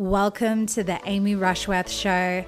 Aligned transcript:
Welcome 0.00 0.64
to 0.68 0.82
the 0.82 0.98
Amy 1.04 1.34
Rushworth 1.34 1.90
Show. 1.90 2.42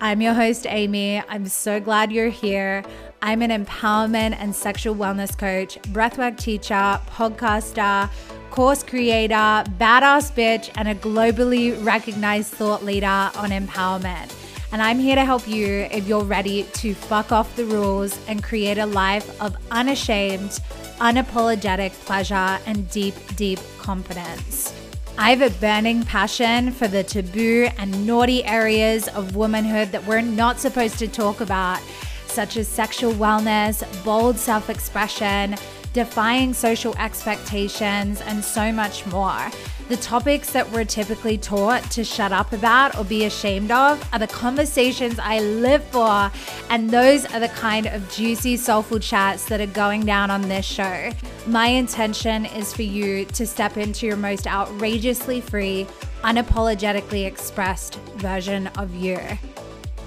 I'm 0.00 0.22
your 0.22 0.32
host, 0.32 0.66
Amy. 0.66 1.22
I'm 1.28 1.44
so 1.44 1.78
glad 1.78 2.10
you're 2.10 2.30
here. 2.30 2.82
I'm 3.20 3.42
an 3.42 3.50
empowerment 3.50 4.36
and 4.38 4.56
sexual 4.56 4.94
wellness 4.94 5.36
coach, 5.36 5.78
breathwork 5.92 6.38
teacher, 6.38 6.98
podcaster, 7.10 8.08
course 8.50 8.82
creator, 8.82 9.34
badass 9.34 10.32
bitch, 10.32 10.70
and 10.76 10.88
a 10.88 10.94
globally 10.94 11.76
recognized 11.84 12.54
thought 12.54 12.82
leader 12.82 13.06
on 13.06 13.50
empowerment. 13.50 14.34
And 14.72 14.80
I'm 14.80 14.98
here 14.98 15.16
to 15.16 15.26
help 15.26 15.46
you 15.46 15.86
if 15.90 16.08
you're 16.08 16.24
ready 16.24 16.62
to 16.62 16.94
fuck 16.94 17.32
off 17.32 17.54
the 17.54 17.66
rules 17.66 18.18
and 18.28 18.42
create 18.42 18.78
a 18.78 18.86
life 18.86 19.42
of 19.42 19.54
unashamed, 19.70 20.58
unapologetic 21.00 21.92
pleasure 22.06 22.58
and 22.64 22.88
deep, 22.88 23.14
deep 23.36 23.58
confidence. 23.76 24.72
I 25.16 25.30
have 25.30 25.42
a 25.42 25.50
burning 25.60 26.02
passion 26.02 26.72
for 26.72 26.88
the 26.88 27.04
taboo 27.04 27.68
and 27.78 28.04
naughty 28.04 28.44
areas 28.44 29.06
of 29.08 29.36
womanhood 29.36 29.92
that 29.92 30.04
we're 30.06 30.20
not 30.20 30.58
supposed 30.58 30.98
to 30.98 31.06
talk 31.06 31.40
about, 31.40 31.80
such 32.26 32.56
as 32.56 32.66
sexual 32.66 33.12
wellness, 33.12 33.84
bold 34.04 34.36
self 34.36 34.68
expression, 34.68 35.54
defying 35.92 36.52
social 36.52 36.96
expectations, 36.98 38.22
and 38.22 38.44
so 38.44 38.72
much 38.72 39.06
more. 39.06 39.50
The 39.86 39.98
topics 39.98 40.50
that 40.52 40.70
we're 40.72 40.86
typically 40.86 41.36
taught 41.36 41.82
to 41.90 42.04
shut 42.04 42.32
up 42.32 42.54
about 42.54 42.96
or 42.96 43.04
be 43.04 43.26
ashamed 43.26 43.70
of 43.70 44.02
are 44.14 44.18
the 44.18 44.26
conversations 44.26 45.18
I 45.18 45.40
live 45.40 45.84
for, 45.84 46.32
and 46.70 46.88
those 46.88 47.26
are 47.26 47.38
the 47.38 47.48
kind 47.48 47.86
of 47.86 48.10
juicy, 48.10 48.56
soulful 48.56 48.98
chats 48.98 49.44
that 49.46 49.60
are 49.60 49.66
going 49.66 50.06
down 50.06 50.30
on 50.30 50.40
this 50.48 50.64
show. 50.64 51.10
My 51.46 51.66
intention 51.66 52.46
is 52.46 52.72
for 52.72 52.80
you 52.80 53.26
to 53.26 53.46
step 53.46 53.76
into 53.76 54.06
your 54.06 54.16
most 54.16 54.46
outrageously 54.46 55.42
free, 55.42 55.86
unapologetically 56.22 57.26
expressed 57.26 57.96
version 58.16 58.68
of 58.78 58.94
you. 58.94 59.18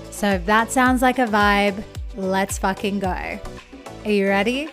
So 0.10 0.32
if 0.32 0.46
that 0.48 0.72
sounds 0.72 1.04
like 1.04 1.20
a 1.20 1.28
vibe, 1.28 1.84
let's 2.16 2.58
fucking 2.58 2.98
go. 2.98 3.40
Are 4.06 4.12
you 4.12 4.28
ready? 4.28 4.70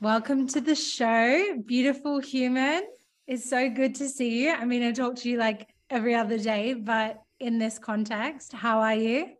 Welcome 0.00 0.46
to 0.50 0.60
the 0.60 0.76
show, 0.76 1.60
beautiful 1.66 2.20
human. 2.20 2.84
It's 3.26 3.50
so 3.50 3.68
good 3.68 3.96
to 3.96 4.08
see 4.08 4.44
you. 4.44 4.52
I 4.52 4.64
mean, 4.64 4.84
I 4.84 4.92
talk 4.92 5.16
to 5.16 5.28
you 5.28 5.38
like 5.38 5.66
every 5.90 6.14
other 6.14 6.38
day, 6.38 6.74
but 6.74 7.20
in 7.40 7.58
this 7.58 7.80
context, 7.80 8.52
how 8.52 8.78
are 8.78 8.94
you? 8.94 9.30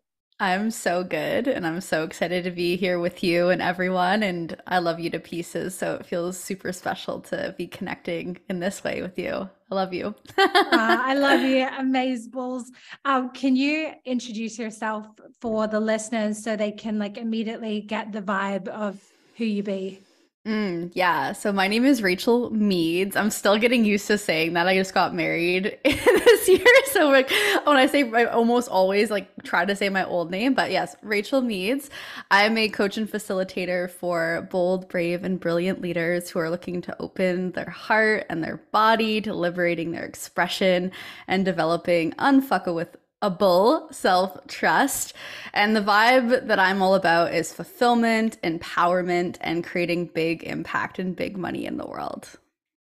I'm 0.40 0.72
so 0.72 1.04
good 1.04 1.46
and 1.46 1.64
I'm 1.64 1.80
so 1.80 2.02
excited 2.02 2.42
to 2.42 2.50
be 2.50 2.76
here 2.76 2.98
with 2.98 3.22
you 3.22 3.50
and 3.50 3.62
everyone. 3.62 4.24
And 4.24 4.56
I 4.66 4.80
love 4.80 4.98
you 4.98 5.10
to 5.10 5.20
pieces. 5.20 5.78
So 5.78 5.94
it 5.94 6.06
feels 6.06 6.36
super 6.36 6.72
special 6.72 7.20
to 7.20 7.54
be 7.56 7.68
connecting 7.68 8.38
in 8.48 8.58
this 8.58 8.82
way 8.82 9.00
with 9.00 9.16
you. 9.16 9.48
I 9.70 9.74
love 9.76 9.94
you. 9.94 10.12
uh, 10.36 10.52
I 10.72 11.14
love 11.14 11.42
you. 11.42 11.66
Amazeballs. 11.78 12.64
Um, 13.04 13.30
can 13.30 13.54
you 13.54 13.92
introduce 14.04 14.58
yourself 14.58 15.06
for 15.40 15.68
the 15.68 15.78
listeners 15.78 16.42
so 16.42 16.56
they 16.56 16.72
can 16.72 16.98
like 16.98 17.16
immediately 17.16 17.80
get 17.80 18.10
the 18.10 18.22
vibe 18.22 18.66
of 18.66 19.00
who 19.36 19.44
you 19.44 19.62
be? 19.62 20.00
Mm, 20.48 20.92
yeah. 20.94 21.32
So 21.32 21.52
my 21.52 21.68
name 21.68 21.84
is 21.84 22.02
Rachael 22.02 22.50
Meeds. 22.50 23.16
I'm 23.16 23.28
still 23.28 23.58
getting 23.58 23.84
used 23.84 24.06
to 24.06 24.16
saying 24.16 24.54
that. 24.54 24.66
I 24.66 24.74
just 24.77 24.94
got 24.94 25.14
married 25.14 25.78
this 25.84 26.48
year. 26.48 26.64
So 26.86 27.10
like 27.10 27.30
when 27.64 27.77
I 27.77 27.84
say 27.84 28.10
I 28.10 28.24
almost 28.24 28.70
always 28.70 29.10
like 29.10 29.28
try 29.42 29.66
to 29.66 29.76
say 29.76 29.91
my 29.91 30.06
old 30.06 30.30
name, 30.30 30.54
but 30.54 30.70
yes, 30.70 30.96
Rachael 31.02 31.42
Meeds. 31.42 31.91
I'm 32.30 32.56
a 32.56 32.70
coach 32.70 32.96
and 32.96 33.10
facilitator 33.10 33.91
for 33.91 34.48
bold, 34.50 34.88
brave, 34.88 35.22
and 35.22 35.38
brilliant 35.38 35.82
leaders 35.82 36.30
who 36.30 36.38
are 36.38 36.48
looking 36.48 36.80
to 36.80 36.96
open 36.98 37.52
their 37.52 37.69
heart 37.69 38.24
and 38.30 38.42
their 38.42 38.56
body 38.72 39.20
to 39.20 39.34
liberating 39.34 39.92
their 39.92 40.06
expression 40.06 40.92
and 41.26 41.44
developing 41.44 42.12
unfuckable 42.12 42.75
with 42.75 42.97
a 43.22 43.30
bull 43.30 43.88
self 43.90 44.38
trust. 44.46 45.14
And 45.52 45.74
the 45.74 45.80
vibe 45.80 46.46
that 46.46 46.58
I'm 46.58 46.82
all 46.82 46.94
about 46.94 47.34
is 47.34 47.52
fulfillment, 47.52 48.40
empowerment, 48.42 49.36
and 49.40 49.64
creating 49.64 50.06
big 50.06 50.44
impact 50.44 50.98
and 50.98 51.16
big 51.16 51.36
money 51.36 51.66
in 51.66 51.76
the 51.76 51.86
world. 51.86 52.28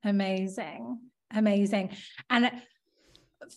Amazing. 0.03 0.99
Amazing. 1.33 1.91
And 2.29 2.51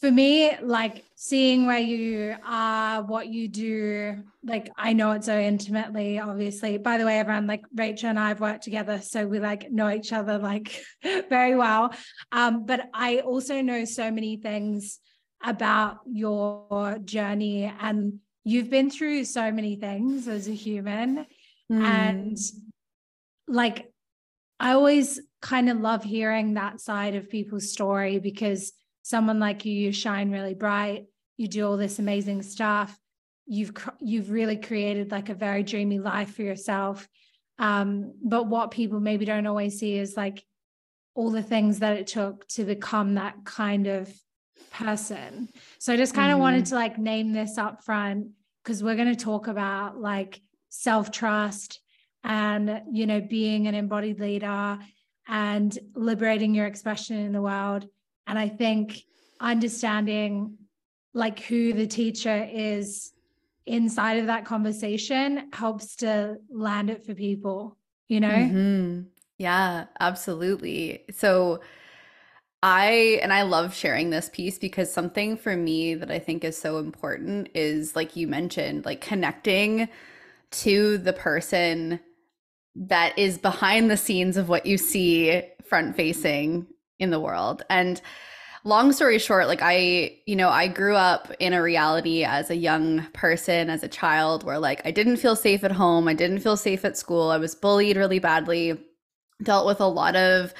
for 0.00 0.10
me, 0.10 0.56
like 0.62 1.04
seeing 1.14 1.66
where 1.66 1.78
you 1.78 2.36
are, 2.44 3.02
what 3.02 3.28
you 3.28 3.48
do, 3.48 4.22
like 4.44 4.70
I 4.76 4.92
know 4.92 5.12
it 5.12 5.24
so 5.24 5.38
intimately, 5.38 6.18
obviously. 6.18 6.78
By 6.78 6.98
the 6.98 7.04
way, 7.04 7.18
everyone, 7.18 7.46
like 7.46 7.64
Rachel 7.74 8.10
and 8.10 8.18
I 8.18 8.28
have 8.28 8.40
worked 8.40 8.64
together, 8.64 9.00
so 9.00 9.26
we 9.26 9.38
like 9.38 9.70
know 9.70 9.90
each 9.90 10.12
other 10.12 10.38
like 10.38 10.82
very 11.28 11.56
well. 11.56 11.94
Um, 12.32 12.66
but 12.66 12.88
I 12.92 13.20
also 13.20 13.60
know 13.60 13.84
so 13.84 14.10
many 14.10 14.36
things 14.36 14.98
about 15.42 16.00
your 16.06 16.98
journey 17.04 17.72
and 17.80 18.18
you've 18.44 18.70
been 18.70 18.90
through 18.90 19.24
so 19.24 19.50
many 19.52 19.76
things 19.76 20.28
as 20.28 20.48
a 20.48 20.54
human. 20.54 21.26
Mm. 21.70 21.82
and 21.82 22.38
like 23.48 23.90
i 24.60 24.70
always 24.70 25.20
kind 25.42 25.68
of 25.68 25.80
love 25.80 26.04
hearing 26.04 26.54
that 26.54 26.80
side 26.80 27.16
of 27.16 27.28
people's 27.28 27.72
story 27.72 28.20
because 28.20 28.72
someone 29.02 29.40
like 29.40 29.64
you 29.64 29.72
you 29.72 29.90
shine 29.90 30.30
really 30.30 30.54
bright 30.54 31.06
you 31.36 31.48
do 31.48 31.66
all 31.66 31.76
this 31.76 31.98
amazing 31.98 32.42
stuff. 32.42 32.98
You've 33.46 33.72
you've 34.00 34.30
really 34.30 34.56
created 34.56 35.10
like 35.10 35.28
a 35.28 35.34
very 35.34 35.62
dreamy 35.62 35.98
life 35.98 36.34
for 36.34 36.42
yourself. 36.42 37.06
Um, 37.58 38.14
but 38.22 38.46
what 38.48 38.70
people 38.70 39.00
maybe 39.00 39.24
don't 39.24 39.46
always 39.46 39.78
see 39.78 39.96
is 39.96 40.16
like 40.16 40.44
all 41.14 41.30
the 41.30 41.42
things 41.42 41.78
that 41.78 41.96
it 41.96 42.06
took 42.06 42.46
to 42.48 42.64
become 42.64 43.14
that 43.14 43.36
kind 43.44 43.86
of 43.86 44.12
person. 44.76 45.48
So 45.78 45.92
I 45.92 45.96
just 45.96 46.14
kind 46.14 46.30
of 46.30 46.34
mm-hmm. 46.34 46.42
wanted 46.42 46.66
to 46.66 46.74
like 46.74 46.98
name 46.98 47.32
this 47.32 47.58
up 47.58 47.84
front 47.84 48.28
because 48.62 48.82
we're 48.82 48.96
going 48.96 49.14
to 49.14 49.24
talk 49.24 49.46
about 49.46 49.98
like 49.98 50.40
self 50.68 51.10
trust 51.10 51.80
and, 52.24 52.82
you 52.90 53.06
know, 53.06 53.20
being 53.20 53.66
an 53.66 53.74
embodied 53.74 54.20
leader 54.20 54.78
and 55.28 55.78
liberating 55.94 56.54
your 56.54 56.66
expression 56.66 57.16
in 57.16 57.32
the 57.32 57.42
world. 57.42 57.88
And 58.26 58.38
I 58.38 58.48
think 58.48 59.02
understanding 59.40 60.58
like 61.14 61.40
who 61.40 61.72
the 61.72 61.86
teacher 61.86 62.48
is 62.52 63.12
inside 63.64 64.18
of 64.18 64.26
that 64.26 64.44
conversation 64.44 65.48
helps 65.52 65.96
to 65.96 66.36
land 66.50 66.90
it 66.90 67.04
for 67.04 67.14
people, 67.14 67.76
you 68.08 68.20
know? 68.20 68.28
Mm-hmm. 68.28 69.02
Yeah, 69.38 69.86
absolutely. 70.00 71.04
So, 71.12 71.60
I 72.62 73.20
and 73.22 73.32
I 73.32 73.42
love 73.42 73.74
sharing 73.74 74.10
this 74.10 74.30
piece 74.32 74.58
because 74.58 74.92
something 74.92 75.36
for 75.36 75.56
me 75.56 75.94
that 75.94 76.10
I 76.10 76.18
think 76.18 76.42
is 76.42 76.56
so 76.56 76.78
important 76.78 77.48
is 77.54 77.94
like 77.94 78.16
you 78.16 78.26
mentioned, 78.26 78.84
like 78.84 79.00
connecting 79.00 79.88
to 80.52 80.98
the 80.98 81.12
person 81.12 82.00
that 82.74 83.18
is 83.18 83.38
behind 83.38 83.90
the 83.90 83.96
scenes 83.96 84.36
of 84.36 84.48
what 84.48 84.66
you 84.66 84.78
see 84.78 85.42
front 85.64 85.96
facing 85.96 86.66
in 86.98 87.10
the 87.10 87.20
world. 87.20 87.62
And 87.68 88.00
long 88.64 88.92
story 88.92 89.18
short, 89.18 89.46
like 89.46 89.60
I, 89.62 90.18
you 90.26 90.36
know, 90.36 90.48
I 90.48 90.68
grew 90.68 90.94
up 90.94 91.32
in 91.38 91.52
a 91.52 91.62
reality 91.62 92.24
as 92.24 92.50
a 92.50 92.56
young 92.56 93.06
person, 93.12 93.70
as 93.70 93.82
a 93.82 93.88
child, 93.88 94.44
where 94.44 94.58
like 94.58 94.82
I 94.84 94.90
didn't 94.90 95.18
feel 95.18 95.36
safe 95.36 95.64
at 95.64 95.72
home, 95.72 96.08
I 96.08 96.14
didn't 96.14 96.40
feel 96.40 96.56
safe 96.56 96.84
at 96.84 96.96
school, 96.96 97.30
I 97.30 97.38
was 97.38 97.54
bullied 97.54 97.96
really 97.96 98.18
badly, 98.18 98.78
dealt 99.42 99.66
with 99.66 99.80
a 99.80 99.86
lot 99.86 100.16
of 100.16 100.52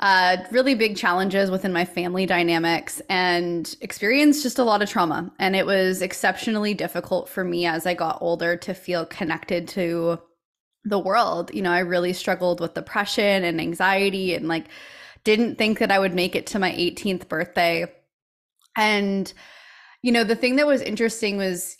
uh, 0.00 0.36
really 0.52 0.74
big 0.74 0.96
challenges 0.96 1.50
within 1.50 1.72
my 1.72 1.84
family 1.84 2.24
dynamics 2.24 3.02
and 3.08 3.74
experienced 3.80 4.44
just 4.44 4.58
a 4.58 4.64
lot 4.64 4.82
of 4.82 4.88
trauma. 4.88 5.32
And 5.40 5.56
it 5.56 5.66
was 5.66 6.02
exceptionally 6.02 6.72
difficult 6.74 7.28
for 7.28 7.42
me 7.42 7.66
as 7.66 7.84
I 7.84 7.94
got 7.94 8.22
older 8.22 8.56
to 8.58 8.74
feel 8.74 9.06
connected 9.06 9.66
to 9.68 10.20
the 10.84 10.98
world. 11.00 11.52
You 11.52 11.62
know, 11.62 11.72
I 11.72 11.80
really 11.80 12.12
struggled 12.12 12.60
with 12.60 12.74
depression 12.74 13.42
and 13.42 13.60
anxiety 13.60 14.34
and 14.34 14.46
like 14.46 14.66
didn't 15.24 15.58
think 15.58 15.80
that 15.80 15.90
I 15.90 15.98
would 15.98 16.14
make 16.14 16.36
it 16.36 16.46
to 16.48 16.60
my 16.60 16.70
18th 16.70 17.28
birthday. 17.28 17.92
And, 18.76 19.32
you 20.02 20.12
know, 20.12 20.22
the 20.22 20.36
thing 20.36 20.56
that 20.56 20.66
was 20.66 20.80
interesting 20.80 21.38
was 21.38 21.76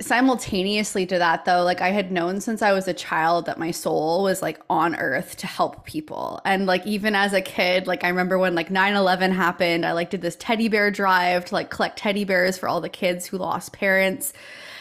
simultaneously 0.00 1.06
to 1.06 1.18
that 1.18 1.44
though 1.44 1.62
like 1.62 1.80
i 1.80 1.90
had 1.90 2.10
known 2.12 2.40
since 2.40 2.62
i 2.62 2.72
was 2.72 2.88
a 2.88 2.94
child 2.94 3.46
that 3.46 3.58
my 3.58 3.70
soul 3.70 4.22
was 4.22 4.42
like 4.42 4.60
on 4.70 4.94
earth 4.96 5.36
to 5.36 5.46
help 5.46 5.84
people. 5.84 6.40
And 6.44 6.66
like 6.66 6.86
even 6.86 7.14
as 7.14 7.32
a 7.32 7.40
kid 7.40 7.86
like 7.86 8.04
i 8.04 8.08
remember 8.08 8.38
when 8.38 8.54
like 8.54 8.68
9-11 8.68 9.32
happened 9.32 9.84
i 9.84 9.92
like 9.92 10.10
did 10.10 10.22
this 10.22 10.36
teddy 10.38 10.68
bear 10.68 10.90
drive 10.90 11.44
to 11.46 11.54
like 11.54 11.70
collect 11.70 11.98
teddy 11.98 12.24
bears 12.24 12.58
for 12.58 12.68
all 12.68 12.80
the 12.80 12.88
kids 12.88 13.26
who 13.26 13.38
lost 13.38 13.72
parents. 13.72 14.32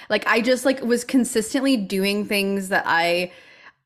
Like 0.10 0.28
i 0.28 0.42
just 0.42 0.66
like 0.66 0.82
was 0.82 1.04
consistently 1.04 1.78
doing 1.78 2.26
things 2.26 2.70
that 2.70 2.84
i 2.86 3.32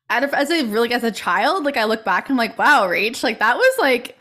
as 0.09 0.49
a 0.49 0.65
really 0.65 0.91
as 0.93 1.03
a 1.03 1.11
child 1.11 1.63
like 1.63 1.77
i 1.77 1.85
look 1.85 2.03
back 2.03 2.29
and 2.29 2.33
i'm 2.33 2.37
like 2.37 2.57
wow 2.57 2.87
rach 2.87 3.23
like 3.23 3.39
that 3.39 3.57
was 3.57 3.75
like 3.79 4.19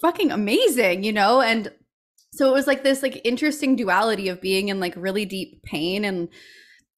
fucking 0.00 0.32
amazing 0.32 1.04
you 1.04 1.12
know? 1.12 1.40
And 1.40 1.70
so 2.32 2.48
it 2.48 2.52
was 2.52 2.66
like 2.66 2.82
this 2.84 3.02
like 3.02 3.20
interesting 3.24 3.76
duality 3.76 4.28
of 4.28 4.40
being 4.40 4.68
in 4.68 4.80
like 4.80 4.94
really 4.96 5.24
deep 5.24 5.62
pain 5.62 6.04
and 6.04 6.28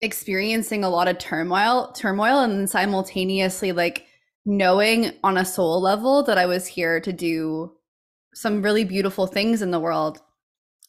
experiencing 0.02 0.84
a 0.84 0.90
lot 0.90 1.08
of 1.08 1.19
turmoil, 1.19 1.93
turmoil, 1.93 2.40
and 2.40 2.69
simultaneously 2.69 3.73
like 3.73 4.06
knowing 4.44 5.12
on 5.23 5.37
a 5.37 5.44
soul 5.44 5.81
level 5.81 6.23
that 6.25 6.38
I 6.38 6.46
was 6.46 6.67
here 6.67 7.00
to 7.00 7.12
do 7.12 7.73
some 8.34 8.62
really 8.62 8.84
beautiful 8.84 9.26
things 9.26 9.62
in 9.62 9.70
the 9.70 9.81
world. 9.81 10.20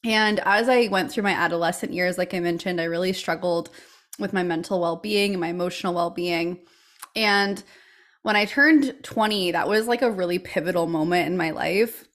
And 0.03 0.39
as 0.39 0.67
I 0.67 0.87
went 0.87 1.11
through 1.11 1.23
my 1.23 1.31
adolescent 1.31 1.93
years, 1.93 2.17
like 2.17 2.33
I 2.33 2.39
mentioned, 2.39 2.81
I 2.81 2.85
really 2.85 3.13
struggled 3.13 3.69
with 4.19 4.33
my 4.33 4.43
mental 4.43 4.81
well 4.81 4.97
being 4.97 5.33
and 5.33 5.41
my 5.41 5.49
emotional 5.49 5.93
well 5.93 6.09
being. 6.09 6.59
And 7.15 7.63
when 8.23 8.35
I 8.35 8.45
turned 8.45 8.95
20, 9.03 9.51
that 9.51 9.67
was 9.67 9.87
like 9.87 10.01
a 10.01 10.11
really 10.11 10.39
pivotal 10.39 10.87
moment 10.87 11.27
in 11.27 11.37
my 11.37 11.51
life. 11.51 12.05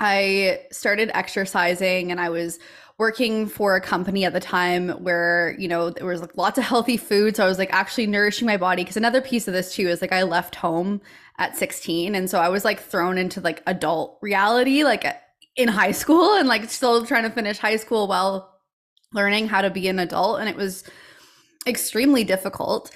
I 0.00 0.62
started 0.72 1.10
exercising 1.14 2.10
and 2.10 2.20
I 2.20 2.30
was 2.30 2.58
working 2.98 3.46
for 3.46 3.76
a 3.76 3.80
company 3.80 4.24
at 4.24 4.32
the 4.32 4.40
time 4.40 4.90
where 5.02 5.56
you 5.58 5.68
know 5.68 5.88
there 5.88 6.04
was 6.04 6.20
like 6.20 6.36
lots 6.36 6.58
of 6.58 6.64
healthy 6.64 6.98
food 6.98 7.34
so 7.34 7.42
i 7.42 7.48
was 7.48 7.58
like 7.58 7.72
actually 7.72 8.06
nourishing 8.06 8.44
my 8.46 8.58
body 8.58 8.82
because 8.82 8.98
another 8.98 9.22
piece 9.22 9.48
of 9.48 9.54
this 9.54 9.74
too 9.74 9.88
is 9.88 10.02
like 10.02 10.12
i 10.12 10.22
left 10.22 10.54
home 10.54 11.00
at 11.38 11.56
16 11.56 12.14
and 12.14 12.28
so 12.28 12.38
i 12.38 12.50
was 12.50 12.62
like 12.62 12.78
thrown 12.78 13.16
into 13.16 13.40
like 13.40 13.62
adult 13.66 14.18
reality 14.20 14.84
like 14.84 15.06
uh, 15.06 15.14
in 15.56 15.68
high 15.68 15.92
school 15.92 16.34
and 16.34 16.48
like 16.48 16.68
still 16.68 17.04
trying 17.06 17.22
to 17.22 17.30
finish 17.30 17.58
high 17.58 17.76
school 17.76 18.06
while 18.06 18.60
learning 19.12 19.48
how 19.48 19.60
to 19.60 19.70
be 19.70 19.88
an 19.88 19.98
adult 19.98 20.40
and 20.40 20.48
it 20.48 20.56
was 20.56 20.84
extremely 21.66 22.24
difficult. 22.24 22.90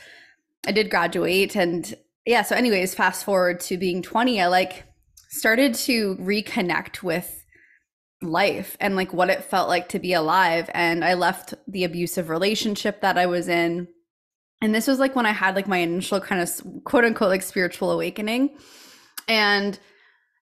I 0.67 0.73
did 0.73 0.89
graduate 0.91 1.57
and 1.57 1.95
yeah 2.25 2.43
so 2.43 2.57
anyways 2.57 2.95
fast 2.95 3.25
forward 3.25 3.61
to 3.61 3.77
being 3.77 4.01
20 4.01 4.41
i 4.41 4.47
like 4.47 4.85
started 5.35 5.75
to 5.75 6.17
reconnect 6.17 7.03
with 7.03 7.45
life 8.23 8.77
and 8.81 8.97
like 8.97 9.13
what 9.13 9.29
it 9.29 9.45
felt 9.45 9.69
like 9.69 9.89
to 9.89 9.99
be 9.99 10.13
alive 10.13 10.71
and 10.73 11.05
i 11.05 11.13
left 11.15 11.53
the 11.69 11.85
abusive 11.85 12.29
relationship 12.31 13.01
that 13.01 13.19
i 13.19 13.27
was 13.27 13.49
in. 13.49 13.87
And 14.63 14.75
this 14.75 14.87
was 14.87 14.99
like 14.99 15.15
when 15.15 15.27
i 15.27 15.33
had 15.33 15.57
like 15.57 15.69
my 15.69 15.79
initial 15.79 16.21
kind 16.21 16.41
of 16.41 16.49
quote 16.85 17.05
unquote 17.05 17.29
like 17.29 17.43
spiritual 17.43 17.91
awakening. 17.91 18.57
And 19.29 19.79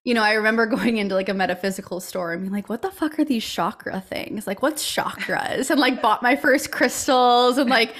you 0.05 0.15
know 0.15 0.23
i 0.23 0.35
remember 0.35 0.67
going 0.77 0.99
into 0.99 1.15
like 1.15 1.29
a 1.29 1.35
metaphysical 1.35 1.99
store 1.99 2.33
and 2.33 2.43
being 2.43 2.53
like 2.53 2.69
what 2.69 2.83
the 2.83 2.91
fuck 2.91 3.19
are 3.19 3.25
these 3.25 3.45
chakra 3.45 4.01
things? 4.01 4.47
Like 4.47 4.63
what's 4.63 4.85
chakras? 4.85 5.71
And 5.71 5.81
like 5.81 6.03
bought 6.03 6.23
my 6.23 6.37
first 6.37 6.71
crystals 6.71 7.59
and 7.59 7.71
like 7.71 7.95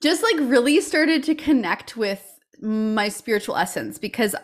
just 0.00 0.22
like 0.22 0.36
really 0.38 0.80
started 0.80 1.22
to 1.24 1.34
connect 1.34 1.96
with 1.96 2.22
my 2.60 3.08
spiritual 3.08 3.56
essence 3.56 3.98
because 3.98 4.36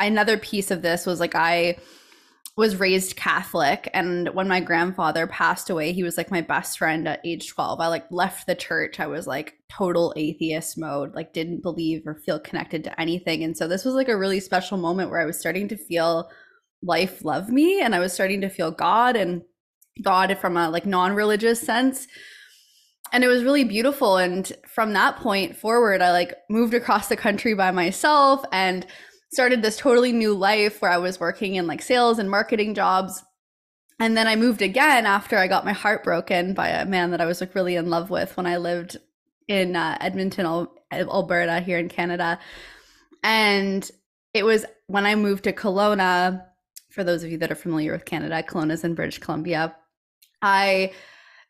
another 0.00 0.36
piece 0.36 0.70
of 0.70 0.82
this 0.82 1.06
was 1.06 1.20
like 1.20 1.34
i 1.34 1.76
was 2.56 2.76
raised 2.76 3.16
Catholic. 3.16 3.88
And 3.94 4.28
when 4.34 4.46
my 4.46 4.60
grandfather 4.60 5.26
passed 5.26 5.70
away, 5.70 5.92
he 5.92 6.02
was 6.02 6.18
like 6.18 6.30
my 6.30 6.42
best 6.42 6.76
friend 6.76 7.08
at 7.08 7.24
age 7.24 7.48
12. 7.48 7.80
I 7.80 7.86
like 7.86 8.04
left 8.10 8.46
the 8.46 8.54
church. 8.54 9.00
I 9.00 9.06
was 9.06 9.26
like 9.26 9.54
total 9.70 10.12
atheist 10.16 10.76
mode, 10.76 11.14
like 11.14 11.32
didn't 11.32 11.62
believe 11.62 12.06
or 12.06 12.14
feel 12.14 12.38
connected 12.38 12.84
to 12.84 13.00
anything. 13.00 13.42
And 13.42 13.56
so 13.56 13.66
this 13.66 13.84
was 13.84 13.94
like 13.94 14.08
a 14.08 14.18
really 14.18 14.40
special 14.40 14.76
moment 14.76 15.10
where 15.10 15.20
I 15.20 15.24
was 15.24 15.38
starting 15.38 15.68
to 15.68 15.76
feel 15.76 16.30
life 16.82 17.24
love 17.24 17.48
me 17.48 17.80
and 17.80 17.94
I 17.94 18.00
was 18.00 18.12
starting 18.12 18.42
to 18.42 18.50
feel 18.50 18.70
God 18.70 19.16
and 19.16 19.42
God 20.02 20.36
from 20.38 20.56
a 20.56 20.68
like 20.68 20.84
non-religious 20.84 21.60
sense. 21.60 22.06
And 23.14 23.24
it 23.24 23.28
was 23.28 23.44
really 23.44 23.64
beautiful. 23.64 24.18
And 24.18 24.50
from 24.66 24.92
that 24.92 25.16
point 25.16 25.56
forward, 25.56 26.02
I 26.02 26.12
like 26.12 26.34
moved 26.50 26.74
across 26.74 27.08
the 27.08 27.16
country 27.16 27.54
by 27.54 27.70
myself 27.70 28.44
and 28.52 28.86
started 29.32 29.62
this 29.62 29.78
totally 29.78 30.12
new 30.12 30.34
life 30.34 30.82
where 30.82 30.90
I 30.90 30.98
was 30.98 31.18
working 31.18 31.54
in 31.54 31.66
like 31.66 31.80
sales 31.80 32.18
and 32.18 32.30
marketing 32.30 32.74
jobs. 32.74 33.24
And 33.98 34.16
then 34.16 34.26
I 34.26 34.36
moved 34.36 34.60
again 34.60 35.06
after 35.06 35.38
I 35.38 35.48
got 35.48 35.64
my 35.64 35.72
heart 35.72 36.04
broken 36.04 36.54
by 36.54 36.68
a 36.68 36.84
man 36.84 37.12
that 37.12 37.20
I 37.20 37.26
was 37.26 37.40
like 37.40 37.54
really 37.54 37.76
in 37.76 37.88
love 37.88 38.10
with 38.10 38.36
when 38.36 38.46
I 38.46 38.58
lived 38.58 38.98
in 39.48 39.74
uh, 39.74 39.96
Edmonton, 40.00 40.68
Alberta, 40.92 41.60
here 41.60 41.78
in 41.78 41.88
Canada. 41.88 42.38
And 43.22 43.88
it 44.34 44.44
was 44.44 44.66
when 44.86 45.06
I 45.06 45.14
moved 45.14 45.44
to 45.44 45.52
Kelowna. 45.52 46.44
For 46.90 47.02
those 47.02 47.24
of 47.24 47.30
you 47.30 47.38
that 47.38 47.50
are 47.50 47.54
familiar 47.56 47.92
with 47.92 48.04
Canada, 48.04 48.42
Kelowna's 48.42 48.84
in 48.84 48.94
British 48.94 49.18
Columbia. 49.18 49.74
I 50.42 50.92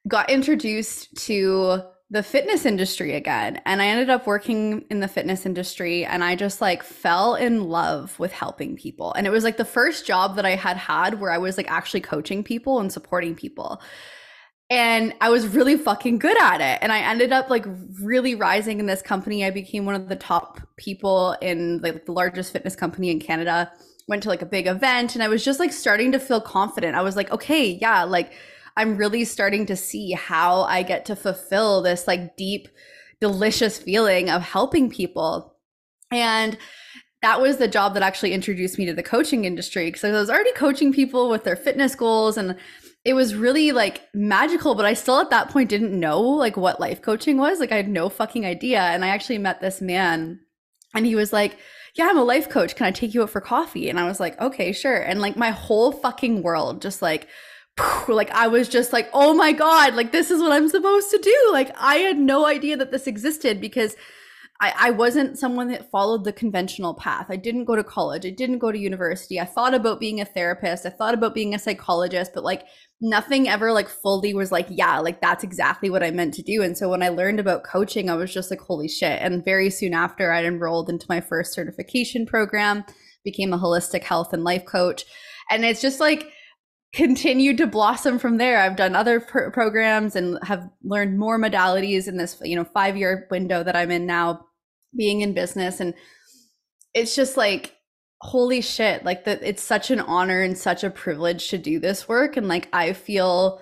got 0.07 0.31
introduced 0.31 1.17
to 1.27 1.83
the 2.13 2.23
fitness 2.23 2.67
industry 2.67 3.15
again. 3.15 3.59
And 3.65 3.81
i 3.81 3.87
ended 3.87 4.11
up 4.11 4.27
working 4.27 4.85
in 4.91 5.01
the 5.01 5.09
fitness 5.09 5.47
industry 5.47 6.05
and 6.05 6.23
i 6.23 6.37
just 6.37 6.61
like 6.61 6.83
fell 6.83 7.35
in 7.35 7.65
love 7.65 8.17
with 8.19 8.33
helping 8.33 8.77
people. 8.77 9.15
And 9.15 9.27
it 9.27 9.31
was 9.31 9.45
like 9.45 9.57
the 9.57 9.65
first 9.65 10.07
job 10.07 10.37
that 10.37 10.45
i 10.45 10.55
had 10.55 10.77
had 10.77 11.19
where 11.21 11.33
i 11.33 11.39
was 11.39 11.57
like 11.57 11.71
actually 11.71 12.03
coaching 12.03 12.45
people 12.45 12.79
and 12.81 12.93
supporting 12.93 13.35
people. 13.35 13.81
And 14.69 15.15
i 15.23 15.31
was 15.31 15.49
really 15.49 15.79
fucking 15.79 16.19
good 16.19 16.39
at 16.41 16.61
it. 16.61 16.81
And 16.83 16.93
i 16.93 16.99
ended 16.99 17.33
up 17.33 17.49
like 17.49 17.65
really 18.03 18.35
rising 18.35 18.79
in 18.79 18.85
this 18.85 19.01
company. 19.01 19.47
I 19.47 19.51
became 19.51 19.87
one 19.87 19.95
of 19.95 20.11
the 20.11 20.17
top 20.17 20.61
people 20.77 21.35
in 21.41 21.79
like 21.79 22.05
the 22.05 22.13
largest 22.13 22.53
fitness 22.53 22.77
company 22.77 23.11
in 23.11 23.21
canada. 23.21 23.73
Went 24.07 24.23
to 24.25 24.29
like 24.29 24.43
a 24.43 24.47
big 24.47 24.67
event 24.67 25.15
and 25.15 25.23
i 25.23 25.29
was 25.29 25.43
just 25.43 25.59
like 25.59 25.73
starting 25.73 26.13
to 26.13 26.19
feel 26.19 26.43
confident. 26.43 26.95
I 26.95 27.01
was 27.01 27.17
like 27.17 27.31
okay 27.33 27.71
yeah 27.71 28.05
like 28.05 28.35
I'm 28.77 28.97
really 28.97 29.25
starting 29.25 29.67
to 29.67 29.77
see 29.77 30.13
how 30.13 30.63
I 30.63 30.83
get 30.83 31.05
to 31.07 31.17
fulfill 31.17 31.83
this 31.83 32.07
like 32.07 32.37
deep, 32.37 32.69
delicious 33.21 33.79
feeling 33.79 34.31
of 34.31 34.43
helping 34.43 34.91
people. 34.91 35.57
And 36.11 36.57
that 37.23 37.41
was 37.41 37.57
the 37.57 37.69
job 37.69 37.95
that 37.95 38.03
actually 38.03 38.33
introduced 38.33 38.79
me 38.79 38.87
to 38.87 38.95
the 38.95 39.03
coaching 39.03 39.45
industry 39.45 39.87
because 39.87 40.05
I 40.05 40.11
was 40.11 40.29
already 40.29 40.53
coaching 40.53 40.93
people 40.93 41.31
with 41.31 41.45
their 41.45 41.57
fitness 41.57 41.95
goals 41.95 42.37
and 42.37 42.57
it 43.05 43.15
was 43.15 43.35
really 43.35 43.73
like 43.73 44.03
magical 44.15 44.75
but 44.75 44.85
i 44.85 44.95
still 44.95 45.19
at 45.19 45.31
that 45.31 45.49
point 45.49 45.69
didn't 45.69 45.99
know 45.99 46.21
like 46.21 46.57
what 46.57 46.81
life 46.81 47.03
coaching 47.03 47.37
was 47.37 47.59
like 47.59 47.73
i 47.73 47.77
had 47.77 47.89
no 47.89 48.09
fucking 48.09 48.47
idea. 48.47 48.81
And 48.81 49.05
i 49.05 49.09
actually 49.09 49.39
met 49.39 49.61
this 49.61 49.81
man 49.81 50.41
and 50.95 51.07
he 51.07 51.15
was 51.15 51.33
like 51.33 51.57
yeah 51.95 52.09
i'm 52.09 52.19
a 52.19 52.25
life 52.25 52.49
coach. 52.49 52.77
Can 52.77 52.87
i 52.87 52.91
take 52.91 53.15
you 53.15 53.23
out 53.23 53.31
for 53.31 53.41
coffee? 53.41 53.89
And 53.89 53.99
i 53.99 54.07
was 54.07 54.21
like 54.21 54.41
okay 54.41 54.73
sure. 54.73 54.97
And 54.97 55.21
like 55.21 55.37
my 55.37 55.51
whole 55.51 55.93
fucking 55.93 56.43
world 56.43 56.83
just 56.83 57.03
like 57.03 57.29
like 58.09 58.31
I 58.31 58.49
was 58.49 58.69
just 58.69 58.93
like, 58.93 59.09
oh 59.13 59.35
my 59.35 59.53
God, 59.53 59.95
like 59.95 60.13
this 60.13 60.31
is 60.31 60.41
what 60.41 60.53
I'm 60.53 60.69
supposed 60.69 61.11
to 61.11 61.19
do. 61.19 61.51
Like 61.53 61.75
I 61.79 61.97
had 61.97 62.19
no 62.19 62.47
idea 62.47 62.77
that 62.77 62.91
this 62.91 63.07
existed 63.07 63.61
because 63.61 63.97
I, 64.61 64.75
I 64.79 64.91
wasn't 64.91 65.39
someone 65.39 65.69
that 65.69 65.91
followed 65.91 66.25
the 66.25 66.33
conventional 66.33 66.95
path. 66.95 67.27
I 67.31 67.37
didn't 67.37 67.65
go 67.65 67.75
to 67.75 67.83
college. 67.83 68.25
I 68.25 68.31
didn't 68.31 68.59
go 68.59 68.71
to 68.71 68.79
university. 68.79 69.41
I 69.41 69.45
thought 69.45 69.75
about 69.75 70.01
being 70.01 70.21
a 70.21 70.25
therapist. 70.25 70.87
I 70.87 70.91
thought 70.91 71.15
about 71.15 71.35
being 71.35 71.55
a 71.55 71.59
psychologist, 71.59 72.33
but 72.35 72.45
like 72.45 72.65
nothing 73.01 73.49
ever 73.49 73.73
like 73.73 73.89
fully 73.89 74.35
was 74.35 74.53
like, 74.53 74.67
yeah, 74.71 75.01
like 75.01 75.21
that's 75.21 75.43
exactly 75.43 75.91
what 75.91 76.05
I 76.05 76.13
meant 76.13 76.35
to 76.35 76.43
do. 76.43 76.63
And 76.63 76.79
so 76.79 76.89
when 76.89 77.03
I 77.03 77.09
learned 77.09 77.41
about 77.41 77.65
coaching, 77.65 78.09
I 78.09 78.15
was 78.15 78.33
just 78.33 78.51
like, 78.51 78.61
holy 78.61 78.89
shit. 78.89 79.21
And 79.21 79.45
very 79.45 79.71
soon 79.71 79.95
after, 79.95 80.31
I 80.31 80.45
enrolled 80.45 80.89
into 80.89 81.07
my 81.09 81.21
first 81.21 81.55
certification 81.55 82.27
program, 82.27 82.85
became 83.25 83.53
a 83.53 83.59
holistic 83.59 84.05
health 84.05 84.33
and 84.33 84.45
life 84.45 84.65
coach. 84.65 85.05
And 85.51 85.65
it's 85.65 85.81
just 85.81 85.99
like, 85.99 86.31
continued 86.93 87.59
to 87.59 87.67
blossom 87.67 88.19
from 88.19 88.37
there. 88.37 88.59
I've 88.59 88.77
done 88.77 88.95
other 88.95 89.21
pr- 89.21 89.51
programs 89.51 90.15
and 90.15 90.39
have 90.43 90.69
learned 90.83 91.19
more 91.19 91.39
modalities 91.39 92.07
in 92.07 92.17
this, 92.17 92.41
you 92.43 92.57
know, 92.57 92.65
5-year 92.65 93.29
window 93.31 93.63
that 93.63 93.77
I'm 93.77 93.91
in 93.91 94.07
now 94.07 94.47
being 94.97 95.23
in 95.23 95.33
business 95.33 95.81
and 95.81 95.95
it's 96.95 97.17
just 97.17 97.37
like 97.37 97.77
holy 98.21 98.61
shit, 98.61 99.05
like 99.05 99.25
that 99.25 99.43
it's 99.43 99.63
such 99.63 99.91
an 99.91 100.01
honor 100.01 100.43
and 100.43 100.57
such 100.57 100.85
a 100.85 100.91
privilege 100.91 101.49
to 101.49 101.59
do 101.59 101.81
this 101.81 102.09
work 102.09 102.37
and 102.37 102.47
like 102.47 102.69
I 102.73 102.93
feel 102.93 103.61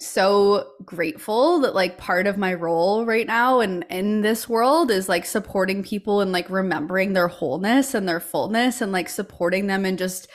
so 0.00 0.72
grateful 0.84 1.60
that 1.60 1.74
like 1.74 1.96
part 1.96 2.26
of 2.26 2.36
my 2.36 2.52
role 2.52 3.06
right 3.06 3.26
now 3.26 3.60
and 3.60 3.84
in 3.88 4.20
this 4.20 4.48
world 4.48 4.90
is 4.90 5.08
like 5.08 5.24
supporting 5.24 5.82
people 5.82 6.20
and 6.20 6.32
like 6.32 6.50
remembering 6.50 7.12
their 7.12 7.28
wholeness 7.28 7.94
and 7.94 8.06
their 8.08 8.20
fullness 8.20 8.82
and 8.82 8.92
like 8.92 9.08
supporting 9.08 9.68
them 9.68 9.86
and 9.86 9.98
just 9.98 10.28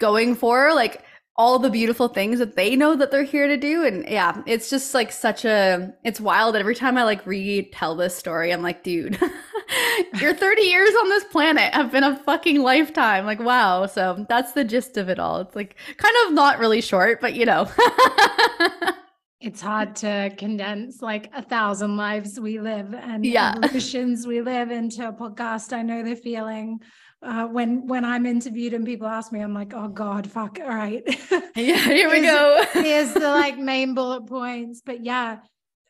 going 0.00 0.34
for 0.34 0.74
like 0.74 1.04
all 1.36 1.58
the 1.58 1.70
beautiful 1.70 2.08
things 2.08 2.38
that 2.38 2.54
they 2.54 2.76
know 2.76 2.94
that 2.94 3.10
they're 3.10 3.24
here 3.24 3.48
to 3.48 3.56
do. 3.56 3.84
And 3.84 4.06
yeah 4.08 4.42
it's 4.46 4.70
just 4.70 4.94
like 4.94 5.12
such 5.12 5.44
a 5.44 5.92
it's 6.04 6.20
wild. 6.20 6.56
Every 6.56 6.74
time 6.74 6.96
i 6.96 7.04
like 7.04 7.26
retell 7.26 7.96
this 7.96 8.16
story 8.16 8.52
i'm 8.52 8.62
like 8.62 8.82
dude 8.82 9.18
your 10.20 10.34
30 10.34 10.62
years 10.62 10.94
on 11.02 11.08
this 11.08 11.24
planet 11.24 11.74
have 11.74 11.90
been 11.90 12.04
a 12.04 12.16
fucking 12.16 12.62
lifetime. 12.62 13.26
Like 13.26 13.40
wow. 13.40 13.86
So 13.86 14.26
that's 14.28 14.52
the 14.52 14.64
gist 14.64 14.96
of 14.96 15.08
it 15.08 15.18
all. 15.18 15.40
It's 15.40 15.56
like 15.56 15.76
kind 15.96 16.14
of 16.26 16.32
not 16.32 16.58
really 16.58 16.80
short 16.80 17.20
but 17.20 17.34
you 17.34 17.46
know. 17.46 17.70
It's 19.44 19.60
hard 19.60 19.94
to 19.96 20.34
condense 20.38 21.02
like 21.02 21.28
a 21.34 21.42
thousand 21.42 21.98
lives 21.98 22.40
we 22.40 22.60
live 22.60 22.94
and 22.94 23.26
yeah. 23.26 23.52
evolutions 23.62 24.26
we 24.26 24.40
live 24.40 24.70
into 24.70 25.06
a 25.06 25.12
podcast. 25.12 25.74
I 25.74 25.82
know 25.82 26.02
the 26.02 26.16
feeling 26.16 26.80
uh, 27.24 27.46
when 27.46 27.86
when 27.86 28.04
I'm 28.04 28.26
interviewed 28.26 28.74
and 28.74 28.84
people 28.84 29.06
ask 29.06 29.32
me, 29.32 29.40
I'm 29.40 29.54
like, 29.54 29.72
oh 29.74 29.88
God, 29.88 30.30
fuck, 30.30 30.58
all 30.60 30.68
right. 30.68 31.02
Yeah, 31.56 31.76
here 31.76 32.10
we 32.10 32.20
go. 32.20 32.64
here's 32.72 33.12
the 33.12 33.20
like 33.20 33.56
main 33.56 33.94
bullet 33.94 34.26
points. 34.26 34.82
But 34.84 35.04
yeah, 35.04 35.38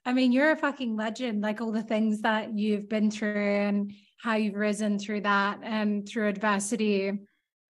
I 0.04 0.12
mean, 0.12 0.30
you're 0.30 0.50
a 0.50 0.56
fucking 0.56 0.94
legend. 0.94 1.40
Like 1.40 1.62
all 1.62 1.72
the 1.72 1.82
things 1.82 2.20
that 2.20 2.58
you've 2.58 2.86
been 2.86 3.10
through 3.10 3.46
and 3.46 3.90
how 4.20 4.34
you've 4.34 4.56
risen 4.56 4.98
through 4.98 5.22
that 5.22 5.60
and 5.62 6.06
through 6.06 6.28
adversity 6.28 7.12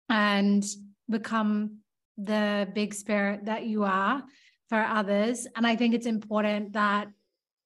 and 0.08 0.64
become 1.10 1.80
the 2.20 2.68
big 2.76 2.94
spirit 2.94 3.46
that 3.46 3.66
you 3.66 3.86
are 3.86 4.24
for 4.68 4.80
others. 4.80 5.48
And 5.56 5.66
I 5.66 5.76
think 5.76 5.96
it's 5.96 6.06
important 6.06 6.74
that 6.74 7.08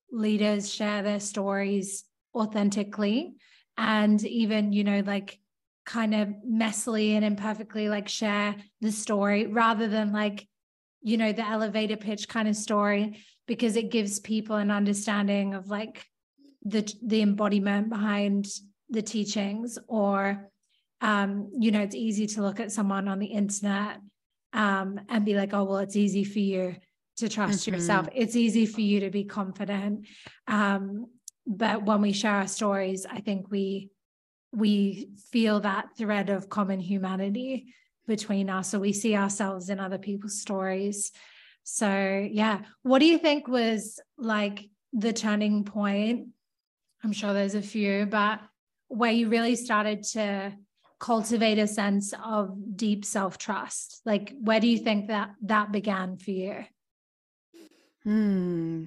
leaders 0.10 0.74
share 0.74 1.04
their 1.04 1.20
stories 1.20 2.06
authentically 2.34 3.36
and 3.78 4.24
even, 4.26 4.72
you 4.72 4.86
know, 4.86 5.04
like 5.06 5.40
kind 5.86 6.16
of 6.16 6.30
messily 6.50 7.14
and 7.14 7.26
imperfectly 7.26 7.90
like 7.90 8.08
share 8.08 8.56
the 8.82 8.92
story 8.92 9.48
rather 9.48 9.88
than 9.88 10.14
like, 10.14 10.48
you 11.02 11.18
know, 11.18 11.32
the 11.32 11.46
elevator 11.46 11.98
pitch 11.98 12.28
kind 12.28 12.48
of 12.48 12.56
story 12.56 13.18
because 13.48 13.76
it 13.76 13.92
gives 13.92 14.20
people 14.20 14.56
an 14.56 14.72
understanding 14.72 15.54
of 15.54 15.68
like 15.68 16.06
the 16.64 16.90
the 17.06 17.22
embodiment 17.22 17.90
behind 17.90 18.48
the 18.90 19.02
teachings 19.02 19.78
or 19.88 20.50
um, 21.02 21.52
you 21.60 21.72
know, 21.72 21.82
it's 21.82 21.96
easy 21.96 22.28
to 22.28 22.42
look 22.42 22.62
at 22.62 22.72
someone 22.72 23.10
on 23.10 23.20
the 23.20 23.26
internet 23.26 24.00
um, 24.54 25.02
and 25.10 25.26
be 25.26 25.36
like, 25.36 25.54
oh, 25.54 25.66
well, 25.66 25.80
it's 25.80 25.98
easy 25.98 26.24
for 26.24 26.40
you 26.40 26.78
to 27.18 27.28
trust 27.28 27.62
mm-hmm. 27.62 27.74
yourself. 27.74 28.08
It's 28.16 28.38
easy 28.38 28.66
for 28.66 28.80
you 28.80 29.02
to 29.02 29.10
be 29.10 29.26
confident. 29.26 30.08
Um, 30.48 31.08
but 31.46 31.84
when 31.84 32.02
we 32.02 32.14
share 32.14 32.36
our 32.36 32.48
stories, 32.48 33.06
I 33.06 33.20
think 33.20 33.52
we 33.52 33.90
we 34.54 35.10
feel 35.32 35.60
that 35.62 35.98
thread 35.98 36.30
of 36.30 36.50
common 36.50 36.80
humanity 36.80 37.74
between 38.08 38.50
us. 38.50 38.74
or 38.74 38.80
we 38.80 38.94
see 38.94 39.16
ourselves 39.16 39.70
in 39.70 39.80
other 39.80 39.98
people's 39.98 40.40
stories. 40.40 41.12
So 41.64 42.28
yeah, 42.32 42.62
what 42.84 43.00
do 43.00 43.06
you 43.06 43.18
think 43.18 43.48
was 43.48 44.00
like 44.18 44.70
the 44.92 45.14
turning 45.14 45.64
point? 45.64 46.28
I'm 47.04 47.14
sure 47.14 47.34
there's 47.34 47.56
a 47.56 47.62
few, 47.62 48.06
but 48.06 48.40
where 48.88 49.12
you 49.12 49.28
really 49.28 49.56
started 49.56 50.04
to 50.04 50.54
cultivate 51.00 51.60
a 51.60 51.68
sense 51.68 52.14
of 52.24 52.78
deep 52.78 53.04
self-trust 53.04 54.00
like 54.06 54.34
where 54.40 54.62
do 54.62 54.68
you 54.68 54.78
think 54.78 55.08
that 55.08 55.32
that 55.42 55.70
began 55.70 56.16
for 56.16 56.32
you 56.32 56.64
hmm 58.04 58.86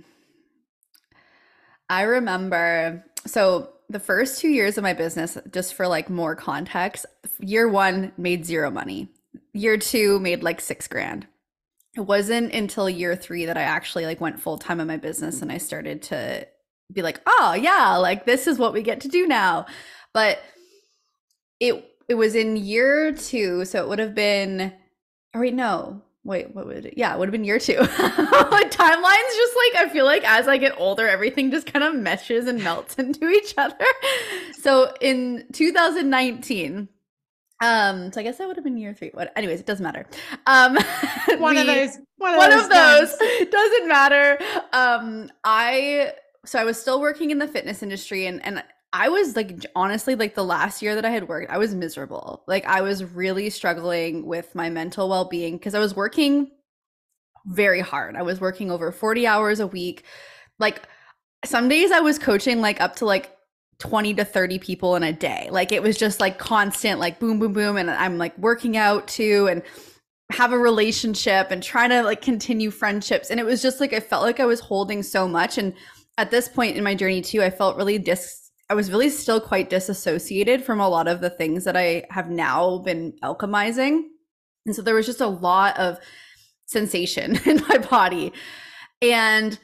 i 1.90 2.02
remember 2.02 3.04
so 3.26 3.75
the 3.88 4.00
first 4.00 4.40
two 4.40 4.49
years 4.49 4.76
of 4.76 4.83
my 4.83 4.93
business 4.93 5.38
just 5.52 5.75
for 5.75 5.87
like 5.87 6.11
more 6.11 6.35
context 6.35 7.07
year 7.38 7.69
one 7.69 8.12
made 8.16 8.45
zero 8.45 8.71
money 8.71 9.09
year 9.52 9.76
two 9.76 10.19
made 10.21 10.43
like 10.43 10.61
six 10.61 10.88
grand 10.88 11.26
it 11.95 12.00
wasn't 12.00 12.52
until 12.52 12.90
year 12.90 13.16
three 13.16 13.47
that 13.47 13.57
i 13.57 13.62
actually 13.62 14.05
like 14.05 14.21
went 14.21 14.40
full-time 14.40 14.81
in 14.81 14.87
my 14.87 14.97
business 14.97 15.43
and 15.43 15.52
i 15.52 15.59
started 15.59 16.02
to 16.02 16.47
be 16.93 17.02
like 17.02 17.21
oh 17.26 17.55
yeah 17.55 17.97
like 17.97 18.26
this 18.26 18.47
is 18.47 18.59
what 18.59 18.73
we 18.73 18.83
get 18.83 19.00
to 19.00 19.09
do 19.09 19.26
now 19.26 19.66
but 20.12 20.40
it 21.61 21.97
it 22.09 22.14
was 22.14 22.35
in 22.35 22.57
year 22.57 23.12
two, 23.12 23.64
so 23.64 23.83
it 23.83 23.88
would 23.88 23.99
have 23.99 24.14
been. 24.14 24.73
Oh 25.35 25.40
wait, 25.40 25.55
no. 25.55 26.02
Wait, 26.26 26.52
what 26.54 26.66
would 26.66 26.85
it? 26.85 26.95
Yeah, 26.97 27.14
it 27.14 27.18
would 27.21 27.28
have 27.28 27.33
been 27.33 27.45
year 27.45 27.61
two. 27.61 27.78
like 27.78 27.88
timelines, 27.99 29.30
just 29.37 29.56
like 29.56 29.76
I 29.76 29.88
feel 29.92 30.04
like 30.04 30.25
as 30.28 30.49
I 30.49 30.56
get 30.56 30.75
older, 30.76 31.06
everything 31.06 31.52
just 31.52 31.73
kind 31.73 31.85
of 31.85 31.95
meshes 31.95 32.49
and 32.49 32.62
melts 32.64 32.95
into 32.99 33.28
each 33.28 33.54
other. 33.56 33.76
So 34.61 34.92
in 35.00 35.45
2019, 35.52 36.88
um, 37.62 38.12
so 38.12 38.21
I 38.21 38.25
guess 38.25 38.38
that 38.38 38.49
would 38.49 38.56
have 38.56 38.64
been 38.64 38.76
year 38.76 38.92
three. 38.92 39.11
What? 39.14 39.33
Anyways, 39.37 39.61
it 39.61 39.66
doesn't 39.66 39.85
matter. 39.85 40.04
Um, 40.47 40.75
one 41.38 41.54
we, 41.54 41.61
of 41.61 41.66
those. 41.68 41.99
One 42.18 42.35
of 42.35 42.38
one 42.38 42.50
those. 42.50 43.12
Of 43.12 43.18
those 43.21 43.49
doesn't 43.49 43.88
matter. 43.88 44.38
Um, 44.73 45.30
I 45.45 46.12
so 46.45 46.59
I 46.59 46.64
was 46.64 46.80
still 46.80 47.00
working 47.00 47.30
in 47.30 47.38
the 47.38 47.49
fitness 47.49 47.85
industry, 47.85 48.26
and 48.26 48.45
and 48.45 48.64
I 48.93 49.09
was 49.09 49.37
like 49.37 49.64
honestly 49.75 50.14
like 50.14 50.35
the 50.35 50.45
last 50.45 50.81
year 50.81 50.95
that 50.95 51.05
I 51.05 51.11
had 51.11 51.28
worked, 51.28 51.50
I 51.50 51.59
was 51.59 51.75
miserable. 51.75 52.45
Like 52.47 52.64
I 52.66 52.83
was 52.83 53.05
really 53.05 53.50
struggling 53.50 54.26
with 54.26 54.55
my 54.55 54.71
mental 54.71 55.09
well-being 55.09 55.57
because 55.57 55.75
I 55.75 55.81
was 55.81 55.95
working 55.95 56.50
very 57.47 57.81
hard. 57.81 58.16
I 58.16 58.23
was 58.23 58.40
working 58.40 58.71
over 58.71 58.90
40 58.90 59.26
hours 59.26 59.61
a 59.61 59.66
week. 59.66 60.05
Like 60.59 60.83
some 61.45 61.69
days 61.69 61.93
I 61.93 62.00
was 62.00 62.19
coaching 62.19 62.61
like 62.61 62.81
up 62.81 62.97
to 62.97 63.05
like 63.05 63.37
20 63.78 64.14
to 64.14 64.25
30 64.25 64.59
people 64.59 64.97
in 64.97 65.02
a 65.02 65.12
day. 65.12 65.49
Like 65.50 65.73
it 65.73 65.83
was 65.83 65.99
just 65.99 66.21
like 66.21 66.38
constant 66.38 66.99
like 66.99 67.19
boom 67.19 67.38
boom 67.38 67.52
boom 67.52 67.76
and 67.76 67.90
I'm 67.90 68.19
like 68.19 68.37
working 68.38 68.76
out 68.76 69.07
too 69.09 69.49
and 69.49 69.62
have 70.33 70.52
a 70.52 70.59
relationship 70.59 71.50
and 71.50 71.62
trying 71.62 71.90
to 71.90 72.02
like 72.02 72.21
continue 72.21 72.71
friendships 72.71 73.31
and 73.31 73.38
it 73.38 73.47
was 73.47 73.62
just 73.62 73.81
like 73.81 73.93
I 73.93 74.00
felt 74.00 74.25
like 74.25 74.40
I 74.40 74.47
was 74.47 74.61
holding 74.61 75.02
so 75.02 75.28
much 75.28 75.57
and 75.57 75.73
at 76.19 76.31
this 76.31 76.49
point 76.49 76.76
in 76.76 76.83
my 76.83 76.95
journey 76.97 77.21
too 77.21 77.43
I 77.43 77.50
felt 77.50 77.76
really 77.76 77.99
dis 77.99 78.45
I 78.68 78.75
was 78.75 78.90
really 78.90 79.11
still 79.11 79.40
quite 79.40 79.70
disassociated 79.70 80.64
from 80.64 80.80
a 80.80 80.88
lot 80.88 81.06
of 81.06 81.20
the 81.20 81.30
things 81.30 81.64
that 81.64 81.76
I 81.76 82.04
have 82.11 82.30
now 82.30 82.78
been 82.78 83.12
alchemizing. 83.23 84.02
And 84.64 84.75
so 84.75 84.82
there 84.82 84.94
was 84.94 85.06
just 85.06 85.20
a 85.20 85.26
lot 85.26 85.78
of 85.78 85.99
sensation 86.66 87.38
in 87.46 87.62
my 87.68 87.78
body. 87.78 88.32
And 89.00 89.58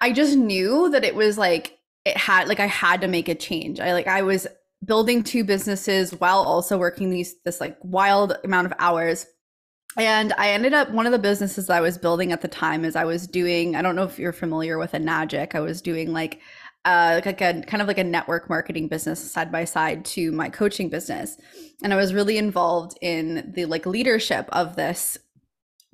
I 0.00 0.12
just 0.12 0.36
knew 0.36 0.90
that 0.90 1.04
it 1.04 1.14
was 1.14 1.38
like 1.38 1.78
it 2.04 2.16
had 2.16 2.48
like 2.48 2.60
I 2.60 2.66
had 2.66 3.00
to 3.00 3.08
make 3.08 3.28
a 3.28 3.34
change. 3.34 3.80
I 3.80 3.92
like 3.92 4.06
I 4.06 4.22
was 4.22 4.46
building 4.84 5.22
two 5.22 5.44
businesses 5.44 6.12
while 6.12 6.42
also 6.42 6.78
working 6.78 7.10
these 7.10 7.34
this 7.44 7.60
like 7.60 7.76
wild 7.82 8.36
amount 8.44 8.66
of 8.66 8.72
hours. 8.78 9.26
And 9.98 10.34
I 10.36 10.50
ended 10.50 10.74
up 10.74 10.90
one 10.90 11.06
of 11.06 11.12
the 11.12 11.18
businesses 11.18 11.68
that 11.68 11.78
I 11.78 11.80
was 11.80 11.96
building 11.96 12.30
at 12.30 12.42
the 12.42 12.48
time 12.48 12.84
is 12.84 12.96
I 12.96 13.04
was 13.04 13.26
doing 13.26 13.76
I 13.76 13.82
don't 13.82 13.96
know 13.96 14.04
if 14.04 14.18
you're 14.18 14.32
familiar 14.32 14.78
with 14.78 14.94
a 14.94 14.98
Enagic. 14.98 15.54
I 15.54 15.60
was 15.60 15.80
doing 15.80 16.12
like 16.12 16.40
uh, 16.86 17.20
like 17.24 17.40
a 17.40 17.62
kind 17.62 17.82
of 17.82 17.88
like 17.88 17.98
a 17.98 18.04
network 18.04 18.48
marketing 18.48 18.86
business 18.86 19.32
side 19.32 19.50
by 19.50 19.64
side 19.64 20.04
to 20.04 20.30
my 20.30 20.48
coaching 20.48 20.88
business. 20.88 21.36
And 21.82 21.92
i 21.92 21.96
was 21.96 22.14
really 22.14 22.38
involved 22.38 22.96
in 23.02 23.52
the 23.54 23.66
like 23.66 23.84
leadership 23.84 24.48
of 24.52 24.76
this 24.76 25.18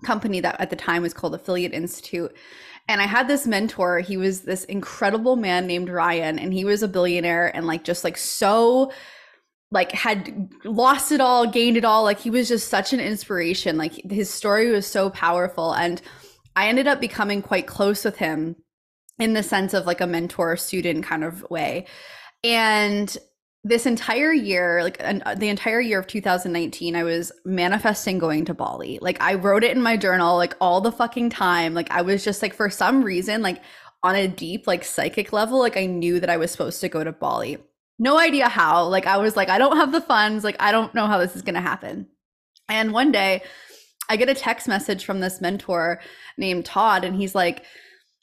company 0.05 0.41
that 0.41 0.61
at 0.61 0.71
the 0.71 0.77
time 0.77 1.03
was 1.03 1.15
called 1.15 1.35
affiliate 1.35 1.73
institute. 1.73 2.37
And 2.89 3.01
i 3.01 3.07
had 3.07 3.27
this 3.27 3.47
mentor. 3.47 4.01
He 4.01 4.19
was 4.19 4.43
this 4.43 4.65
incredible 4.65 5.37
man 5.37 5.67
named 5.67 5.89
ryan 5.89 6.39
and 6.39 6.53
he 6.53 6.65
was 6.65 6.83
a 6.83 6.89
billionaire 6.89 7.55
and 7.57 7.67
like 7.67 7.85
just 7.85 8.05
like 8.05 8.19
so 8.19 8.93
like 9.71 9.93
had 9.93 10.51
lost 10.65 11.11
it 11.11 11.23
all 11.23 11.47
gained 11.47 11.79
it 11.79 11.87
all. 11.87 12.03
Like 12.03 12.21
he 12.21 12.29
was 12.29 12.49
just 12.49 12.69
such 12.69 12.93
an 12.93 13.01
inspiration. 13.01 13.79
Like 13.79 13.95
his 14.13 14.29
story 14.29 14.71
was 14.71 14.87
so 14.87 15.09
powerful 15.09 15.73
and 15.73 16.03
i 16.55 16.69
ended 16.69 16.87
up 16.87 17.01
becoming 17.01 17.41
quite 17.41 17.67
close 17.67 18.05
with 18.05 18.19
him 18.19 18.57
in 19.23 19.35
the 19.35 19.43
sense 19.43 19.73
of 19.73 19.87
like 19.87 20.01
a 20.01 20.07
mentor 20.07 20.57
student 20.57 21.05
kind 21.05 21.23
of 21.23 21.49
way. 21.49 21.87
And 22.43 23.17
this 23.63 23.87
entire 23.87 24.33
year, 24.33 24.83
like 24.83 25.01
uh, 25.01 25.37
the 25.37 25.49
entire 25.49 25.81
year 25.81 26.01
of 26.01 26.09
2019, 26.09 26.97
I 26.97 27.05
was 27.05 27.31
manifesting 27.45 28.19
going 28.19 28.45
to 28.47 28.55
Bali. 28.55 28.99
Like 29.01 29.23
I 29.23 29.35
wrote 29.35 29.63
it 29.63 29.71
in 29.71 29.81
my 29.81 29.97
journal 29.97 30.37
like 30.37 30.57
all 30.61 30.81
the 30.81 30.91
fucking 30.91 31.31
time. 31.31 31.73
Like 31.73 31.89
I 31.93 32.03
was 32.03 32.25
just 32.25 32.43
like 32.43 32.53
for 32.53 32.69
some 32.69 33.05
reason 33.05 33.43
like 33.43 33.63
on 34.03 34.17
a 34.17 34.27
deep 34.27 34.67
like 34.67 34.83
psychic 34.83 35.33
level 35.33 35.61
like 35.61 35.77
I 35.77 35.87
knew 35.87 36.19
that 36.19 36.29
I 36.31 36.37
was 36.37 36.51
supposed 36.51 36.81
to 36.81 36.89
go 36.89 37.05
to 37.05 37.13
Bali. 37.13 37.59
No 38.01 38.19
idea 38.19 38.49
how. 38.49 38.87
Like 38.89 39.07
I 39.07 39.19
was 39.19 39.37
like 39.37 39.49
I 39.49 39.59
don't 39.59 39.77
have 39.77 39.93
the 39.93 40.01
funds. 40.01 40.43
Like 40.43 40.57
I 40.59 40.73
don't 40.73 40.93
know 40.97 41.07
how 41.07 41.19
this 41.19 41.37
is 41.37 41.43
going 41.43 41.55
to 41.55 41.61
happen. 41.61 42.09
And 42.69 42.93
one 42.93 43.13
day 43.13 43.45
I 44.09 44.17
get 44.17 44.29
a 44.29 44.35
text 44.35 44.67
message 44.67 45.05
from 45.05 45.21
this 45.21 45.41
mentor 45.41 46.01
named 46.37 46.65
Todd 46.65 47.05
and 47.05 47.15
he's 47.15 47.37
like 47.37 47.65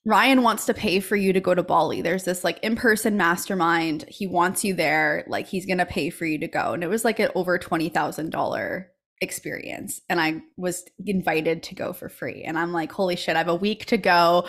Ryan 0.09 0.41
wants 0.41 0.65
to 0.65 0.73
pay 0.73 0.99
for 1.01 1.15
you 1.15 1.33
to 1.33 1.39
go 1.39 1.53
to 1.53 1.61
Bali. 1.61 2.01
There's 2.01 2.23
this 2.23 2.43
like 2.43 2.57
in 2.63 2.75
person 2.75 3.15
mastermind. 3.15 4.05
He 4.07 4.25
wants 4.25 4.65
you 4.65 4.73
there. 4.73 5.23
Like 5.27 5.45
he's 5.45 5.67
going 5.67 5.77
to 5.77 5.85
pay 5.85 6.09
for 6.09 6.25
you 6.25 6.39
to 6.39 6.47
go. 6.47 6.73
And 6.73 6.83
it 6.83 6.89
was 6.89 7.05
like 7.05 7.19
an 7.19 7.29
over 7.35 7.59
$20,000 7.59 8.85
experience. 9.21 10.01
And 10.09 10.19
I 10.19 10.41
was 10.57 10.83
invited 11.05 11.61
to 11.63 11.75
go 11.75 11.93
for 11.93 12.09
free. 12.09 12.41
And 12.43 12.57
I'm 12.57 12.73
like, 12.73 12.91
holy 12.91 13.17
shit, 13.17 13.35
I 13.35 13.37
have 13.37 13.49
a 13.49 13.55
week 13.55 13.85
to 13.85 13.97
go. 13.97 14.47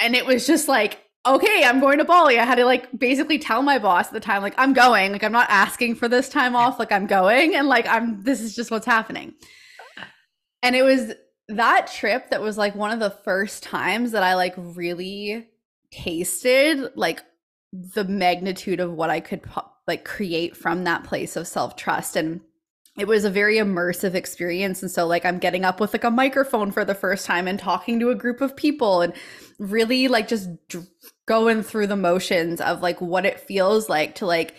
And 0.00 0.14
it 0.14 0.24
was 0.24 0.46
just 0.46 0.68
like, 0.68 1.02
okay, 1.26 1.64
I'm 1.64 1.80
going 1.80 1.98
to 1.98 2.04
Bali. 2.04 2.38
I 2.38 2.44
had 2.44 2.54
to 2.54 2.64
like 2.64 2.86
basically 2.96 3.40
tell 3.40 3.62
my 3.62 3.80
boss 3.80 4.06
at 4.06 4.12
the 4.12 4.20
time, 4.20 4.40
like, 4.40 4.54
I'm 4.56 4.72
going. 4.72 5.10
Like, 5.10 5.24
I'm 5.24 5.32
not 5.32 5.50
asking 5.50 5.96
for 5.96 6.06
this 6.06 6.28
time 6.28 6.54
off. 6.54 6.78
Like, 6.78 6.92
I'm 6.92 7.08
going. 7.08 7.56
And 7.56 7.66
like, 7.66 7.88
I'm, 7.88 8.22
this 8.22 8.40
is 8.40 8.54
just 8.54 8.70
what's 8.70 8.86
happening. 8.86 9.34
And 10.62 10.76
it 10.76 10.84
was 10.84 11.12
that 11.48 11.86
trip 11.92 12.30
that 12.30 12.42
was 12.42 12.58
like 12.58 12.74
one 12.74 12.90
of 12.90 13.00
the 13.00 13.10
first 13.10 13.62
times 13.62 14.12
that 14.12 14.22
I 14.22 14.34
like 14.34 14.54
really 14.56 15.46
tasted 15.90 16.90
like 16.96 17.22
the 17.72 18.04
magnitude 18.04 18.80
of 18.80 18.92
what 18.92 19.10
I 19.10 19.20
could 19.20 19.42
like 19.86 20.04
create 20.04 20.56
from 20.56 20.84
that 20.84 21.04
place 21.04 21.36
of 21.36 21.46
self-trust 21.46 22.16
and 22.16 22.40
it 22.98 23.06
was 23.06 23.24
a 23.24 23.30
very 23.30 23.56
immersive 23.56 24.14
experience 24.14 24.82
and 24.82 24.90
so 24.90 25.06
like 25.06 25.24
I'm 25.24 25.38
getting 25.38 25.64
up 25.64 25.78
with 25.78 25.92
like 25.92 26.04
a 26.04 26.10
microphone 26.10 26.72
for 26.72 26.84
the 26.84 26.94
first 26.94 27.26
time 27.26 27.46
and 27.46 27.58
talking 27.58 28.00
to 28.00 28.10
a 28.10 28.14
group 28.14 28.40
of 28.40 28.56
people 28.56 29.02
and 29.02 29.12
really 29.58 30.08
like 30.08 30.26
just 30.26 30.48
going 31.26 31.62
through 31.62 31.86
the 31.86 31.96
motions 31.96 32.60
of 32.60 32.82
like 32.82 33.00
what 33.00 33.26
it 33.26 33.38
feels 33.38 33.88
like 33.88 34.16
to 34.16 34.26
like 34.26 34.54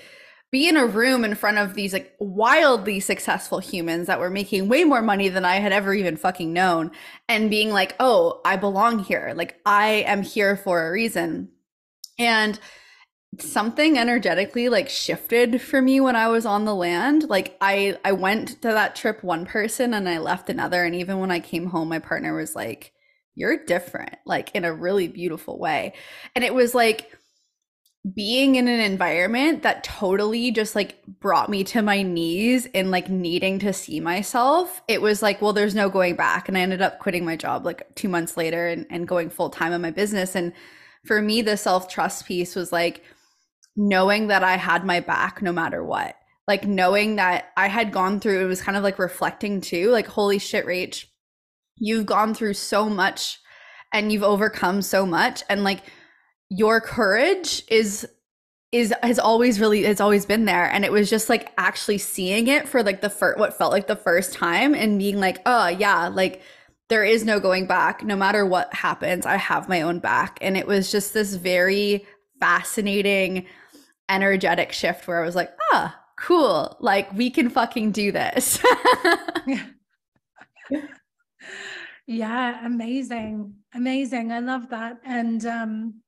be 0.51 0.67
in 0.69 0.77
a 0.77 0.85
room 0.85 1.25
in 1.25 1.35
front 1.35 1.57
of 1.57 1.73
these 1.73 1.93
like 1.93 2.15
wildly 2.19 2.99
successful 2.99 3.59
humans 3.59 4.07
that 4.07 4.19
were 4.19 4.29
making 4.29 4.69
way 4.69 4.83
more 4.85 5.01
money 5.01 5.29
than 5.29 5.43
I 5.45 5.55
had 5.55 5.73
ever 5.73 5.93
even 5.93 6.15
fucking 6.17 6.53
known 6.53 6.91
and 7.27 7.49
being 7.49 7.71
like, 7.71 7.95
"Oh, 7.99 8.41
I 8.45 8.55
belong 8.57 8.99
here. 8.99 9.33
Like 9.35 9.59
I 9.65 10.05
am 10.07 10.21
here 10.23 10.55
for 10.55 10.87
a 10.87 10.91
reason." 10.91 11.49
And 12.19 12.59
something 13.39 13.97
energetically 13.97 14.69
like 14.69 14.89
shifted 14.89 15.61
for 15.61 15.81
me 15.81 15.99
when 15.99 16.15
I 16.15 16.27
was 16.29 16.45
on 16.45 16.65
the 16.65 16.75
land. 16.75 17.29
Like 17.29 17.57
I 17.61 17.97
I 18.05 18.13
went 18.13 18.61
to 18.61 18.69
that 18.69 18.95
trip 18.95 19.23
one 19.23 19.45
person 19.45 19.93
and 19.93 20.07
I 20.09 20.17
left 20.19 20.49
another 20.49 20.83
and 20.83 20.95
even 20.95 21.19
when 21.19 21.31
I 21.31 21.39
came 21.39 21.67
home 21.67 21.89
my 21.89 21.99
partner 21.99 22.33
was 22.35 22.55
like, 22.55 22.93
you're 23.35 23.65
different, 23.65 24.15
like 24.25 24.49
in 24.55 24.65
a 24.65 24.73
really 24.73 25.07
beautiful 25.07 25.59
way. 25.59 25.93
And 26.35 26.43
it 26.43 26.53
was 26.55 26.73
like 26.73 27.16
being 28.13 28.55
in 28.55 28.67
an 28.67 28.79
environment 28.79 29.63
that 29.63 29.83
totally 29.83 30.51
just 30.51 30.75
like 30.75 31.03
brought 31.19 31.49
me 31.49 31.63
to 31.63 31.81
my 31.81 32.03
knees 32.03 32.67
and 32.75 32.91
like 32.91 33.09
needing 33.09 33.59
to 33.59 33.73
see 33.73 33.99
myself. 33.99 34.81
It 34.87 35.01
was 35.01 35.21
like, 35.21 35.41
well, 35.41 35.53
there's 35.53 35.75
no 35.75 35.89
going 35.89 36.15
back. 36.15 36.47
And 36.47 36.57
I 36.57 36.61
ended 36.61 36.81
up 36.81 36.99
quitting 36.99 37.25
my 37.25 37.35
job 37.35 37.65
like 37.65 37.95
two 37.95 38.07
months 38.07 38.37
later 38.37 38.67
and, 38.67 38.85
and 38.89 39.07
going 39.07 39.29
full 39.29 39.49
time 39.49 39.73
in 39.73 39.81
my 39.81 39.91
business. 39.91 40.35
And 40.35 40.53
for 41.05 41.21
me, 41.21 41.41
the 41.41 41.57
self 41.57 41.89
trust 41.89 42.25
piece 42.25 42.55
was 42.55 42.71
like 42.71 43.03
knowing 43.75 44.27
that 44.27 44.43
I 44.43 44.57
had 44.57 44.85
my 44.85 44.99
back 44.99 45.41
no 45.41 45.51
matter 45.51 45.83
what. 45.83 46.15
Like 46.47 46.65
knowing 46.65 47.17
that 47.17 47.51
I 47.57 47.67
had 47.67 47.91
gone 47.91 48.19
through, 48.19 48.43
it 48.43 48.47
was 48.47 48.61
kind 48.61 48.77
of 48.77 48.83
like 48.83 48.99
reflecting 48.99 49.59
too, 49.59 49.89
like, 49.89 50.07
holy 50.07 50.39
shit, 50.39 50.65
Rach, 50.65 51.05
you've 51.75 52.05
gone 52.05 52.33
through 52.33 52.53
so 52.53 52.89
much 52.89 53.39
and 53.93 54.11
you've 54.11 54.23
overcome 54.23 54.81
so 54.81 55.05
much. 55.05 55.43
And 55.49 55.63
like, 55.63 55.81
your 56.49 56.81
courage 56.81 57.63
is 57.69 58.07
is 58.71 58.93
has 59.01 59.17
always 59.17 59.59
really 59.59 59.83
has 59.83 60.01
always 60.01 60.25
been 60.25 60.45
there. 60.45 60.69
And 60.69 60.83
it 60.83 60.91
was 60.91 61.09
just 61.09 61.29
like 61.29 61.51
actually 61.57 61.97
seeing 61.97 62.47
it 62.47 62.67
for 62.67 62.83
like 62.83 63.01
the 63.01 63.09
first 63.09 63.39
what 63.39 63.57
felt 63.57 63.71
like 63.71 63.87
the 63.87 63.95
first 63.95 64.33
time 64.33 64.73
and 64.73 64.99
being 64.99 65.19
like 65.19 65.39
oh 65.45 65.67
yeah 65.67 66.07
like 66.07 66.41
there 66.89 67.03
is 67.03 67.25
no 67.25 67.39
going 67.39 67.67
back. 67.67 68.03
No 68.03 68.15
matter 68.15 68.45
what 68.45 68.73
happens 68.73 69.25
i 69.25 69.37
have 69.37 69.69
my 69.69 69.81
own 69.81 69.99
back. 69.99 70.37
And 70.41 70.57
it 70.57 70.67
was 70.67 70.91
just 70.91 71.13
this 71.13 71.35
very 71.35 72.05
fascinating 72.39 73.45
energetic 74.09 74.71
shift 74.71 75.07
where 75.07 75.21
i 75.21 75.25
was 75.25 75.35
like 75.35 75.51
ah 75.73 75.97
cool. 76.19 76.77
Like 76.79 77.11
we 77.13 77.29
can 77.29 77.49
fucking 77.49 77.91
do 77.91 78.11
this. 78.11 78.59
Yeah 82.09 82.65
amazing. 82.65 83.55
Amazing. 83.73 84.31
I 84.31 84.39
love 84.39 84.69
that. 84.69 84.99
And 85.03 85.45
um 85.45 86.01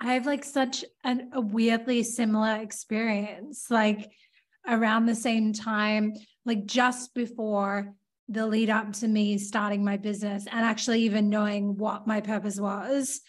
I 0.00 0.14
have 0.14 0.26
like 0.26 0.44
such 0.44 0.84
an, 1.04 1.30
a 1.32 1.40
weirdly 1.40 2.02
similar 2.02 2.56
experience, 2.56 3.66
like 3.70 4.10
around 4.66 5.06
the 5.06 5.14
same 5.14 5.52
time, 5.52 6.12
like 6.44 6.66
just 6.66 7.14
before 7.14 7.94
the 8.28 8.46
lead 8.46 8.70
up 8.70 8.92
to 8.92 9.08
me 9.08 9.38
starting 9.38 9.84
my 9.84 9.96
business 9.96 10.46
and 10.50 10.64
actually 10.64 11.02
even 11.02 11.30
knowing 11.30 11.76
what 11.76 12.06
my 12.06 12.20
purpose 12.20 12.58
was. 12.58 13.20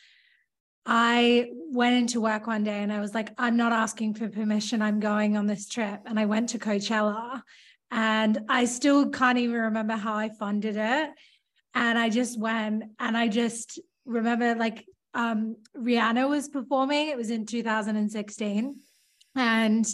I 0.86 1.50
went 1.72 1.96
into 1.96 2.22
work 2.22 2.48
one 2.48 2.64
day 2.64 2.82
and 2.82 2.92
I 2.92 3.00
was 3.00 3.14
like, 3.14 3.30
I'm 3.38 3.58
not 3.58 3.74
asking 3.74 4.16
for 4.16 4.30
permission. 4.30 4.82
I'm 4.82 5.00
going 5.00 5.36
on 5.36 5.46
this 5.46 5.68
trip. 5.68 6.00
And 6.06 6.20
I 6.20 6.26
went 6.26 6.50
to 6.50 6.60
Coachella 6.60 7.42
and 7.92 8.40
I 8.50 8.66
still 8.66 9.10
can't 9.10 9.38
even 9.38 9.56
remember 9.56 9.96
how 9.96 10.16
I 10.16 10.30
funded 10.30 10.78
it. 10.78 11.10
And 11.76 12.00
I 12.00 12.10
just 12.10 12.40
went 12.40 12.86
and 13.00 13.18
I 13.18 13.28
just 13.28 13.80
remember 14.06 14.56
like 14.56 14.86
um, 15.14 15.58
Rihanna 15.78 16.30
was 16.30 16.50
performing. 16.50 17.10
It 17.10 17.18
was 17.18 17.30
in 17.30 17.46
2016. 17.46 18.76
And 19.36 19.88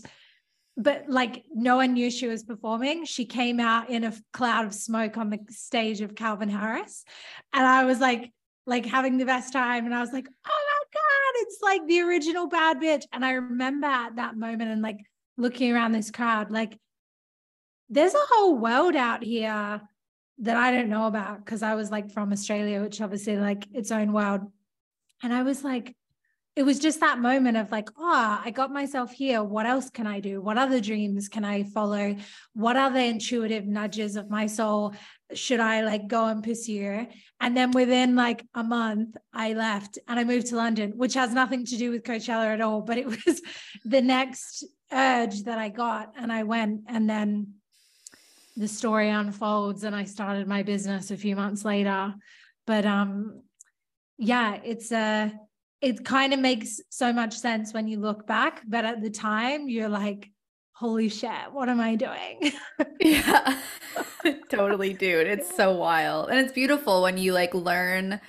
but 0.75 1.03
like 1.07 1.43
no 1.53 1.75
one 1.75 1.93
knew 1.93 2.09
she 2.09 2.27
was 2.27 2.43
performing. 2.43 3.05
She 3.05 3.25
came 3.25 3.59
out 3.59 3.89
in 3.89 4.03
a 4.03 4.13
cloud 4.31 4.65
of 4.65 4.73
smoke 4.73 5.17
on 5.17 5.29
the 5.29 5.39
stage 5.49 6.01
of 6.01 6.15
Calvin 6.15 6.49
Harris. 6.49 7.03
And 7.53 7.65
I 7.65 7.85
was 7.85 7.99
like, 7.99 8.31
like 8.65 8.85
having 8.85 9.17
the 9.17 9.25
best 9.25 9.53
time. 9.53 9.85
And 9.85 9.93
I 9.93 9.99
was 9.99 10.11
like, 10.11 10.27
oh 10.27 10.61
my 10.71 10.83
God, 10.93 11.41
it's 11.41 11.59
like 11.61 11.87
the 11.87 12.01
original 12.01 12.47
bad 12.47 12.77
bitch. 12.77 13.03
And 13.11 13.23
I 13.23 13.33
remember 13.33 13.87
at 13.87 14.15
that 14.15 14.35
moment 14.35 14.71
and 14.71 14.81
like 14.81 14.99
looking 15.37 15.71
around 15.71 15.91
this 15.91 16.11
crowd, 16.11 16.49
like 16.49 16.77
there's 17.89 18.13
a 18.15 18.27
whole 18.29 18.57
world 18.57 18.95
out 18.95 19.23
here 19.23 19.81
that 20.39 20.57
I 20.57 20.71
don't 20.71 20.89
know 20.89 21.07
about 21.07 21.45
because 21.45 21.61
I 21.61 21.75
was 21.75 21.91
like 21.91 22.11
from 22.11 22.31
Australia, 22.31 22.81
which 22.81 23.01
obviously 23.01 23.37
like 23.37 23.67
its 23.73 23.91
own 23.91 24.13
world. 24.13 24.41
And 25.23 25.33
I 25.33 25.41
was 25.41 25.63
like, 25.63 25.95
it 26.55 26.63
was 26.63 26.77
just 26.77 26.99
that 26.99 27.17
moment 27.17 27.57
of 27.57 27.71
like, 27.71 27.89
oh, 27.97 28.41
I 28.43 28.51
got 28.51 28.71
myself 28.71 29.11
here. 29.11 29.43
What 29.43 29.65
else 29.65 29.89
can 29.89 30.05
I 30.05 30.19
do? 30.19 30.39
What 30.39 30.59
other 30.59 30.79
dreams 30.79 31.27
can 31.27 31.43
I 31.43 31.63
follow? 31.63 32.15
What 32.53 32.77
other 32.77 32.99
intuitive 32.99 33.65
nudges 33.65 34.15
of 34.15 34.29
my 34.29 34.45
soul 34.45 34.93
should 35.33 35.59
I 35.59 35.81
like 35.81 36.07
go 36.07 36.27
and 36.27 36.43
pursue? 36.43 37.07
And 37.41 37.57
then 37.57 37.71
within 37.71 38.15
like 38.15 38.45
a 38.53 38.63
month, 38.63 39.15
I 39.33 39.53
left 39.53 39.97
and 40.07 40.19
I 40.19 40.25
moved 40.25 40.47
to 40.47 40.55
London, 40.55 40.91
which 40.95 41.15
has 41.15 41.33
nothing 41.33 41.65
to 41.65 41.77
do 41.77 41.89
with 41.89 42.03
Coachella 42.03 42.53
at 42.53 42.61
all, 42.61 42.81
but 42.81 42.99
it 42.99 43.07
was 43.25 43.41
the 43.83 44.01
next 44.01 44.63
urge 44.91 45.43
that 45.43 45.57
I 45.57 45.69
got. 45.69 46.13
And 46.17 46.31
I 46.31 46.43
went 46.43 46.81
and 46.87 47.09
then 47.09 47.53
the 48.55 48.67
story 48.67 49.09
unfolds 49.09 49.83
and 49.83 49.95
I 49.95 50.03
started 50.03 50.47
my 50.47 50.61
business 50.61 51.09
a 51.09 51.17
few 51.17 51.35
months 51.35 51.65
later. 51.65 52.13
But 52.67 52.85
um 52.85 53.42
yeah, 54.23 54.59
it's 54.63 54.91
a 54.91 54.97
uh, 54.97 55.29
it 55.81 56.05
kind 56.05 56.33
of 56.33 56.39
makes 56.39 56.79
so 56.89 57.11
much 57.11 57.37
sense 57.37 57.73
when 57.73 57.89
you 57.89 57.99
look 57.99 58.25
back, 58.25 58.61
but 58.67 58.85
at 58.85 59.01
the 59.01 59.09
time 59.09 59.67
you're 59.67 59.89
like, 59.89 60.31
holy 60.71 61.09
shit, 61.09 61.51
what 61.51 61.67
am 61.67 61.81
I 61.81 61.95
doing? 61.95 62.53
yeah. 63.01 63.59
totally, 64.49 64.93
dude. 64.93 65.27
It's 65.27 65.53
so 65.53 65.75
wild. 65.75 66.29
And 66.29 66.39
it's 66.39 66.53
beautiful 66.53 67.01
when 67.01 67.17
you 67.17 67.33
like 67.33 67.53
learn 67.53 68.21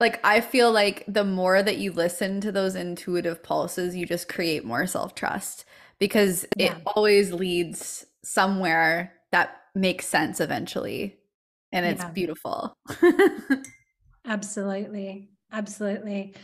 like 0.00 0.24
I 0.24 0.40
feel 0.40 0.70
like 0.70 1.04
the 1.08 1.24
more 1.24 1.60
that 1.60 1.78
you 1.78 1.90
listen 1.90 2.40
to 2.42 2.52
those 2.52 2.76
intuitive 2.76 3.42
pulses, 3.42 3.96
you 3.96 4.06
just 4.06 4.28
create 4.28 4.64
more 4.64 4.86
self-trust 4.86 5.64
because 5.98 6.46
yeah. 6.56 6.76
it 6.76 6.82
always 6.86 7.32
leads 7.32 8.06
somewhere 8.22 9.12
that 9.32 9.60
makes 9.74 10.06
sense 10.06 10.40
eventually. 10.40 11.16
And 11.72 11.84
it's 11.84 12.02
yeah. 12.02 12.10
beautiful. 12.10 12.74
Absolutely. 14.28 15.30
Absolutely. 15.50 16.34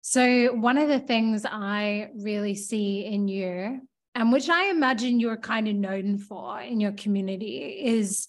So, 0.00 0.52
one 0.54 0.78
of 0.78 0.88
the 0.88 0.98
things 0.98 1.46
I 1.48 2.10
really 2.16 2.54
see 2.54 3.04
in 3.04 3.28
you, 3.28 3.82
and 4.14 4.32
which 4.32 4.48
I 4.48 4.70
imagine 4.70 5.20
you're 5.20 5.36
kind 5.36 5.68
of 5.68 5.76
known 5.76 6.18
for 6.18 6.60
in 6.60 6.80
your 6.80 6.92
community, 6.92 7.58
is, 7.84 8.26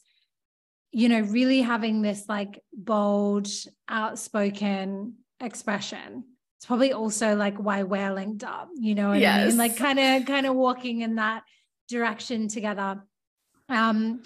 you 0.91 1.10
know, 1.10 1.22
really 1.22 1.62
having 1.62 2.02
this 2.02 2.26
like 2.30 2.62
bold, 2.74 3.48
outspoken 3.89 5.15
expression. 5.39 6.26
It's 6.58 6.67
probably 6.67 6.93
also 6.93 7.36
like 7.36 7.58
why 7.58 7.84
we're 7.84 8.13
linked 8.13 8.43
up, 8.43 8.69
you 8.76 8.93
know 8.93 9.10
what 9.10 9.19
yes. 9.19 9.39
I 9.39 9.48
mean? 9.48 9.58
Like 9.58 9.76
kind 9.76 10.00
of, 10.00 10.26
kind 10.26 10.46
of 10.46 10.56
walking 10.56 11.02
in 11.02 11.15
that 11.15 11.43
direction 11.89 12.48
together. 12.48 13.04
Um, 13.67 14.24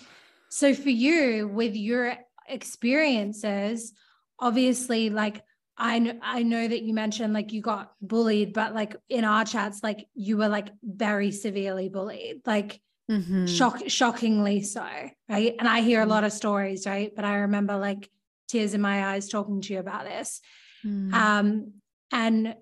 so 0.49 0.73
for 0.73 0.89
you, 0.89 1.47
with 1.47 1.75
your 1.75 2.15
experiences, 2.47 3.93
obviously 4.39 5.09
like 5.09 5.43
I 5.77 5.99
know, 5.99 6.13
I 6.21 6.41
know 6.41 6.67
that 6.67 6.81
you 6.81 6.93
mentioned 6.93 7.33
like 7.33 7.53
you 7.53 7.61
got 7.61 7.93
bullied, 8.01 8.53
but 8.53 8.73
like 8.73 8.95
in 9.09 9.23
our 9.23 9.45
chats, 9.45 9.83
like 9.83 10.07
you 10.15 10.37
were 10.37 10.49
like 10.49 10.69
very 10.83 11.31
severely 11.31 11.87
bullied, 11.87 12.41
like 12.47 12.81
mm-hmm. 13.09 13.45
shock, 13.45 13.83
shockingly 13.87 14.63
so, 14.63 14.87
right? 15.29 15.55
And 15.59 15.67
I 15.67 15.81
hear 15.81 15.99
a 15.99 16.01
mm-hmm. 16.01 16.11
lot 16.11 16.23
of 16.23 16.33
stories, 16.33 16.87
right? 16.87 17.11
But 17.15 17.25
I 17.25 17.35
remember 17.37 17.77
like 17.77 18.09
tears 18.47 18.73
in 18.73 18.81
my 18.81 19.05
eyes 19.13 19.29
talking 19.29 19.61
to 19.61 19.73
you 19.73 19.79
about 19.79 20.05
this. 20.05 20.41
Mm. 20.83 21.13
Um, 21.13 21.73
and 22.11 22.55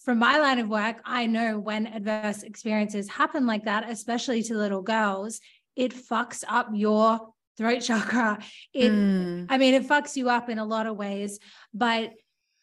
from 0.00 0.18
my 0.18 0.38
line 0.38 0.58
of 0.58 0.68
work, 0.68 0.96
I 1.04 1.26
know 1.26 1.58
when 1.58 1.86
adverse 1.86 2.42
experiences 2.42 3.08
happen 3.08 3.46
like 3.46 3.66
that, 3.66 3.88
especially 3.88 4.42
to 4.44 4.54
little 4.54 4.82
girls, 4.82 5.40
it 5.76 5.94
fucks 5.94 6.42
up 6.48 6.70
your 6.72 7.34
throat 7.56 7.80
chakra. 7.80 8.38
It, 8.72 8.90
mm. 8.90 9.46
I 9.48 9.58
mean, 9.58 9.74
it 9.74 9.88
fucks 9.88 10.16
you 10.16 10.28
up 10.28 10.48
in 10.48 10.58
a 10.58 10.64
lot 10.64 10.86
of 10.86 10.96
ways, 10.96 11.38
but 11.72 12.12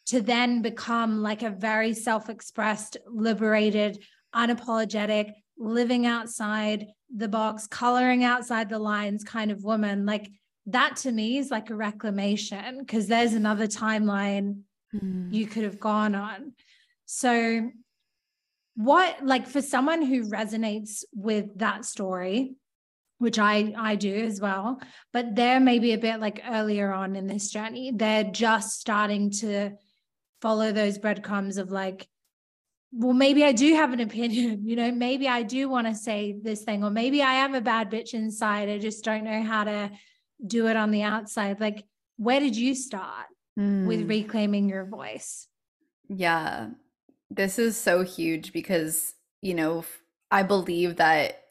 to 0.06 0.20
then 0.20 0.62
become 0.62 1.22
like 1.22 1.42
a 1.42 1.50
very 1.50 1.94
self 1.94 2.28
expressed, 2.28 2.96
liberated, 3.06 4.02
unapologetic, 4.34 5.32
living 5.56 6.06
outside 6.06 6.86
the 7.14 7.28
box, 7.28 7.66
coloring 7.66 8.24
outside 8.24 8.68
the 8.68 8.78
lines 8.78 9.24
kind 9.24 9.50
of 9.50 9.64
woman, 9.64 10.04
like 10.04 10.30
that 10.66 10.96
to 10.96 11.12
me 11.12 11.38
is 11.38 11.50
like 11.50 11.70
a 11.70 11.74
reclamation 11.74 12.78
because 12.78 13.06
there's 13.06 13.34
another 13.34 13.66
timeline 13.66 14.60
mm. 14.94 15.32
you 15.32 15.46
could 15.46 15.64
have 15.64 15.78
gone 15.78 16.14
on. 16.14 16.52
So, 17.06 17.70
what, 18.76 19.24
like, 19.24 19.46
for 19.46 19.62
someone 19.62 20.02
who 20.02 20.28
resonates 20.28 21.04
with 21.14 21.58
that 21.58 21.84
story, 21.84 22.56
which 23.24 23.38
I 23.40 23.74
I 23.76 23.96
do 23.96 24.14
as 24.14 24.40
well. 24.40 24.80
But 25.12 25.34
they're 25.34 25.58
maybe 25.58 25.92
a 25.92 25.98
bit 25.98 26.20
like 26.20 26.42
earlier 26.48 26.92
on 26.92 27.16
in 27.16 27.26
this 27.26 27.50
journey. 27.50 27.90
They're 27.92 28.24
just 28.24 28.78
starting 28.78 29.30
to 29.40 29.72
follow 30.40 30.70
those 30.70 30.98
breadcrumbs 30.98 31.56
of 31.56 31.70
like, 31.72 32.06
well, 32.92 33.14
maybe 33.14 33.42
I 33.42 33.52
do 33.52 33.74
have 33.74 33.92
an 33.92 34.00
opinion, 34.00 34.60
you 34.64 34.76
know, 34.76 34.92
maybe 34.92 35.26
I 35.26 35.42
do 35.42 35.68
want 35.68 35.86
to 35.88 35.94
say 35.94 36.36
this 36.40 36.62
thing, 36.62 36.84
or 36.84 36.90
maybe 36.90 37.22
I 37.22 37.32
am 37.34 37.54
a 37.54 37.60
bad 37.60 37.90
bitch 37.90 38.14
inside. 38.14 38.68
I 38.68 38.78
just 38.78 39.02
don't 39.04 39.24
know 39.24 39.42
how 39.42 39.64
to 39.64 39.90
do 40.46 40.68
it 40.68 40.76
on 40.76 40.90
the 40.90 41.02
outside. 41.02 41.60
Like, 41.60 41.84
where 42.16 42.38
did 42.38 42.56
you 42.56 42.74
start 42.74 43.26
mm. 43.58 43.86
with 43.86 44.02
hmm. 44.02 44.08
reclaiming 44.08 44.68
your 44.68 44.84
voice? 44.84 45.48
Yeah. 46.08 46.68
This 47.30 47.58
is 47.58 47.76
so 47.76 48.02
huge 48.02 48.52
because, 48.52 49.14
you 49.40 49.54
know, 49.54 49.84
I 50.30 50.42
believe 50.42 50.96
that 50.96 51.43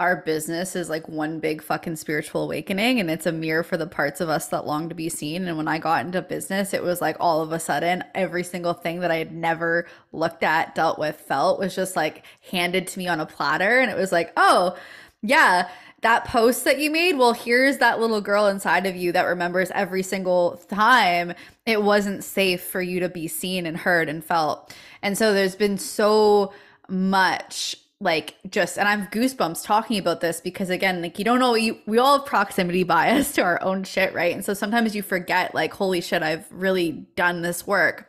our 0.00 0.16
business 0.16 0.74
is 0.74 0.88
like 0.88 1.06
one 1.08 1.40
big 1.40 1.62
fucking 1.62 1.94
spiritual 1.94 2.44
awakening 2.44 2.98
and 2.98 3.10
it's 3.10 3.26
a 3.26 3.32
mirror 3.32 3.62
for 3.62 3.76
the 3.76 3.86
parts 3.86 4.22
of 4.22 4.30
us 4.30 4.48
that 4.48 4.66
long 4.66 4.88
to 4.88 4.94
be 4.94 5.10
seen. 5.10 5.46
And 5.46 5.58
when 5.58 5.68
I 5.68 5.78
got 5.78 6.06
into 6.06 6.22
business, 6.22 6.72
it 6.72 6.82
was 6.82 7.02
like 7.02 7.18
all 7.20 7.42
of 7.42 7.52
a 7.52 7.60
sudden 7.60 8.02
every 8.14 8.42
single 8.42 8.72
thing 8.72 9.00
that 9.00 9.10
I 9.10 9.16
had 9.16 9.30
never 9.30 9.86
looked 10.12 10.42
at, 10.42 10.74
dealt 10.74 10.98
with, 10.98 11.16
felt 11.16 11.58
was 11.58 11.74
just 11.76 11.96
like 11.96 12.24
handed 12.50 12.86
to 12.88 12.98
me 12.98 13.08
on 13.08 13.20
a 13.20 13.26
platter. 13.26 13.78
And 13.78 13.90
it 13.90 13.96
was 13.96 14.10
like, 14.10 14.32
oh, 14.38 14.74
yeah, 15.20 15.68
that 16.00 16.24
post 16.24 16.64
that 16.64 16.78
you 16.78 16.90
made, 16.90 17.18
well, 17.18 17.34
here's 17.34 17.76
that 17.76 18.00
little 18.00 18.22
girl 18.22 18.46
inside 18.46 18.86
of 18.86 18.96
you 18.96 19.12
that 19.12 19.24
remembers 19.24 19.70
every 19.72 20.02
single 20.02 20.56
time 20.70 21.34
it 21.66 21.82
wasn't 21.82 22.24
safe 22.24 22.62
for 22.62 22.80
you 22.80 23.00
to 23.00 23.10
be 23.10 23.28
seen 23.28 23.66
and 23.66 23.76
heard 23.76 24.08
and 24.08 24.24
felt. 24.24 24.74
And 25.02 25.18
so 25.18 25.34
there's 25.34 25.56
been 25.56 25.76
so 25.76 26.54
much 26.88 27.76
like 28.00 28.36
just 28.48 28.78
and 28.78 28.88
I've 28.88 29.10
goosebumps 29.10 29.64
talking 29.64 29.98
about 29.98 30.20
this 30.20 30.40
because 30.40 30.70
again, 30.70 31.02
like 31.02 31.18
you 31.18 31.24
don't 31.24 31.38
know 31.38 31.54
you 31.54 31.78
we 31.86 31.98
all 31.98 32.18
have 32.18 32.26
proximity 32.26 32.82
bias 32.84 33.32
to 33.32 33.42
our 33.42 33.62
own 33.62 33.84
shit, 33.84 34.14
right? 34.14 34.34
And 34.34 34.44
so 34.44 34.54
sometimes 34.54 34.96
you 34.96 35.02
forget 35.02 35.54
like 35.54 35.72
holy 35.72 36.00
shit, 36.00 36.22
I've 36.22 36.46
really 36.50 36.92
done 37.16 37.42
this 37.42 37.66
work. 37.66 38.06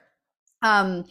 Um 0.62 1.06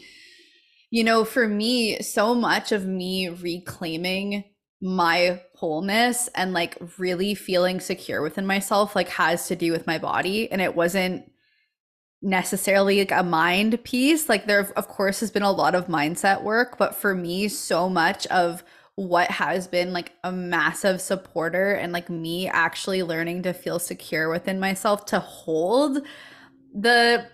you 0.93 1.05
know, 1.05 1.25
for 1.25 1.47
me, 1.47 2.03
so 2.03 2.35
much 2.35 2.73
of 2.73 2.85
me 2.85 3.29
reclaiming 3.29 4.43
my 4.83 5.41
wholeness 5.55 6.29
and 6.35 6.53
like 6.53 6.77
really 6.99 7.35
feeling 7.35 7.81
secure 7.81 8.23
within 8.23 8.47
myself 8.47 8.97
like 8.97 9.09
has 9.11 9.47
to 9.47 9.55
do 9.55 9.73
with 9.73 9.87
my 9.87 9.99
body 9.99 10.51
and 10.51 10.61
it 10.61 10.75
wasn't 10.75 11.31
necessarily 12.23 12.99
like 12.99 13.13
a 13.13 13.23
mind 13.23 13.83
piece. 13.85 14.29
Like 14.29 14.47
there 14.47 14.61
of 14.61 14.89
course 14.89 15.21
has 15.21 15.31
been 15.31 15.43
a 15.43 15.51
lot 15.51 15.75
of 15.75 15.87
mindset 15.87 16.43
work, 16.43 16.79
but 16.79 16.95
for 16.95 17.15
me 17.15 17.49
so 17.49 17.89
much 17.89 18.27
of 18.29 18.63
what 18.97 19.31
has 19.31 19.67
been 19.67 19.93
like 19.93 20.13
a 20.25 20.33
massive 20.33 21.01
supporter 21.01 21.73
and 21.73 21.93
like 21.93 22.11
me 22.11 22.49
actually 22.49 23.03
learning 23.03 23.43
to 23.43 23.55
feel 23.55 23.79
secure 23.79 24.29
within 24.29 24.61
myself 24.61 25.07
to 25.07 25.19
hold 25.19 26.01
the 26.75 27.27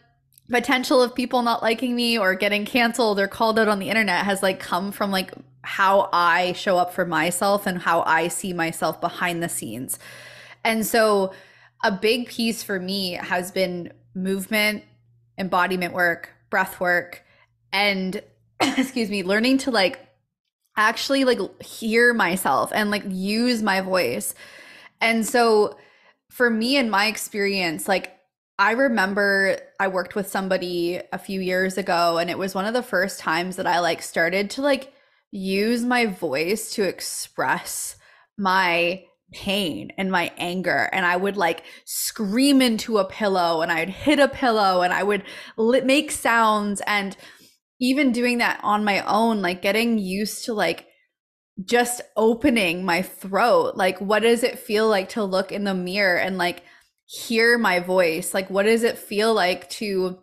potential 0.49 1.03
of 1.03 1.15
people 1.15 1.43
not 1.43 1.63
liking 1.63 1.97
me 1.97 2.17
or 2.17 2.37
getting 2.37 2.65
canceled 2.65 3.19
or 3.19 3.27
called 3.27 3.59
out 3.59 3.67
on 3.67 3.81
the 3.81 3.89
internet 3.89 4.25
has 4.25 4.43
like 4.43 4.61
come 4.61 4.93
from 4.93 5.11
like 5.11 5.33
how 5.63 6.09
I 6.13 6.53
show 6.53 6.79
up 6.79 6.95
for 6.95 7.05
myself 7.05 7.67
and 7.67 7.79
how 7.79 8.03
I 8.03 8.29
see 8.29 8.53
myself 8.53 9.01
behind 9.01 9.43
the 9.43 9.49
scenes. 9.49 9.99
And 10.65 10.87
so 10.87 11.33
a 11.83 11.91
big 11.91 12.29
piece 12.29 12.63
for 12.63 12.79
me 12.79 13.13
has 13.15 13.51
been 13.51 13.93
movement, 14.17 14.83
embodiment 15.39 15.95
work, 15.95 16.31
breath 16.51 16.81
work, 16.81 17.23
and 17.73 18.23
excuse 18.61 19.11
me, 19.11 19.23
learning 19.23 19.59
to 19.59 19.71
like 19.71 20.01
actually 20.77 21.25
like 21.25 21.63
hear 21.63 22.13
myself 22.13 22.73
and 22.75 22.91
like 22.91 23.05
use 23.07 23.63
my 23.63 23.81
voice. 23.81 24.35
And 25.01 25.27
so 25.27 25.77
for 26.31 26.51
me 26.51 26.77
in 26.77 26.91
my 26.91 27.07
experience, 27.07 27.87
like 27.87 28.17
I 28.59 28.73
remember 28.73 29.59
I 29.79 29.89
worked 29.89 30.15
with 30.15 30.29
somebody 30.29 31.01
a 31.13 31.19
few 31.19 31.41
years 31.41 31.77
ago 31.77 32.19
and 32.19 32.31
it 32.31 32.39
was 32.39 32.55
one 32.55 32.65
of 32.65 32.75
the 32.75 32.83
first 32.83 33.21
times 33.21 33.57
that 33.57 33.67
I 33.67 33.81
like 33.81 34.03
started 34.03 34.51
to 34.51 34.63
like 34.63 34.93
use 35.31 35.85
my 35.85 36.07
voice 36.07 36.73
to 36.73 36.83
express 36.83 37.97
my 38.39 39.05
pain 39.33 39.91
and 39.99 40.11
my 40.11 40.33
anger 40.37 40.89
and 40.93 41.05
i 41.05 41.17
would 41.17 41.37
like 41.37 41.65
scream 41.85 42.63
into 42.63 42.99
a 42.99 43.05
pillow 43.05 43.61
and 43.61 43.73
i'd 43.73 43.89
hit 43.89 44.19
a 44.19 44.29
pillow 44.29 44.83
and 44.83 44.93
i 44.93 45.03
would 45.03 45.25
make 45.85 46.11
sounds 46.11 46.81
and 46.87 47.17
even 47.81 48.13
doing 48.13 48.39
that 48.39 48.61
on 48.63 48.85
my 48.85 49.05
own 49.05 49.43
like 49.43 49.61
getting 49.61 49.99
used 49.99 50.45
to 50.45 50.55
like 50.55 50.87
just 51.65 52.03
opening 52.17 52.85
my 52.85 53.03
throat 53.03 53.77
like 53.77 53.99
what 54.01 54.23
does 54.23 54.43
it 54.43 54.59
feel 54.59 54.89
like 54.89 55.09
to 55.09 55.25
look 55.25 55.51
in 55.51 55.65
the 55.65 55.75
mirror 55.75 56.17
and 56.17 56.39
like 56.39 56.63
hear 57.07 57.57
my 57.57 57.81
voice? 57.81 58.35
Like 58.35 58.51
what 58.51 58.65
does 58.65 58.83
it 58.83 58.99
feel 58.99 59.33
like 59.33 59.71
to 59.71 60.19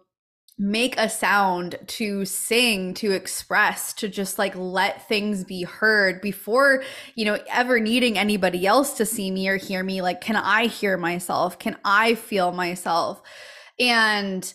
make 0.64 0.98
a 0.98 1.10
sound 1.10 1.78
to 1.88 2.24
sing 2.24 2.94
to 2.94 3.12
express 3.12 3.92
to 3.92 4.08
just 4.08 4.40
like 4.40 4.56
let 4.56 5.06
things 5.10 5.44
be 5.44 5.64
heard 5.64 6.22
before 6.22 6.82
you 7.16 7.26
know 7.26 7.38
ever 7.50 7.82
needing 7.82 8.18
anybody 8.18 8.66
else 8.66 8.94
to 8.94 9.06
see 9.06 9.30
me 9.30 9.50
or 9.50 9.58
hear 9.58 9.84
me. 9.84 10.02
Like 10.02 10.22
can 10.22 10.38
i 10.38 10.68
hear 10.68 10.96
myself? 10.98 11.60
Can 11.60 11.76
i 11.84 12.16
feel 12.16 12.54
myself? 12.54 13.22
And 13.78 14.54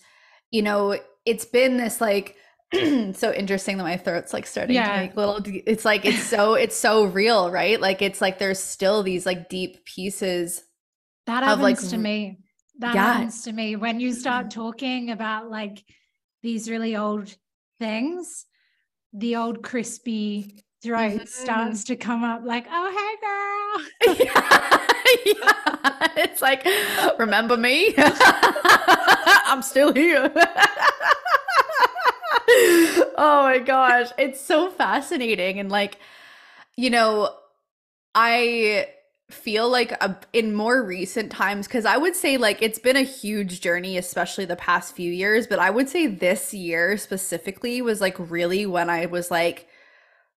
you 0.50 0.62
know 0.62 0.98
it's 1.26 1.44
been 1.44 1.76
this 1.76 2.00
like 2.00 2.36
so 2.72 3.30
interesting 3.34 3.76
that 3.76 3.84
my 3.84 3.98
throat's 3.98 4.32
like 4.32 4.46
starting 4.46 4.76
yeah. 4.76 4.96
to 4.96 5.02
make 5.02 5.14
little. 5.14 5.42
It's 5.44 5.84
like 5.84 6.06
it's 6.06 6.22
so 6.22 6.54
it's 6.54 6.76
so 6.76 7.04
real 7.04 7.50
right? 7.50 7.78
Like 7.78 8.00
it's 8.00 8.22
like 8.22 8.38
there's 8.38 8.58
still 8.58 9.02
these 9.02 9.26
like 9.26 9.50
deep 9.50 9.84
pieces 9.84 10.64
that 11.26 11.44
happens 11.44 11.62
like, 11.62 11.90
to 11.90 11.98
me 11.98 12.38
that 12.78 12.94
yeah. 12.94 13.12
happens 13.12 13.42
to 13.42 13.52
me 13.52 13.76
when 13.76 14.00
you 14.00 14.12
start 14.12 14.50
talking 14.50 15.10
about 15.10 15.50
like 15.50 15.84
these 16.42 16.70
really 16.70 16.96
old 16.96 17.34
things 17.78 18.46
the 19.12 19.36
old 19.36 19.62
crispy 19.62 20.64
throat 20.82 21.12
mm-hmm. 21.12 21.26
starts 21.26 21.84
to 21.84 21.96
come 21.96 22.22
up 22.22 22.42
like 22.44 22.66
oh 22.70 22.90
hey 22.94 24.14
girl 24.14 24.16
yeah. 24.26 24.86
yeah. 25.26 26.08
it's 26.16 26.40
like 26.40 26.66
remember 27.18 27.56
me 27.56 27.94
i'm 27.98 29.62
still 29.62 29.92
here 29.92 30.30
oh 33.16 33.42
my 33.42 33.58
gosh 33.58 34.08
it's 34.18 34.40
so 34.40 34.70
fascinating 34.70 35.58
and 35.58 35.70
like 35.70 35.98
you 36.76 36.90
know 36.90 37.34
i 38.14 38.88
feel 39.30 39.68
like 39.68 39.92
a, 40.02 40.18
in 40.32 40.54
more 40.54 40.82
recent 40.82 41.30
times 41.30 41.66
because 41.66 41.84
i 41.84 41.98
would 41.98 42.16
say 42.16 42.38
like 42.38 42.62
it's 42.62 42.78
been 42.78 42.96
a 42.96 43.02
huge 43.02 43.60
journey 43.60 43.98
especially 43.98 44.46
the 44.46 44.56
past 44.56 44.94
few 44.94 45.12
years 45.12 45.46
but 45.46 45.58
i 45.58 45.68
would 45.68 45.88
say 45.88 46.06
this 46.06 46.54
year 46.54 46.96
specifically 46.96 47.82
was 47.82 48.00
like 48.00 48.16
really 48.18 48.64
when 48.64 48.88
i 48.88 49.04
was 49.04 49.30
like 49.30 49.68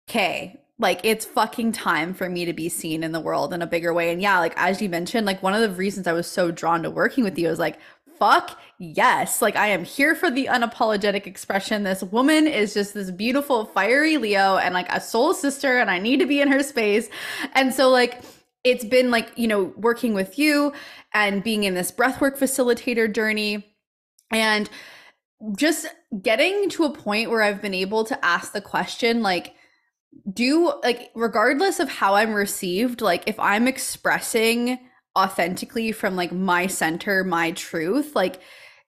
okay 0.09 0.59
like 0.79 1.01
it's 1.03 1.25
fucking 1.25 1.73
time 1.73 2.13
for 2.13 2.29
me 2.29 2.45
to 2.45 2.53
be 2.53 2.69
seen 2.69 3.03
in 3.03 3.11
the 3.11 3.19
world 3.19 3.53
in 3.53 3.61
a 3.61 3.67
bigger 3.67 3.93
way. 3.93 4.11
And 4.11 4.21
yeah 4.21 4.39
like 4.39 4.53
as 4.55 4.81
you 4.81 4.89
mentioned 4.89 5.27
like 5.27 5.43
one 5.43 5.53
of 5.53 5.61
the 5.61 5.69
reasons 5.69 6.07
i 6.07 6.13
was 6.13 6.25
so 6.25 6.49
drawn 6.49 6.83
to 6.83 6.89
working 6.89 7.23
with 7.23 7.37
you 7.37 7.49
was 7.49 7.59
like 7.59 7.77
fuck 8.17 8.59
yes 8.79 9.41
like 9.41 9.55
i 9.55 9.67
am 9.67 9.83
here 9.83 10.15
for 10.15 10.31
the 10.31 10.47
unapologetic 10.47 11.27
expression. 11.27 11.83
This 11.83 12.01
woman 12.01 12.47
is 12.47 12.73
just 12.73 12.93
this 12.93 13.11
beautiful 13.11 13.65
fiery 13.65 14.17
leo 14.17 14.57
and 14.57 14.73
like 14.73 14.91
a 14.91 14.99
soul 14.99 15.33
sister 15.33 15.77
and 15.77 15.91
i 15.91 15.99
need 15.99 16.19
to 16.21 16.25
be 16.25 16.41
in 16.41 16.51
her 16.51 16.63
space. 16.63 17.07
And 17.53 17.71
so 17.73 17.89
like 17.89 18.23
it's 18.63 18.85
been 18.85 19.09
like, 19.09 19.31
you 19.35 19.47
know, 19.47 19.73
working 19.77 20.13
with 20.13 20.37
you 20.37 20.73
and 21.13 21.43
being 21.43 21.63
in 21.63 21.75
this 21.75 21.91
breathwork 21.91 22.37
facilitator 22.37 23.13
journey 23.13 23.65
and 24.31 24.69
just 25.57 25.87
getting 26.21 26.69
to 26.69 26.83
a 26.83 26.93
point 26.93 27.29
where 27.29 27.41
I've 27.41 27.61
been 27.61 27.73
able 27.73 28.03
to 28.05 28.25
ask 28.25 28.51
the 28.51 28.61
question 28.61 29.21
like 29.21 29.55
do 30.33 30.73
like 30.83 31.11
regardless 31.15 31.79
of 31.79 31.89
how 31.89 32.15
I'm 32.15 32.33
received, 32.33 33.01
like 33.01 33.23
if 33.27 33.39
I'm 33.39 33.67
expressing 33.67 34.79
authentically 35.17 35.91
from 35.91 36.15
like 36.15 36.31
my 36.31 36.67
center, 36.67 37.23
my 37.23 37.51
truth, 37.51 38.15
like 38.15 38.41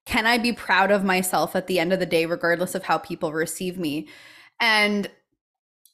can 0.06 0.26
I 0.26 0.38
be 0.38 0.52
proud 0.52 0.92
of 0.92 1.04
myself 1.04 1.56
at 1.56 1.68
the 1.68 1.80
end 1.80 1.94
of 1.94 2.00
the 2.00 2.06
day 2.06 2.26
regardless 2.26 2.76
of 2.76 2.84
how 2.84 2.98
people 2.98 3.32
receive 3.32 3.78
me? 3.78 4.10
And 4.60 5.10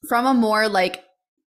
from 0.08 0.26
a 0.26 0.34
more 0.34 0.68
like 0.68 1.04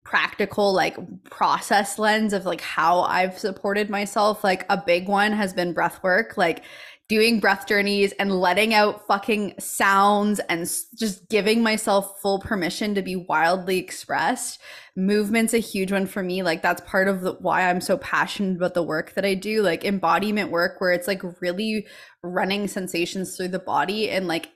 practical 0.06 0.72
like 0.72 0.96
process 1.26 2.00
lens 2.00 2.32
of 2.32 2.46
like 2.46 2.62
how 2.62 3.02
I've 3.02 3.38
supported 3.38 3.90
myself, 3.90 4.44
like 4.44 4.66
a 4.70 4.78
big 4.78 5.10
one 5.10 5.34
has 5.34 5.54
been 5.54 5.74
breath 5.74 6.02
work, 6.04 6.38
like 6.38 6.64
doing 7.08 7.40
breath 7.40 7.68
journeys 7.68 8.14
and 8.14 8.40
letting 8.40 8.74
out 8.74 9.06
fucking 9.08 9.54
sounds 9.60 10.40
and 10.50 10.62
just 10.98 11.28
giving 11.30 11.62
myself 11.62 12.20
full 12.20 12.40
permission 12.40 12.96
to 12.96 13.02
be 13.02 13.16
wildly 13.16 13.78
expressed. 13.78 14.60
Movement's 14.96 15.54
a 15.54 15.60
huge 15.60 15.92
one 15.92 16.08
for 16.08 16.24
me. 16.24 16.42
Like 16.42 16.62
that's 16.62 16.82
part 16.82 17.08
of 17.08 17.22
the, 17.22 17.34
why 17.34 17.70
I'm 17.70 17.82
so 17.82 17.98
passionate 17.98 18.58
about 18.58 18.74
the 18.74 18.82
work 18.84 19.14
that 19.14 19.26
I 19.26 19.36
do, 19.36 19.62
like 19.62 19.86
embodiment 19.86 20.50
work 20.50 20.82
where 20.82 20.94
it's 20.94 21.08
like 21.08 21.22
really 21.42 21.86
running 22.24 22.68
sensations 22.68 23.36
through 23.36 23.50
the 23.50 23.60
body 23.60 24.10
and 24.10 24.28
like 24.28 24.50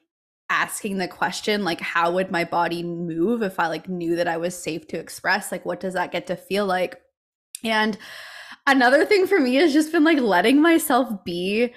asking 0.49 0.97
the 0.97 1.07
question 1.07 1.63
like 1.63 1.79
how 1.79 2.12
would 2.12 2.31
my 2.31 2.43
body 2.43 2.81
move 2.81 3.43
if 3.43 3.59
i 3.59 3.67
like 3.67 3.88
knew 3.88 4.15
that 4.15 4.27
i 4.27 4.38
was 4.38 4.57
safe 4.57 4.88
to 4.88 4.99
express? 4.99 5.51
Like 5.51 5.65
what 5.65 5.79
does 5.79 5.93
that 5.93 6.12
get 6.12 6.27
to 6.27 6.35
feel 6.35 6.65
like? 6.65 6.99
And 7.63 7.97
another 8.67 9.05
thing 9.05 9.27
for 9.27 9.39
me 9.39 9.55
has 9.55 9.73
just 9.73 9.91
been 9.91 10.03
like 10.03 10.19
letting 10.19 10.62
myself 10.62 11.23
be 11.23 11.73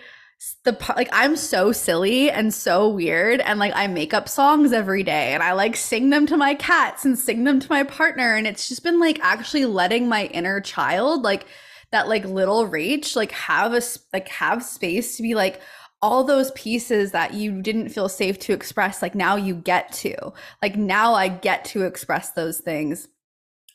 the 0.65 0.73
part 0.73 0.99
like 0.99 1.09
I'm 1.13 1.37
so 1.37 1.71
silly 1.71 2.29
and 2.29 2.53
so 2.53 2.89
weird 2.89 3.41
and 3.41 3.61
like 3.61 3.73
I 3.77 3.87
make 3.87 4.13
up 4.13 4.29
songs 4.29 4.73
every 4.73 5.05
day 5.05 5.35
and 5.35 5.43
I 5.43 5.53
like 5.53 5.77
sing 5.77 6.11
them 6.11 6.27
to 6.27 6.37
my 6.37 6.55
cats 6.55 7.05
and 7.05 7.17
sing 7.17 7.45
them 7.45 7.61
to 7.61 7.71
my 7.71 7.85
partner 7.85 8.35
and 8.35 8.47
it's 8.47 8.69
just 8.69 8.83
been 8.83 8.99
like 8.99 9.21
actually 9.23 9.67
letting 9.67 10.09
my 10.09 10.27
inner 10.27 10.61
child 10.61 11.23
like 11.23 11.47
that 11.93 12.09
like 12.09 12.25
little 12.25 12.67
rage 12.67 13.15
like 13.15 13.31
have 13.31 13.73
a 13.73 13.83
like 14.13 14.27
have 14.29 14.65
space 14.65 15.17
to 15.17 15.23
be 15.23 15.37
like 15.37 15.61
all 16.03 16.25
those 16.25 16.51
pieces 16.51 17.13
that 17.13 17.33
you 17.33 17.63
didn't 17.63 17.89
feel 17.89 18.09
safe 18.09 18.39
to 18.41 18.53
express 18.53 19.01
like 19.01 19.15
now 19.15 19.37
you 19.37 19.55
get 19.55 19.93
to 19.93 20.15
like 20.61 20.77
now 20.77 21.15
i 21.15 21.29
get 21.29 21.65
to 21.65 21.83
express 21.83 22.31
those 22.31 22.59
things. 22.59 23.09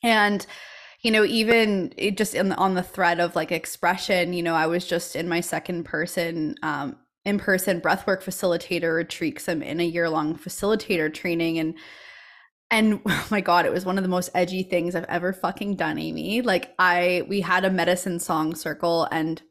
And 0.03 0.45
you 1.01 1.11
know 1.11 1.23
even 1.23 1.93
just 2.15 2.35
in 2.35 2.49
the, 2.49 2.55
on 2.55 2.73
the 2.73 2.83
thread 2.83 3.19
of 3.19 3.35
like 3.35 3.51
expression 3.51 4.33
you 4.33 4.43
know 4.43 4.55
i 4.55 4.67
was 4.67 4.85
just 4.85 5.15
in 5.15 5.29
my 5.29 5.41
second 5.41 5.83
person 5.85 6.55
um, 6.63 6.97
in-person 7.23 7.81
breathwork 7.81 8.23
facilitator 8.23 8.95
retreat 8.95 9.35
because 9.35 9.47
i'm 9.47 9.61
in 9.61 9.79
a 9.79 9.85
year-long 9.85 10.35
facilitator 10.35 11.13
training. 11.13 11.59
And 11.59 11.75
and 12.69 13.01
oh 13.07 13.27
my 13.31 13.41
god 13.41 13.65
it 13.65 13.71
was 13.71 13.85
one 13.85 13.97
of 13.97 14.03
the 14.03 14.09
most 14.09 14.29
edgy 14.33 14.63
things 14.63 14.95
i've 14.95 15.05
ever 15.05 15.33
fucking 15.33 15.75
done 15.75 15.97
amy. 15.97 16.41
Like 16.41 16.73
i 16.79 17.23
we 17.27 17.41
had 17.41 17.63
a 17.63 17.71
medicine 17.71 18.19
song 18.19 18.55
circle 18.55 19.07
and 19.11 19.41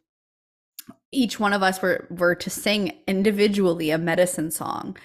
each 1.12 1.38
one 1.40 1.52
of 1.52 1.62
us 1.62 1.80
were 1.80 2.06
were 2.10 2.34
to 2.34 2.50
sing 2.50 2.92
individually 3.06 3.90
a 3.90 3.98
medicine 3.98 4.50
song. 4.50 4.96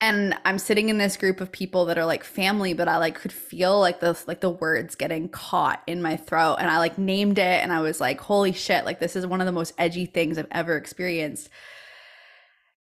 And 0.00 0.36
i'm 0.44 0.58
sitting 0.58 0.88
in 0.88 0.98
this 0.98 1.16
group 1.16 1.40
of 1.40 1.52
people 1.52 1.84
that 1.86 1.98
are 1.98 2.04
like 2.04 2.24
family 2.24 2.74
but 2.74 2.88
i 2.88 2.96
like 2.96 3.14
could 3.14 3.32
feel 3.32 3.78
like 3.78 4.00
the 4.00 4.20
like 4.26 4.40
the 4.40 4.50
words 4.50 4.96
getting 4.96 5.28
caught 5.28 5.82
in 5.86 6.02
my 6.02 6.16
throat. 6.16 6.56
And 6.58 6.68
i 6.70 6.78
like 6.78 6.98
named 6.98 7.38
it 7.38 7.62
and 7.62 7.72
i 7.72 7.80
was 7.80 8.00
like 8.00 8.20
holy 8.20 8.52
shit 8.52 8.84
like 8.84 9.00
this 9.00 9.16
is 9.16 9.26
one 9.26 9.40
of 9.40 9.46
the 9.46 9.52
most 9.52 9.74
edgy 9.78 10.06
things 10.06 10.38
i've 10.38 10.46
ever 10.50 10.76
experienced. 10.76 11.48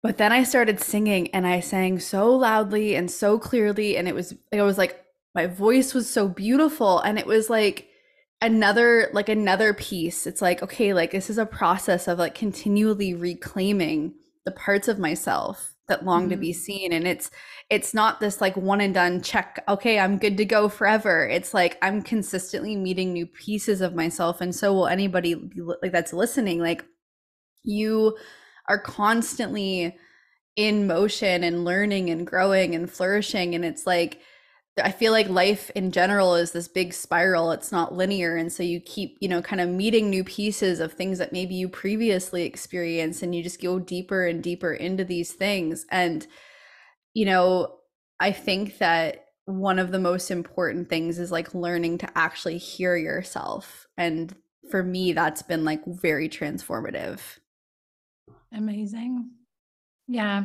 But 0.03 0.19
then 0.19 0.33
i 0.33 0.45
started 0.45 0.81
singing 0.81 1.29
and 1.29 1.47
i 1.47 1.61
sang 1.61 1.99
so 1.99 2.35
loudly 2.35 2.95
and 2.95 3.11
so 3.11 3.39
clearly 3.39 3.97
and 3.97 4.07
it 4.09 4.15
was 4.15 4.35
it 4.53 4.63
was 4.63 4.79
like 4.79 5.03
my 5.35 5.47
voice 5.47 5.93
was 5.95 6.09
so 6.09 6.29
beautiful 6.29 7.01
and 7.01 7.19
it 7.19 7.27
was 7.27 7.51
like 7.51 7.89
another 8.41 9.09
like 9.13 9.29
another 9.29 9.75
piece. 9.75 10.27
It's 10.27 10.43
like 10.43 10.63
okay 10.63 10.93
like 10.93 11.11
this 11.11 11.31
is 11.31 11.39
a 11.39 11.47
process 11.47 12.09
of 12.09 12.19
like 12.19 12.35
continually 12.35 13.15
reclaiming 13.15 14.15
the 14.45 14.53
parts 14.53 14.89
of 14.89 14.99
myself 14.99 15.75
that 15.89 16.05
long 16.05 16.23
mm-hmm. 16.23 16.31
to 16.31 16.37
be 16.37 16.53
seen. 16.53 16.93
And 16.93 17.07
it's 17.07 17.31
it's 17.71 17.95
not 17.95 18.21
this 18.21 18.41
like 18.41 18.57
one 18.57 18.81
and 18.81 18.95
done 18.95 19.23
check 19.23 19.63
okay 19.69 19.99
i'm 19.99 20.19
good 20.19 20.37
to 20.37 20.45
go 20.45 20.69
forever. 20.69 21.27
It's 21.27 21.55
like 21.55 21.79
i'm 21.83 22.03
consistently 22.03 22.77
meeting 22.77 23.13
new 23.13 23.27
pieces 23.27 23.81
of 23.81 23.95
myself 23.95 24.41
and 24.41 24.55
so 24.55 24.73
will 24.73 24.89
anybody 24.89 25.35
like 25.83 25.93
that's 25.93 26.13
listening. 26.13 26.61
Like 26.61 26.85
you 27.65 28.17
are 28.69 28.79
constantly 28.79 29.97
in 30.57 30.87
motion 30.87 31.45
and 31.45 31.65
learning 31.65 32.11
and 32.11 32.27
growing 32.27 32.75
and 32.75 32.91
flourishing 32.91 33.55
and 33.55 33.65
it's 33.65 33.87
like 33.87 34.21
I 34.83 34.93
feel 34.93 35.13
like 35.13 35.29
life 35.29 35.71
in 35.75 35.91
general 35.91 36.35
is 36.35 36.53
this 36.53 36.69
big 36.69 36.93
spiral. 36.93 37.51
It's 37.53 37.73
not 37.73 37.95
linear. 37.95 38.37
And 38.37 38.53
so 38.53 38.63
you 38.63 38.81
keep, 38.81 39.17
you 39.21 39.29
know, 39.29 39.41
kind 39.41 39.61
of 39.61 39.71
meeting 39.71 40.11
new 40.11 40.23
pieces 40.23 40.81
of 40.81 40.93
things 40.93 41.19
that 41.19 41.33
maybe 41.33 41.55
you 41.55 41.69
previously 41.69 42.43
experienced 42.43 43.23
and 43.23 43.35
you 43.35 43.43
just 43.43 43.63
go 43.63 43.79
deeper 43.79 44.27
and 44.27 44.43
deeper 44.43 44.75
into 44.75 45.05
these 45.05 45.33
things. 45.33 45.87
And, 45.91 46.27
you 47.15 47.25
know, 47.25 47.77
I 48.21 48.33
think 48.33 48.79
that 48.79 49.25
one 49.47 49.79
of 49.79 49.93
the 49.93 49.99
most 49.99 50.31
important 50.31 50.91
things 50.91 51.19
is 51.19 51.33
like 51.33 51.55
learning 51.55 51.99
to 51.99 52.19
actually 52.19 52.59
hear 52.59 52.97
yourself. 52.97 53.87
And 53.97 54.35
for 54.71 54.83
me, 54.83 55.13
that's 55.13 55.43
been 55.43 55.65
like 55.65 55.81
very 55.87 56.29
transformative. 56.29 57.21
Amazing. 58.53 59.31
Yeah. 60.07 60.45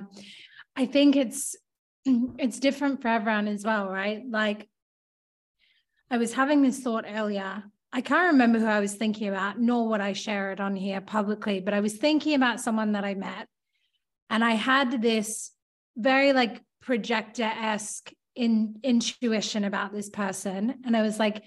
I 0.76 0.86
think 0.86 1.16
it's 1.16 1.56
it's 2.38 2.60
different 2.60 3.02
for 3.02 3.08
everyone 3.08 3.48
as 3.48 3.64
well, 3.64 3.90
right? 3.90 4.24
Like 4.30 4.68
I 6.10 6.18
was 6.18 6.34
having 6.34 6.62
this 6.62 6.80
thought 6.80 7.06
earlier. 7.08 7.64
I 7.94 8.02
can't 8.02 8.34
remember 8.34 8.60
who 8.60 8.66
I 8.66 8.80
was 8.80 8.94
thinking 8.94 9.28
about, 9.28 9.60
nor 9.60 9.90
would 9.90 10.02
I 10.02 10.14
share 10.14 10.52
it 10.52 10.60
on 10.60 10.76
here 10.76 11.02
publicly, 11.02 11.60
but 11.60 11.74
I 11.74 11.82
was 11.82 11.98
thinking 11.98 12.36
about 12.36 12.62
someone 12.62 12.94
that 12.94 13.04
I 13.04 13.16
met. 13.16 13.48
And 14.30 14.44
I 14.44 14.52
had 14.52 15.02
this 15.02 15.52
very 15.98 16.32
like 16.32 16.62
projector 16.82 17.44
esque 17.44 18.12
in 18.36 18.78
intuition 18.84 19.66
about 19.66 19.92
this 19.94 20.10
person. 20.10 20.76
And 20.86 20.96
I 20.96 21.02
was 21.02 21.20
like, 21.20 21.44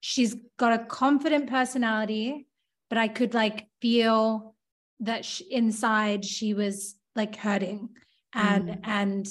she's 0.00 0.36
got 0.58 0.80
a 0.80 0.84
confident 0.84 1.50
personality, 1.50 2.46
but 2.88 2.98
I 2.98 3.08
could 3.08 3.34
like 3.34 3.66
feel 3.80 4.54
that 5.00 5.24
she, 5.24 5.44
inside 5.52 6.24
she 6.24 6.54
was 6.54 6.94
like 7.16 7.36
hurting 7.36 7.88
and 8.32 8.68
mm. 8.68 8.80
and 8.84 9.26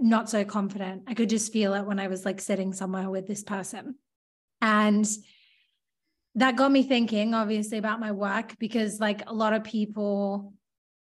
not 0.00 0.30
so 0.30 0.44
confident. 0.44 1.02
I 1.06 1.14
could 1.14 1.28
just 1.28 1.52
feel 1.52 1.74
it 1.74 1.86
when 1.86 2.00
I 2.00 2.08
was 2.08 2.24
like 2.24 2.40
sitting 2.40 2.72
somewhere 2.72 3.10
with 3.10 3.26
this 3.26 3.42
person. 3.42 3.96
And 4.60 5.06
that 6.36 6.56
got 6.56 6.72
me 6.72 6.82
thinking, 6.82 7.34
obviously, 7.34 7.78
about 7.78 8.00
my 8.00 8.12
work 8.12 8.58
because, 8.58 8.98
like, 8.98 9.28
a 9.28 9.34
lot 9.34 9.52
of 9.52 9.62
people 9.62 10.52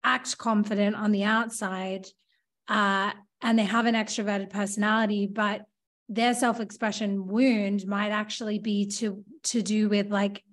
act 0.03 0.37
confident 0.37 0.95
on 0.95 1.11
the 1.11 1.23
outside 1.23 2.05
uh, 2.67 3.11
and 3.41 3.57
they 3.57 3.63
have 3.63 3.85
an 3.85 3.95
extroverted 3.95 4.49
personality, 4.49 5.27
but 5.27 5.65
their 6.09 6.33
self-expression 6.33 7.27
wound 7.27 7.87
might 7.87 8.11
actually 8.11 8.59
be 8.59 8.85
to 8.85 9.23
to 9.41 9.61
do 9.61 9.89
with 9.89 10.11
like 10.11 10.43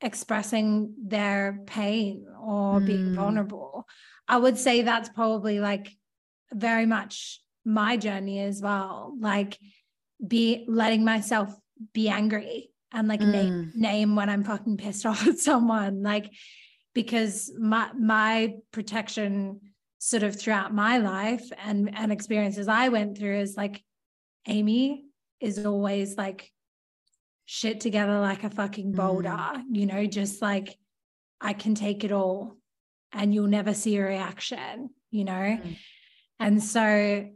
expressing 0.00 0.94
their 1.02 1.60
pain 1.66 2.26
or 2.40 2.80
mm. 2.80 2.86
being 2.86 3.14
vulnerable. 3.14 3.86
I 4.28 4.36
would 4.36 4.58
say 4.58 4.82
that's 4.82 5.08
probably 5.08 5.60
like 5.60 5.96
very 6.52 6.86
much 6.86 7.40
my 7.68 7.98
journey 7.98 8.40
as 8.40 8.62
well 8.62 9.14
like 9.20 9.58
be 10.26 10.64
letting 10.66 11.04
myself 11.04 11.54
be 11.92 12.08
angry 12.08 12.70
and 12.92 13.06
like 13.06 13.20
mm. 13.20 13.30
name 13.30 13.72
name 13.76 14.16
when 14.16 14.30
i'm 14.30 14.42
fucking 14.42 14.78
pissed 14.78 15.04
off 15.10 15.26
at 15.26 15.38
someone 15.38 16.02
like 16.02 16.32
because 16.94 17.52
my 17.58 17.90
my 17.92 18.54
protection 18.72 19.60
sort 19.98 20.22
of 20.22 20.34
throughout 20.34 20.74
my 20.74 20.98
life 20.98 21.44
and 21.62 21.90
and 21.94 22.10
experiences 22.10 22.68
i 22.68 22.88
went 22.88 23.18
through 23.18 23.38
is 23.38 23.56
like 23.56 23.84
amy 24.46 25.04
is 25.40 25.66
always 25.66 26.16
like 26.16 26.50
shit 27.44 27.80
together 27.80 28.18
like 28.18 28.44
a 28.44 28.50
fucking 28.50 28.92
boulder 28.92 29.28
mm. 29.28 29.62
you 29.72 29.84
know 29.84 30.06
just 30.06 30.40
like 30.40 30.74
i 31.40 31.52
can 31.52 31.74
take 31.74 32.02
it 32.02 32.12
all 32.12 32.56
and 33.12 33.34
you'll 33.34 33.46
never 33.46 33.74
see 33.74 33.96
a 33.96 34.02
reaction 34.02 34.88
you 35.10 35.24
know 35.24 35.32
mm. 35.32 35.76
and 36.40 36.62
so 36.62 37.28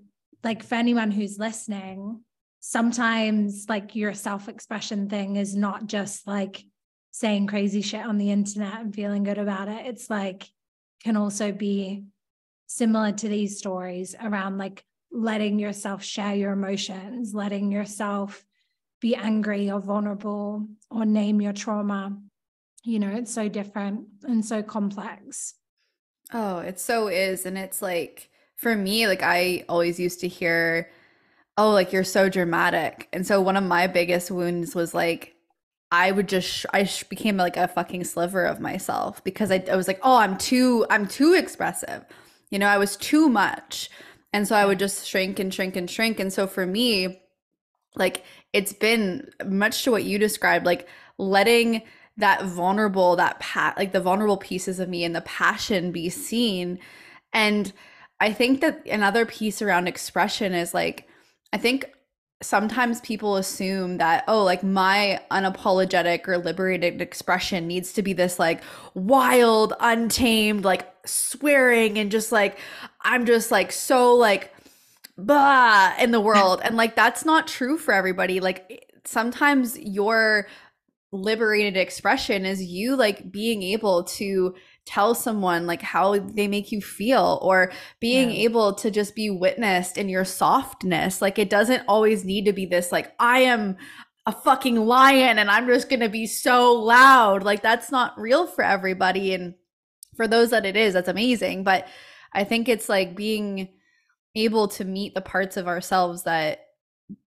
like 0.45 0.63
for 0.63 0.75
anyone 0.75 1.11
who's 1.11 1.39
listening, 1.39 2.21
sometimes 2.61 3.67
like 3.69 3.95
your 3.95 4.15
self 4.15 4.49
expression 4.49 5.09
thing 5.09 5.37
is 5.37 5.55
not 5.55 5.87
just 5.87 6.27
like 6.27 6.65
saying 7.11 7.47
crazy 7.47 7.83
shit 7.83 8.05
on 8.05 8.19
the 8.19 8.31
internet 8.31 8.81
and 8.81 8.95
feeling 8.95 9.23
good 9.23 9.39
about 9.39 9.69
it. 9.69 9.87
It's 9.87 10.09
like, 10.09 10.49
can 11.03 11.17
also 11.17 11.53
be 11.53 12.05
similar 12.67 13.13
to 13.13 13.29
these 13.29 13.59
stories 13.59 14.15
around 14.21 14.57
like 14.57 14.85
letting 15.11 15.59
yourself 15.59 16.03
share 16.03 16.35
your 16.35 16.53
emotions, 16.53 17.35
letting 17.35 17.71
yourself 17.71 18.45
be 19.01 19.15
angry 19.15 19.71
or 19.71 19.81
vulnerable 19.81 20.67
or 20.91 21.05
name 21.05 21.41
your 21.41 21.53
trauma. 21.53 22.17
You 22.85 22.99
know, 22.99 23.11
it's 23.11 23.33
so 23.33 23.49
different 23.49 24.07
and 24.23 24.45
so 24.45 24.63
complex. 24.63 25.55
Oh, 26.33 26.59
it 26.59 26.81
so 26.81 27.09
is. 27.09 27.45
And 27.45 27.59
it's 27.59 27.83
like, 27.83 28.31
for 28.63 28.77
me, 28.77 29.09
like 29.09 29.25
I 29.25 29.65
always 29.69 29.99
used 29.99 30.21
to 30.21 30.29
hear, 30.29 30.89
oh, 31.59 31.73
like 31.73 31.93
you're 31.93 32.05
so 32.05 32.29
dramatic. 32.29 33.09
And 33.13 33.27
so 33.27 33.41
one 33.41 33.57
of 33.57 33.65
my 33.65 33.89
biggest 33.89 34.31
wounds 34.31 34.73
was 34.73 34.95
like, 34.95 35.35
I 35.91 36.13
would 36.13 36.29
just, 36.29 36.65
I 36.73 36.89
became 37.11 37.37
like 37.37 37.57
a 37.57 37.67
fucking 37.67 38.05
sliver 38.05 38.45
of 38.45 38.61
myself 38.61 39.23
because 39.25 39.51
I, 39.51 39.65
I 39.71 39.75
was 39.75 39.89
like, 39.89 39.99
oh, 40.05 40.17
I'm 40.17 40.39
too, 40.39 40.87
I'm 40.91 41.09
too 41.09 41.35
expressive. 41.35 42.05
You 42.51 42.61
know, 42.61 42.69
I 42.69 42.79
was 42.79 42.97
too 42.97 43.29
much. 43.29 43.91
And 44.33 44.47
so 44.47 44.55
I 44.55 44.65
would 44.65 44.79
just 44.79 45.09
shrink 45.09 45.41
and 45.41 45.53
shrink 45.53 45.75
and 45.75 45.91
shrink. 45.91 46.21
And 46.21 46.33
so 46.33 46.47
for 46.47 46.65
me, 46.65 47.21
like 47.97 48.23
it's 48.53 48.73
been 48.73 49.29
much 49.45 49.83
to 49.83 49.91
what 49.91 50.05
you 50.05 50.19
described, 50.19 50.67
like 50.67 50.87
letting 51.19 51.83
that 52.17 52.45
vulnerable, 52.45 53.17
that 53.17 53.41
pat, 53.41 53.77
like 53.77 53.91
the 53.91 54.01
vulnerable 54.01 54.37
pieces 54.37 54.79
of 54.79 54.89
me 54.89 55.03
and 55.03 55.17
the 55.17 55.23
passion 55.23 55.91
be 55.91 56.09
seen. 56.09 56.79
And 57.33 57.73
I 58.23 58.33
think 58.33 58.61
that 58.61 58.87
another 58.87 59.27
piece 59.27 59.61
around 59.61 59.89
expression 59.89 60.55
is 60.55 60.73
like, 60.73 61.09
I 61.53 61.59
think 61.59 61.91
sometimes 62.41 63.01
people 63.01 63.37
assume 63.37 63.99
that, 63.99 64.23
oh, 64.29 64.45
like 64.45 64.63
my 64.63 65.21
unapologetic 65.33 66.29
or 66.29 66.39
liberated 66.39 67.03
expression 67.03 67.67
needs 67.67 67.93
to 67.95 68.03
be 68.03 68.13
this 68.13 68.39
like 68.39 68.63
wild, 68.95 69.75
untamed, 69.81 70.65
like 70.65 70.89
swearing 71.05 71.99
and 71.99 72.13
just 72.13 72.31
like, 72.31 72.61
I'm 73.01 73.27
just 73.27 73.51
like 73.51 73.73
so 73.73 74.15
like, 74.15 74.55
bah 75.19 75.93
in 75.99 76.13
the 76.13 76.21
world. 76.21 76.61
and 76.63 76.77
like, 76.77 76.95
that's 76.95 77.25
not 77.25 77.49
true 77.49 77.77
for 77.77 77.93
everybody. 77.93 78.39
Like, 78.39 78.89
sometimes 79.05 79.77
your 79.81 80.47
liberated 81.13 81.77
expression 81.77 82.47
is 82.47 82.63
you 82.63 82.97
like 82.97 83.31
being 83.31 83.63
able 83.63 84.05
to 84.05 84.55
tell 84.87 85.15
someone 85.15 85.67
like 85.67 85.83
how 85.83 86.19
they 86.19 86.49
make 86.49 86.73
you 86.73 86.81
feel 86.81 87.39
or 87.43 87.71
being 88.01 88.31
yeah. 88.31 88.45
able 88.45 88.75
to 88.75 88.91
just 88.91 89.15
be 89.15 89.31
witnessed 89.31 89.99
in 89.99 90.09
your 90.09 90.25
softness. 90.25 91.21
Like 91.23 91.39
it 91.39 91.51
doesn't 91.51 91.85
always 91.87 92.25
need 92.25 92.47
to 92.47 92.53
be 92.53 92.67
this 92.67 92.91
like 92.91 93.13
I 93.21 93.41
am 93.41 93.77
a 94.27 94.33
fucking 94.33 94.77
lion 94.77 95.39
and 95.39 95.51
I'm 95.51 95.67
just 95.67 95.89
going 95.89 96.01
to 96.01 96.09
be 96.09 96.27
so 96.27 96.73
loud. 96.73 97.43
Like 97.43 97.63
that's 97.63 97.91
not 97.91 98.19
real 98.19 98.47
for 98.47 98.65
everybody 98.65 99.35
and 99.35 99.55
for 100.17 100.27
those 100.27 100.51
that 100.51 100.67
it 100.67 100.77
is, 100.77 100.95
that's 100.95 101.09
amazing, 101.09 101.65
but 101.65 101.89
I 102.33 102.45
think 102.45 102.69
it's 102.69 102.89
like 102.89 103.17
being 103.17 103.69
able 104.35 104.69
to 104.69 104.85
meet 104.85 105.15
the 105.15 105.21
parts 105.21 105.57
of 105.57 105.69
ourselves 105.69 106.25
that 106.25 106.61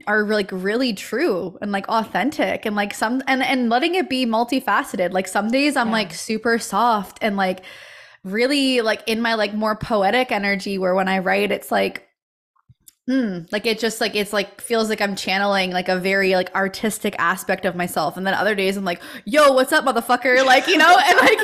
are 0.08 0.24
like 0.24 0.50
really 0.52 0.94
true 0.94 1.58
and 1.62 1.72
like 1.72 1.88
authentic 1.90 2.66
and 2.66 2.76
like 2.76 2.94
some 2.94 3.22
and 3.28 3.44
and 3.44 3.70
letting 3.70 3.96
it 3.96 4.10
be 4.10 4.26
multifaceted 4.26 5.12
like 5.12 5.28
some 5.28 5.52
days 5.52 5.76
i'm 5.76 5.88
yeah. 5.88 5.94
like 5.94 6.14
super 6.14 6.58
soft 6.58 7.20
and 7.22 7.36
like 7.36 7.64
really 8.24 8.82
like 8.82 9.04
in 9.08 9.22
my 9.22 9.34
like 9.34 9.54
more 9.54 9.76
poetic 9.76 10.32
energy 10.32 10.78
where 10.78 10.96
when 10.96 11.08
i 11.08 11.20
write 11.20 11.52
it's 11.52 11.72
like 11.72 12.10
Mm, 13.10 13.52
like 13.52 13.66
it 13.66 13.80
just 13.80 14.00
like 14.00 14.16
it's 14.16 14.32
like 14.32 14.62
feels 14.62 14.88
like 14.88 15.02
I'm 15.02 15.16
channeling 15.16 15.72
like 15.72 15.90
a 15.90 15.98
very 15.98 16.36
like 16.36 16.54
artistic 16.54 17.16
aspect 17.18 17.66
of 17.66 17.76
myself, 17.76 18.18
and 18.18 18.28
then 18.28 18.36
other 18.36 18.54
days 18.54 18.78
I'm 18.78 18.86
like, 18.86 19.02
"Yo, 19.26 19.52
what's 19.54 19.72
up, 19.74 19.84
motherfucker?" 19.84 20.46
Like 20.50 20.68
you 20.68 20.78
know, 20.78 20.96
and 20.96 21.18
like 21.18 21.40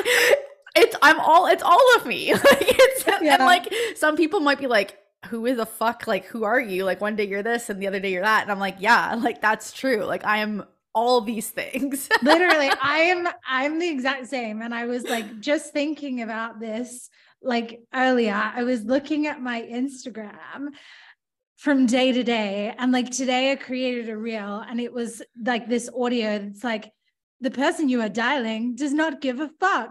it's 0.76 0.94
I'm 1.02 1.18
all 1.18 1.46
it's 1.46 1.64
all 1.64 1.96
of 1.96 2.06
me. 2.06 2.32
like 2.34 2.44
it's 2.60 3.04
yeah. 3.06 3.34
and 3.34 3.44
like 3.44 3.72
some 3.96 4.16
people 4.16 4.38
might 4.38 4.60
be 4.60 4.68
like, 4.68 4.96
"Who 5.26 5.46
is 5.46 5.58
a 5.58 5.66
fuck? 5.66 6.06
Like 6.06 6.24
who 6.26 6.44
are 6.44 6.60
you?" 6.60 6.84
Like 6.84 7.00
one 7.00 7.16
day 7.16 7.26
you're 7.26 7.42
this, 7.42 7.70
and 7.70 7.80
the 7.80 7.86
other 7.86 8.00
day 8.00 8.12
you're 8.12 8.22
that, 8.22 8.42
and 8.42 8.50
I'm 8.50 8.58
like, 8.58 8.76
"Yeah, 8.78 9.14
like 9.22 9.40
that's 9.40 9.72
true. 9.72 10.04
Like 10.04 10.24
I 10.24 10.38
am 10.38 10.64
all 10.94 11.20
these 11.20 11.50
things." 11.50 12.08
Literally, 12.22 12.70
I 12.80 12.98
am 12.98 13.28
I'm 13.48 13.78
the 13.78 13.88
exact 13.88 14.26
same, 14.26 14.62
and 14.62 14.74
I 14.74 14.86
was 14.86 15.04
like 15.04 15.40
just 15.40 15.72
thinking 15.72 16.22
about 16.22 16.60
this 16.60 17.10
like 17.42 17.80
earlier. 17.94 18.34
I 18.34 18.64
was 18.64 18.84
looking 18.84 19.26
at 19.26 19.40
my 19.40 19.62
Instagram 19.62 20.70
from 21.56 21.86
day 21.86 22.12
to 22.12 22.22
day. 22.22 22.74
And 22.78 22.92
like 22.92 23.10
today, 23.10 23.52
I 23.52 23.56
created 23.56 24.08
a 24.08 24.16
reel 24.16 24.62
and 24.68 24.80
it 24.80 24.92
was 24.92 25.22
like 25.42 25.68
this 25.68 25.88
audio 25.96 26.34
It's 26.34 26.64
like, 26.64 26.92
the 27.40 27.50
person 27.50 27.88
you 27.88 28.00
are 28.00 28.08
dialing 28.08 28.76
does 28.76 28.92
not 28.92 29.20
give 29.20 29.40
a 29.40 29.50
fuck. 29.60 29.90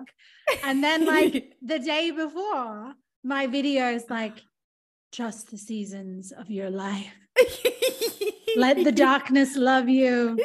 And 0.63 0.83
then, 0.83 1.05
like 1.05 1.53
the 1.61 1.79
day 1.79 2.11
before, 2.11 2.93
my 3.23 3.47
video 3.47 3.91
is 3.91 4.05
like, 4.09 4.41
trust 5.15 5.49
the 5.49 5.57
seasons 5.57 6.31
of 6.31 6.49
your 6.49 6.69
life. 6.69 7.13
Let 8.57 8.83
the 8.83 8.91
darkness 8.91 9.55
love 9.55 9.87
you. 9.87 10.37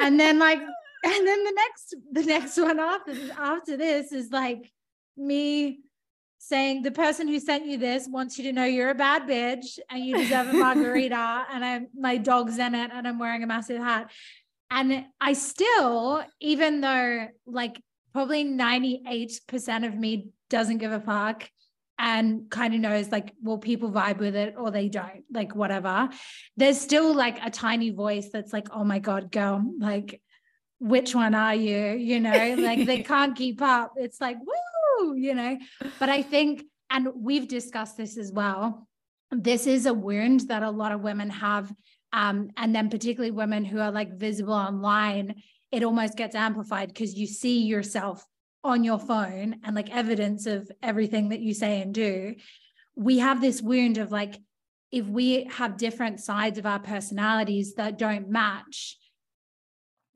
And 0.00 0.18
then, 0.18 0.38
like, 0.38 0.58
and 0.58 1.26
then 1.26 1.44
the 1.44 1.52
next, 1.52 1.94
the 2.12 2.22
next 2.24 2.56
one 2.58 2.80
after 2.80 3.14
after 3.38 3.76
this 3.76 4.12
is 4.12 4.30
like 4.30 4.72
me 5.16 5.80
saying 6.38 6.82
the 6.82 6.90
person 6.90 7.26
who 7.28 7.40
sent 7.40 7.66
you 7.66 7.78
this 7.78 8.06
wants 8.08 8.38
you 8.38 8.44
to 8.44 8.52
know 8.52 8.64
you're 8.64 8.90
a 8.90 8.94
bad 8.94 9.22
bitch 9.22 9.78
and 9.90 10.04
you 10.04 10.16
deserve 10.16 10.48
a 10.48 10.52
margarita 10.64 11.44
and 11.52 11.64
I'm 11.64 11.88
my 11.98 12.16
dog's 12.16 12.58
in 12.58 12.74
it 12.74 12.90
and 12.92 13.06
I'm 13.06 13.18
wearing 13.18 13.42
a 13.42 13.46
massive 13.46 13.78
hat. 13.78 14.10
And 14.70 15.06
I 15.20 15.32
still, 15.32 16.24
even 16.40 16.80
though 16.80 17.28
like 17.46 17.80
probably 18.12 18.44
98% 18.44 19.86
of 19.86 19.94
me 19.94 20.28
doesn't 20.48 20.78
give 20.78 20.92
a 20.92 21.00
fuck 21.00 21.48
and 21.98 22.50
kind 22.50 22.74
of 22.74 22.80
knows 22.80 23.10
like, 23.10 23.34
well, 23.42 23.58
people 23.58 23.90
vibe 23.90 24.18
with 24.18 24.36
it 24.36 24.54
or 24.58 24.70
they 24.70 24.88
don't, 24.88 25.24
like 25.32 25.54
whatever. 25.54 26.08
There's 26.56 26.80
still 26.80 27.14
like 27.14 27.38
a 27.44 27.50
tiny 27.50 27.90
voice 27.90 28.28
that's 28.32 28.52
like, 28.52 28.68
oh 28.70 28.84
my 28.84 28.98
God, 28.98 29.32
girl, 29.32 29.64
like, 29.78 30.20
which 30.78 31.14
one 31.14 31.34
are 31.34 31.54
you? 31.54 31.92
You 31.92 32.20
know, 32.20 32.56
like 32.58 32.86
they 32.86 33.02
can't 33.02 33.34
keep 33.34 33.62
up. 33.62 33.94
It's 33.96 34.20
like, 34.20 34.36
woo, 34.38 35.14
you 35.16 35.34
know. 35.34 35.58
But 35.98 36.10
I 36.10 36.22
think, 36.22 36.64
and 36.90 37.08
we've 37.14 37.48
discussed 37.48 37.96
this 37.96 38.18
as 38.18 38.30
well, 38.30 38.86
this 39.30 39.66
is 39.66 39.86
a 39.86 39.94
wound 39.94 40.40
that 40.48 40.62
a 40.62 40.70
lot 40.70 40.92
of 40.92 41.00
women 41.00 41.30
have. 41.30 41.72
Um, 42.12 42.50
and 42.56 42.74
then 42.74 42.90
particularly 42.90 43.30
women 43.30 43.64
who 43.64 43.80
are 43.80 43.90
like 43.90 44.18
visible 44.18 44.52
online, 44.52 45.36
it 45.72 45.82
almost 45.82 46.16
gets 46.16 46.34
amplified 46.34 46.88
because 46.88 47.14
you 47.14 47.26
see 47.26 47.62
yourself 47.62 48.24
on 48.66 48.84
your 48.84 48.98
phone 48.98 49.60
and 49.64 49.74
like 49.74 49.94
evidence 49.94 50.46
of 50.46 50.70
everything 50.82 51.30
that 51.30 51.40
you 51.40 51.54
say 51.54 51.80
and 51.80 51.94
do. 51.94 52.34
We 52.94 53.18
have 53.18 53.40
this 53.40 53.62
wound 53.62 53.98
of 53.98 54.10
like, 54.10 54.38
if 54.90 55.06
we 55.06 55.44
have 55.44 55.76
different 55.76 56.20
sides 56.20 56.58
of 56.58 56.66
our 56.66 56.78
personalities 56.78 57.74
that 57.74 57.98
don't 57.98 58.28
match, 58.28 58.96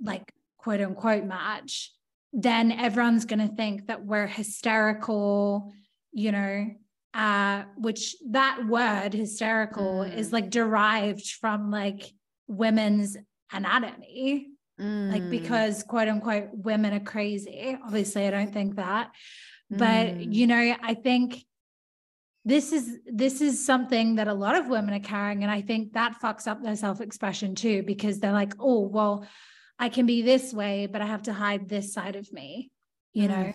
like 0.02 0.32
quote 0.58 0.80
unquote 0.80 1.24
match, 1.24 1.92
then 2.32 2.70
everyone's 2.72 3.24
going 3.24 3.46
to 3.46 3.54
think 3.54 3.88
that 3.88 4.04
we're 4.04 4.26
hysterical, 4.26 5.72
you 6.12 6.32
know, 6.32 6.70
uh, 7.14 7.64
which 7.76 8.14
that 8.30 8.66
word 8.66 9.12
hysterical 9.12 10.04
mm. 10.04 10.16
is 10.16 10.32
like 10.32 10.50
derived 10.50 11.26
from 11.40 11.70
like 11.70 12.12
women's 12.46 13.16
anatomy. 13.52 14.49
Mm. 14.80 15.12
Like 15.12 15.28
because 15.30 15.82
quote 15.82 16.08
unquote 16.08 16.48
women 16.52 16.94
are 16.94 17.00
crazy. 17.00 17.76
Obviously, 17.84 18.26
I 18.26 18.30
don't 18.30 18.52
think 18.52 18.76
that. 18.76 19.10
But 19.70 20.06
mm. 20.16 20.32
you 20.32 20.46
know, 20.46 20.74
I 20.82 20.94
think 20.94 21.44
this 22.44 22.72
is 22.72 22.98
this 23.06 23.40
is 23.42 23.64
something 23.64 24.14
that 24.14 24.26
a 24.26 24.34
lot 24.34 24.56
of 24.56 24.68
women 24.68 24.94
are 24.94 25.00
carrying. 25.00 25.42
And 25.42 25.52
I 25.52 25.60
think 25.60 25.92
that 25.92 26.20
fucks 26.22 26.48
up 26.48 26.62
their 26.62 26.76
self-expression 26.76 27.54
too, 27.54 27.82
because 27.82 28.18
they're 28.18 28.32
like, 28.32 28.54
oh, 28.58 28.80
well, 28.80 29.26
I 29.78 29.90
can 29.90 30.06
be 30.06 30.22
this 30.22 30.52
way, 30.52 30.86
but 30.86 31.02
I 31.02 31.06
have 31.06 31.24
to 31.24 31.32
hide 31.32 31.68
this 31.68 31.92
side 31.92 32.16
of 32.16 32.32
me, 32.32 32.70
you 33.12 33.28
know? 33.28 33.34
Mm. 33.34 33.54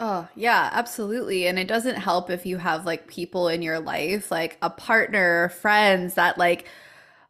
Oh, 0.00 0.28
yeah, 0.34 0.70
absolutely. 0.72 1.46
And 1.46 1.56
it 1.56 1.68
doesn't 1.68 1.94
help 1.94 2.28
if 2.28 2.44
you 2.44 2.56
have 2.56 2.84
like 2.84 3.06
people 3.06 3.46
in 3.46 3.62
your 3.62 3.78
life, 3.78 4.32
like 4.32 4.58
a 4.60 4.68
partner, 4.68 5.50
friends 5.50 6.14
that 6.14 6.36
like 6.36 6.66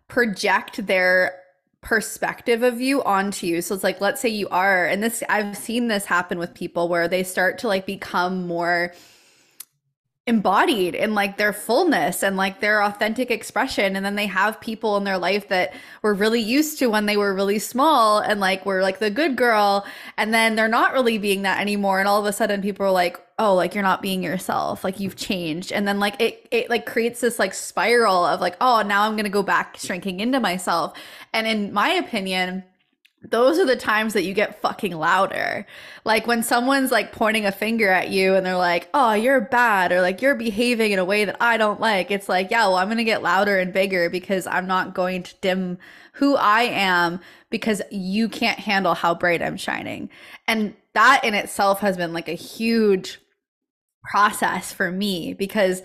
project 0.09 0.87
their 0.87 1.44
perspective 1.85 2.63
of 2.65 2.81
you 2.81 3.03
onto 3.05 3.47
you. 3.47 3.63
So 3.63 3.75
it's 3.75 3.85
like, 3.85 4.01
let's 4.01 4.21
say 4.21 4.31
you 4.31 4.49
are, 4.49 4.87
and 4.87 5.03
this, 5.03 5.23
I've 5.29 5.57
seen 5.57 5.87
this 5.87 6.07
happen 6.07 6.39
with 6.39 6.55
people 6.55 6.89
where 6.89 7.07
they 7.07 7.23
start 7.23 7.59
to 7.59 7.69
like 7.69 7.87
become 7.87 8.47
more 8.47 8.93
embodied 10.27 10.95
in 10.95 11.15
like 11.15 11.37
their 11.37 11.53
fullness 11.53 12.23
and 12.23 12.35
like 12.37 12.61
their 12.61 12.83
authentic 12.83 13.31
expression 13.31 13.95
and 13.95 14.07
then 14.07 14.15
they 14.15 14.27
have 14.27 14.59
people 14.59 14.97
in 14.97 15.05
their 15.05 15.19
life 15.19 15.49
that 15.49 15.75
were 16.01 16.15
really 16.15 16.41
used 16.41 16.79
to 16.79 16.87
when 16.87 17.05
they 17.05 17.17
were 17.19 17.35
really 17.35 17.59
small 17.59 18.21
and 18.21 18.41
like 18.41 18.65
were 18.65 18.81
like 18.81 19.01
the 19.01 19.11
good 19.11 19.37
girl 19.37 19.85
and 20.17 20.33
then 20.33 20.57
they're 20.57 20.67
not 20.67 20.95
really 20.95 21.19
being 21.19 21.43
that 21.43 21.61
anymore 21.61 21.99
and 21.99 22.09
all 22.09 22.19
of 22.19 22.25
a 22.25 22.33
sudden 22.33 22.63
people 22.63 22.87
are 22.87 22.91
like 22.91 23.21
oh 23.39 23.55
like 23.55 23.75
you're 23.75 23.83
not 23.83 24.03
being 24.03 24.23
yourself 24.23 24.85
like 24.85 25.01
you've 25.01 25.17
changed. 25.17 25.73
And 25.73 25.87
then 25.87 25.99
like 25.99 26.21
it 26.21 26.47
it 26.51 26.71
like 26.71 26.87
creates 26.87 27.21
this 27.21 27.39
like 27.39 27.55
spiral 27.55 28.25
of 28.25 28.41
like 28.41 28.57
oh 28.61 28.83
now 28.83 29.03
I'm 29.03 29.13
going 29.13 29.25
to 29.25 29.31
go 29.31 29.43
back 29.43 29.77
shrinking 29.77 30.21
into 30.21 30.41
myself. 30.41 30.97
And 31.33 31.47
in 31.47 31.73
my 31.73 31.91
opinion 31.91 32.65
those 33.31 33.59
are 33.59 33.67
the 33.67 33.77
times 33.77 34.13
that 34.13 34.25
you 34.25 34.35
get 34.35 34.61
fucking 34.61 34.95
louder. 34.95 35.67
Like 36.05 36.27
when 36.27 36.43
someone's 36.43 36.91
like 36.91 37.13
pointing 37.13 37.47
a 37.47 37.53
finger 37.53 37.89
at 37.89 38.11
you 38.11 38.35
and 38.35 38.45
they're 38.45 38.57
like, 38.57 38.89
oh, 38.93 39.15
you're 39.15 39.41
bad, 39.41 39.93
or 39.93 40.01
like 40.03 40.21
you're 40.21 40.35
behaving 40.35 40.93
in 40.93 40.99
a 40.99 41.05
way 41.05 41.25
that 41.25 41.37
I 41.41 41.57
don't 41.57 41.81
like. 41.81 42.11
It's 42.11 42.29
like, 42.29 42.51
yeah, 42.51 42.67
well, 42.67 42.77
I'm 42.77 42.89
going 42.89 42.99
to 42.99 43.05
get 43.05 43.23
louder 43.23 43.59
and 43.59 43.73
bigger 43.73 44.11
because 44.11 44.47
I'm 44.47 44.67
not 44.67 44.95
going 44.95 45.23
to 45.23 45.35
dim 45.41 45.79
who 46.13 46.37
I 46.37 46.63
am 46.63 47.21
because 47.51 47.83
you 47.91 48.29
can't 48.29 48.59
handle 48.59 48.95
how 48.95 49.15
bright 49.15 49.43
I'm 49.43 49.57
shining. 49.57 50.11
And 50.47 50.75
that 50.93 51.25
in 51.25 51.35
itself 51.35 51.81
has 51.81 51.97
been 51.97 52.13
like 52.13 52.29
a 52.29 52.33
huge 52.33 53.19
process 54.11 54.73
for 54.73 54.93
me 54.93 55.35
because 55.35 55.83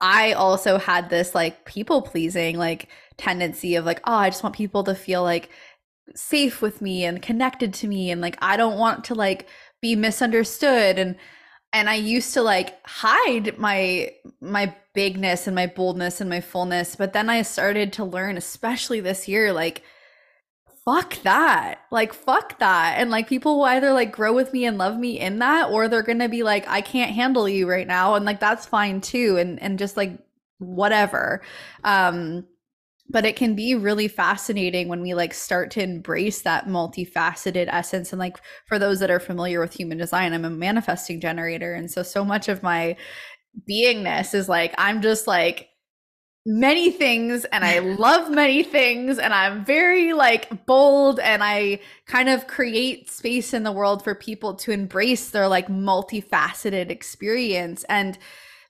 I 0.00 0.32
also 0.32 0.78
had 0.78 1.08
this 1.08 1.34
like 1.34 1.64
people 1.64 2.02
pleasing 2.02 2.58
like 2.58 2.88
tendency 3.16 3.76
of 3.76 3.84
like, 3.84 4.00
oh, 4.04 4.14
I 4.14 4.30
just 4.30 4.42
want 4.42 4.56
people 4.56 4.84
to 4.84 4.94
feel 4.94 5.22
like 5.22 5.50
safe 6.14 6.60
with 6.60 6.82
me 6.82 7.04
and 7.04 7.22
connected 7.22 7.72
to 7.74 7.88
me 7.88 8.10
and 8.10 8.20
like 8.20 8.36
I 8.40 8.56
don't 8.56 8.78
want 8.78 9.04
to 9.04 9.14
like 9.14 9.48
be 9.80 9.96
misunderstood 9.96 10.98
and 10.98 11.16
and 11.72 11.90
I 11.90 11.94
used 11.94 12.34
to 12.34 12.42
like 12.42 12.78
hide 12.86 13.58
my 13.58 14.12
my 14.40 14.74
bigness 14.94 15.46
and 15.46 15.56
my 15.56 15.66
boldness 15.66 16.20
and 16.20 16.30
my 16.30 16.40
fullness 16.40 16.94
but 16.96 17.12
then 17.12 17.28
I 17.30 17.42
started 17.42 17.92
to 17.94 18.04
learn 18.04 18.36
especially 18.36 19.00
this 19.00 19.26
year 19.26 19.52
like 19.52 19.82
fuck 20.84 21.20
that 21.22 21.80
like 21.90 22.12
fuck 22.12 22.58
that 22.58 22.96
and 22.98 23.10
like 23.10 23.26
people 23.26 23.58
will 23.58 23.64
either 23.64 23.92
like 23.92 24.12
grow 24.12 24.34
with 24.34 24.52
me 24.52 24.66
and 24.66 24.76
love 24.76 24.98
me 24.98 25.18
in 25.18 25.38
that 25.38 25.70
or 25.70 25.88
they're 25.88 26.02
gonna 26.02 26.28
be 26.28 26.42
like 26.42 26.68
I 26.68 26.82
can't 26.82 27.14
handle 27.14 27.48
you 27.48 27.68
right 27.68 27.86
now 27.86 28.14
and 28.14 28.24
like 28.26 28.40
that's 28.40 28.66
fine 28.66 29.00
too 29.00 29.38
and 29.38 29.60
and 29.62 29.78
just 29.78 29.96
like 29.96 30.18
whatever 30.58 31.42
um 31.82 32.46
but 33.14 33.24
it 33.24 33.36
can 33.36 33.54
be 33.54 33.76
really 33.76 34.08
fascinating 34.08 34.88
when 34.88 35.00
we 35.00 35.14
like 35.14 35.32
start 35.32 35.70
to 35.70 35.80
embrace 35.80 36.42
that 36.42 36.66
multifaceted 36.66 37.68
essence 37.68 38.12
and 38.12 38.18
like 38.18 38.36
for 38.66 38.76
those 38.76 38.98
that 38.98 39.08
are 39.10 39.20
familiar 39.20 39.60
with 39.60 39.72
human 39.72 39.96
design 39.96 40.32
i'm 40.34 40.44
a 40.44 40.50
manifesting 40.50 41.20
generator 41.20 41.74
and 41.74 41.88
so 41.90 42.02
so 42.02 42.24
much 42.24 42.48
of 42.48 42.62
my 42.62 42.96
beingness 43.70 44.34
is 44.34 44.48
like 44.48 44.74
i'm 44.78 45.00
just 45.00 45.28
like 45.28 45.68
many 46.46 46.90
things 46.90 47.46
and 47.46 47.64
I 47.64 47.78
love 47.98 48.30
many 48.30 48.62
things 48.62 49.18
and 49.18 49.32
I'm 49.32 49.64
very 49.64 50.12
like 50.12 50.66
bold 50.66 51.18
and 51.18 51.42
I 51.42 51.80
kind 52.04 52.28
of 52.28 52.46
create 52.46 53.10
space 53.10 53.54
in 53.54 53.62
the 53.62 53.72
world 53.72 54.04
for 54.04 54.14
people 54.14 54.52
to 54.56 54.70
embrace 54.70 55.30
their 55.30 55.48
like 55.48 55.68
multifaceted 55.68 56.90
experience 56.90 57.82
and 57.84 58.18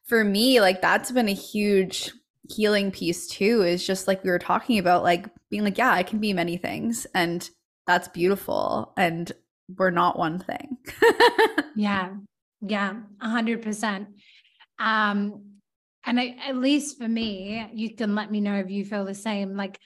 for 0.04 0.22
me 0.22 0.60
like 0.60 0.80
that's 0.80 1.10
been 1.10 1.28
a 1.28 1.34
huge 1.34 2.12
healing 2.50 2.90
piece 2.90 3.26
too 3.26 3.62
is 3.62 3.86
just 3.86 4.06
like 4.06 4.22
we 4.22 4.30
were 4.30 4.38
talking 4.38 4.78
about 4.78 5.02
like 5.02 5.26
being 5.50 5.64
like 5.64 5.78
yeah 5.78 5.92
i 5.92 6.02
can 6.02 6.18
be 6.18 6.32
many 6.32 6.56
things 6.56 7.06
and 7.14 7.50
that's 7.86 8.08
beautiful 8.08 8.92
and 8.96 9.32
we're 9.78 9.90
not 9.90 10.18
one 10.18 10.38
thing. 10.38 10.76
Yeah. 11.76 12.10
Yeah 12.60 12.94
100% 13.22 14.06
um 14.78 15.42
and 16.06 16.20
I, 16.20 16.36
at 16.46 16.56
least 16.56 16.98
for 16.98 17.08
me 17.08 17.66
you 17.72 17.94
can 17.94 18.14
let 18.14 18.30
me 18.30 18.40
know 18.40 18.56
if 18.56 18.70
you 18.70 18.84
feel 18.84 19.04
the 19.04 19.14
same 19.14 19.56
like 19.56 19.78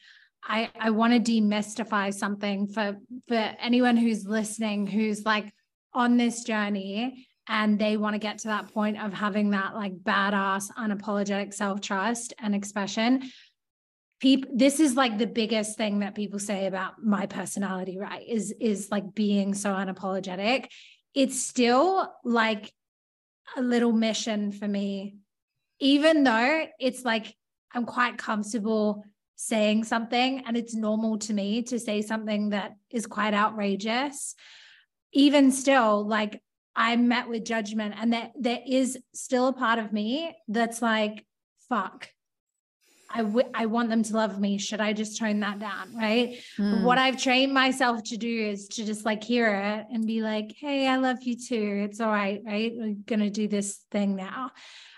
I, 0.45 0.71
I 0.79 0.91
want 0.91 1.13
to 1.13 1.33
demystify 1.33 2.13
something 2.13 2.69
for 2.69 2.97
for 3.27 3.35
anyone 3.61 3.97
who's 3.97 4.27
listening 4.27 4.87
who's 4.87 5.25
like 5.25 5.53
on 5.95 6.17
this 6.17 6.45
journey 6.45 7.28
and 7.49 7.79
they 7.79 7.97
want 7.97 8.15
to 8.15 8.19
get 8.19 8.39
to 8.39 8.49
that 8.49 8.73
point 8.73 9.01
of 9.03 9.13
having 9.13 9.51
that 9.51 9.75
like 9.75 9.97
badass 9.97 10.71
unapologetic 10.73 11.55
self-trust 11.55 12.35
and 12.39 12.55
expression. 12.55 13.31
People 14.21 14.51
this 14.55 14.81
is 14.81 14.95
like 14.95 15.17
the 15.17 15.27
biggest 15.27 15.77
thing 15.77 16.01
that 16.01 16.15
people 16.15 16.39
say 16.39 16.67
about 16.67 17.03
my 17.03 17.27
personality 17.27 17.99
right 17.99 18.27
is 18.27 18.53
is 18.61 18.91
like 18.91 19.15
being 19.15 19.55
so 19.55 19.71
unapologetic. 19.73 20.67
It's 21.15 21.41
still 21.41 22.13
like 22.25 22.73
a 23.57 23.63
little 23.63 23.93
mission 23.93 24.53
for 24.53 24.69
me. 24.69 25.17
Even 25.81 26.25
though 26.25 26.67
it's 26.79 27.05
like 27.05 27.35
i'm 27.75 27.85
quite 27.85 28.19
comfortable 28.19 29.05
saying 29.37 29.85
something 29.85 30.43
and 30.47 30.57
it's 30.57 30.75
normal 30.75 31.19
to 31.19 31.33
me 31.33 31.63
to 31.63 31.79
say 31.79 32.03
something 32.03 32.51
that 32.51 32.73
is 32.91 33.07
quite 33.07 33.35
outrageous 33.35 34.35
even 35.13 35.53
still 35.53 36.07
like 36.07 36.43
i'm 36.79 37.09
met 37.09 37.29
with 37.29 37.45
judgment 37.45 37.95
and 37.99 38.13
that 38.13 38.33
there 38.39 38.61
is 38.67 38.97
still 39.13 39.49
a 39.49 39.53
part 39.53 39.79
of 39.79 39.93
me 39.93 40.35
that's 40.49 40.81
like 40.81 41.27
fuck 41.69 42.09
I, 43.11 43.23
w- 43.23 43.49
I 43.55 43.67
want 43.67 43.89
them 43.89 44.03
to 44.03 44.15
love 44.15 44.39
me. 44.39 44.59
Should 44.59 44.81
I 44.81 44.93
just 44.93 45.19
tone 45.19 45.41
that 45.41 45.59
down? 45.59 45.97
Right. 45.97 46.39
Mm. 46.59 46.83
What 46.85 46.99
I've 46.99 47.21
trained 47.21 47.55
myself 47.55 48.03
to 48.05 48.17
do 48.19 48.29
is 48.29 48.69
to 48.69 48.85
just 48.85 49.05
like 49.05 49.25
hear 49.25 49.49
it 49.49 49.87
and 49.91 50.07
be 50.07 50.21
like, 50.21 50.55
hey, 50.59 50.87
I 50.87 50.97
love 50.97 51.23
you 51.23 51.35
too. 51.37 51.87
It's 51.89 52.01
all 52.01 52.11
right. 52.11 52.43
Right. 52.45 52.73
We're 52.77 52.97
going 53.07 53.21
to 53.21 53.31
do 53.31 53.49
this 53.49 53.81
thing 53.91 54.15
now. 54.17 54.51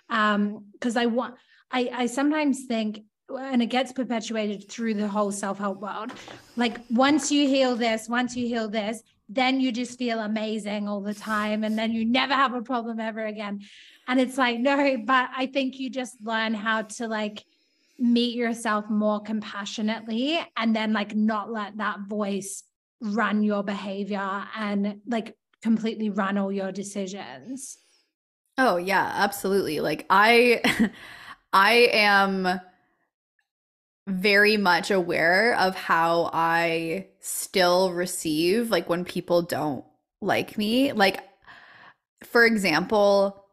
Um, 0.08 0.66
cause 0.80 0.96
I 0.96 1.06
want, 1.06 1.36
I, 1.70 1.90
I 1.94 2.06
sometimes 2.06 2.64
think, 2.64 3.04
and 3.28 3.62
it 3.62 3.66
gets 3.66 3.92
perpetuated 3.92 4.68
through 4.68 4.94
the 4.94 5.06
whole 5.06 5.30
self-help 5.30 5.80
world. 5.80 6.10
Like 6.56 6.80
once 6.90 7.30
you 7.30 7.46
heal 7.46 7.76
this, 7.76 8.08
once 8.08 8.34
you 8.34 8.48
heal 8.48 8.68
this, 8.68 9.02
then 9.30 9.60
you 9.60 9.72
just 9.72 9.96
feel 9.98 10.18
amazing 10.18 10.88
all 10.88 11.00
the 11.00 11.14
time. 11.14 11.64
And 11.64 11.78
then 11.78 11.92
you 11.92 12.04
never 12.04 12.34
have 12.34 12.52
a 12.52 12.62
problem 12.62 13.00
ever 13.00 13.24
again. 13.24 13.60
And 14.08 14.20
it's 14.20 14.36
like, 14.36 14.58
no, 14.58 14.98
but 15.04 15.30
I 15.34 15.46
think 15.46 15.78
you 15.78 15.88
just 15.88 16.16
learn 16.22 16.52
how 16.52 16.82
to 16.82 17.06
like, 17.06 17.44
meet 18.00 18.34
yourself 18.34 18.88
more 18.88 19.20
compassionately 19.20 20.40
and 20.56 20.74
then 20.74 20.92
like 20.92 21.14
not 21.14 21.52
let 21.52 21.76
that 21.76 22.00
voice 22.08 22.64
run 23.02 23.42
your 23.42 23.62
behavior 23.62 24.44
and 24.56 25.00
like 25.06 25.36
completely 25.62 26.08
run 26.08 26.38
all 26.38 26.50
your 26.50 26.72
decisions. 26.72 27.76
Oh 28.56 28.78
yeah, 28.78 29.12
absolutely. 29.14 29.80
Like 29.80 30.06
I 30.08 30.90
I 31.52 31.90
am 31.92 32.60
very 34.10 34.56
much 34.56 34.90
aware 34.90 35.56
of 35.56 35.74
how 35.74 36.30
I 36.32 37.06
still 37.20 37.92
receive 37.92 38.70
like 38.70 38.88
when 38.88 39.04
people 39.04 39.42
don't 39.42 39.84
like 40.20 40.58
me. 40.58 40.92
Like 40.92 41.22
for 42.24 42.44
example, 42.44 43.44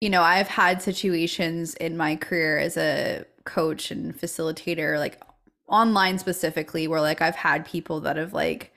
you 0.00 0.10
know, 0.10 0.22
I've 0.22 0.48
had 0.48 0.82
situations 0.82 1.74
in 1.74 1.96
my 1.96 2.16
career 2.16 2.58
as 2.58 2.76
a 2.76 3.24
coach 3.44 3.90
and 3.90 4.16
facilitator, 4.16 4.98
like 4.98 5.20
online 5.68 6.18
specifically, 6.18 6.88
where 6.88 7.00
like 7.00 7.20
I've 7.20 7.36
had 7.36 7.66
people 7.66 8.00
that 8.00 8.16
have 8.16 8.32
like, 8.32 8.72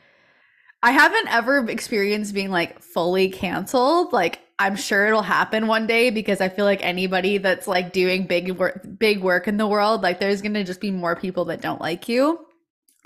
I 0.83 0.91
haven't 0.91 1.27
ever 1.31 1.69
experienced 1.69 2.33
being 2.33 2.49
like 2.49 2.81
fully 2.81 3.29
canceled. 3.29 4.13
Like 4.13 4.41
I'm 4.61 4.75
sure 4.75 5.07
it'll 5.07 5.23
happen 5.23 5.65
one 5.65 5.87
day 5.87 6.11
because 6.11 6.39
I 6.39 6.47
feel 6.47 6.65
like 6.65 6.85
anybody 6.85 7.39
that's 7.39 7.67
like 7.67 7.91
doing 7.93 8.27
big 8.27 8.51
work, 8.51 8.85
big 8.99 9.21
work 9.21 9.47
in 9.47 9.57
the 9.57 9.65
world, 9.65 10.03
like 10.03 10.19
there's 10.19 10.43
gonna 10.43 10.63
just 10.63 10.79
be 10.79 10.91
more 10.91 11.15
people 11.15 11.45
that 11.45 11.61
don't 11.61 11.81
like 11.81 12.07
you. 12.07 12.45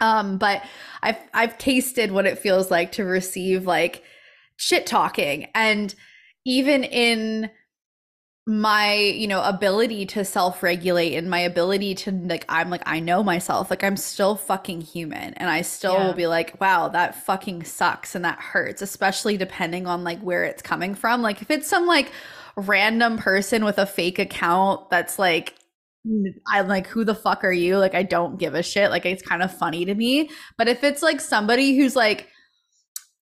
Um, 0.01 0.37
but 0.37 0.61
I've 1.01 1.17
I've 1.33 1.57
tasted 1.57 2.11
what 2.11 2.25
it 2.25 2.39
feels 2.39 2.69
like 2.69 2.91
to 2.93 3.05
receive 3.05 3.65
like 3.65 4.03
shit 4.57 4.85
talking 4.85 5.47
and 5.55 5.95
even 6.45 6.83
in 6.83 7.49
my 8.47 8.93
you 8.93 9.27
know 9.27 9.41
ability 9.41 10.05
to 10.05 10.23
self-regulate 10.23 11.15
and 11.15 11.27
my 11.27 11.39
ability 11.39 11.95
to 11.95 12.11
like 12.11 12.45
i'm 12.47 12.69
like 12.69 12.83
i 12.85 12.99
know 12.99 13.23
myself 13.23 13.71
like 13.71 13.83
i'm 13.83 13.97
still 13.97 14.35
fucking 14.35 14.81
human 14.81 15.33
and 15.33 15.49
i 15.49 15.63
still 15.63 15.93
yeah. 15.93 16.05
will 16.05 16.13
be 16.13 16.27
like 16.27 16.59
wow 16.61 16.87
that 16.87 17.15
fucking 17.25 17.63
sucks 17.63 18.13
and 18.13 18.23
that 18.23 18.37
hurts 18.37 18.83
especially 18.83 19.35
depending 19.35 19.87
on 19.87 20.03
like 20.03 20.19
where 20.21 20.43
it's 20.43 20.61
coming 20.61 20.93
from 20.93 21.23
like 21.23 21.41
if 21.41 21.49
it's 21.49 21.67
some 21.67 21.87
like 21.87 22.11
random 22.55 23.17
person 23.17 23.65
with 23.65 23.79
a 23.79 23.85
fake 23.85 24.19
account 24.19 24.91
that's 24.91 25.17
like 25.17 25.55
I'm 26.47 26.67
like, 26.67 26.85
who 26.85 27.03
the 27.03 27.15
fuck 27.15 27.43
are 27.43 27.51
you? 27.51 27.79
Like, 27.79 27.95
I 27.95 28.03
don't 28.03 28.37
give 28.37 28.53
a 28.53 28.61
shit. 28.61 28.91
Like, 28.91 29.07
it's 29.07 29.23
kind 29.23 29.41
of 29.41 29.51
funny 29.51 29.85
to 29.85 29.95
me. 29.95 30.29
But 30.55 30.67
if 30.67 30.83
it's 30.83 31.01
like 31.01 31.19
somebody 31.19 31.75
who's 31.75 31.95
like, 31.95 32.29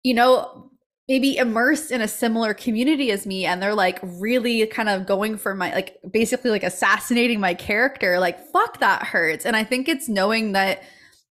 you 0.04 0.16
know, 0.16 0.71
maybe 1.12 1.36
immersed 1.36 1.92
in 1.92 2.00
a 2.00 2.08
similar 2.08 2.54
community 2.54 3.12
as 3.12 3.26
me 3.26 3.46
and 3.46 3.62
they're 3.62 3.76
like 3.76 4.00
really 4.02 4.66
kind 4.68 4.88
of 4.88 5.06
going 5.06 5.38
for 5.38 5.54
my 5.54 5.70
like 5.74 6.00
basically 6.10 6.50
like 6.50 6.64
assassinating 6.64 7.38
my 7.38 7.54
character 7.54 8.18
like 8.18 8.40
fuck 8.54 8.80
that 8.80 9.04
hurts. 9.04 9.46
And 9.46 9.54
i 9.54 9.62
think 9.62 9.90
it's 9.90 10.08
knowing 10.08 10.54
that 10.54 10.84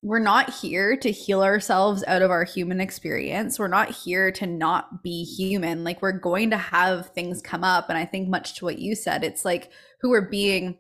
we're 0.03 0.18
not 0.18 0.51
here 0.51 0.99
to 0.99 1.11
heal 1.11 1.43
ourselves 1.43 2.05
out 2.07 2.20
of 2.20 2.31
our 2.31 2.45
human 2.45 2.78
experience. 2.78 3.59
We're 3.59 3.68
not 3.68 3.91
here 3.91 4.31
to 4.33 4.47
not 4.47 5.03
be 5.03 5.24
human. 5.24 5.83
Like 5.83 6.03
we're 6.03 6.12
going 6.12 6.51
to 6.51 6.59
have 6.59 7.09
things 7.14 7.41
come 7.41 7.64
up. 7.64 7.89
And 7.89 7.97
i 7.97 8.05
think 8.05 8.28
much 8.28 8.57
to 8.57 8.66
what 8.66 8.78
you 8.78 8.95
said 8.95 9.24
it's 9.24 9.47
like 9.47 9.70
who 10.03 10.11
we're 10.11 10.28
being 10.28 10.76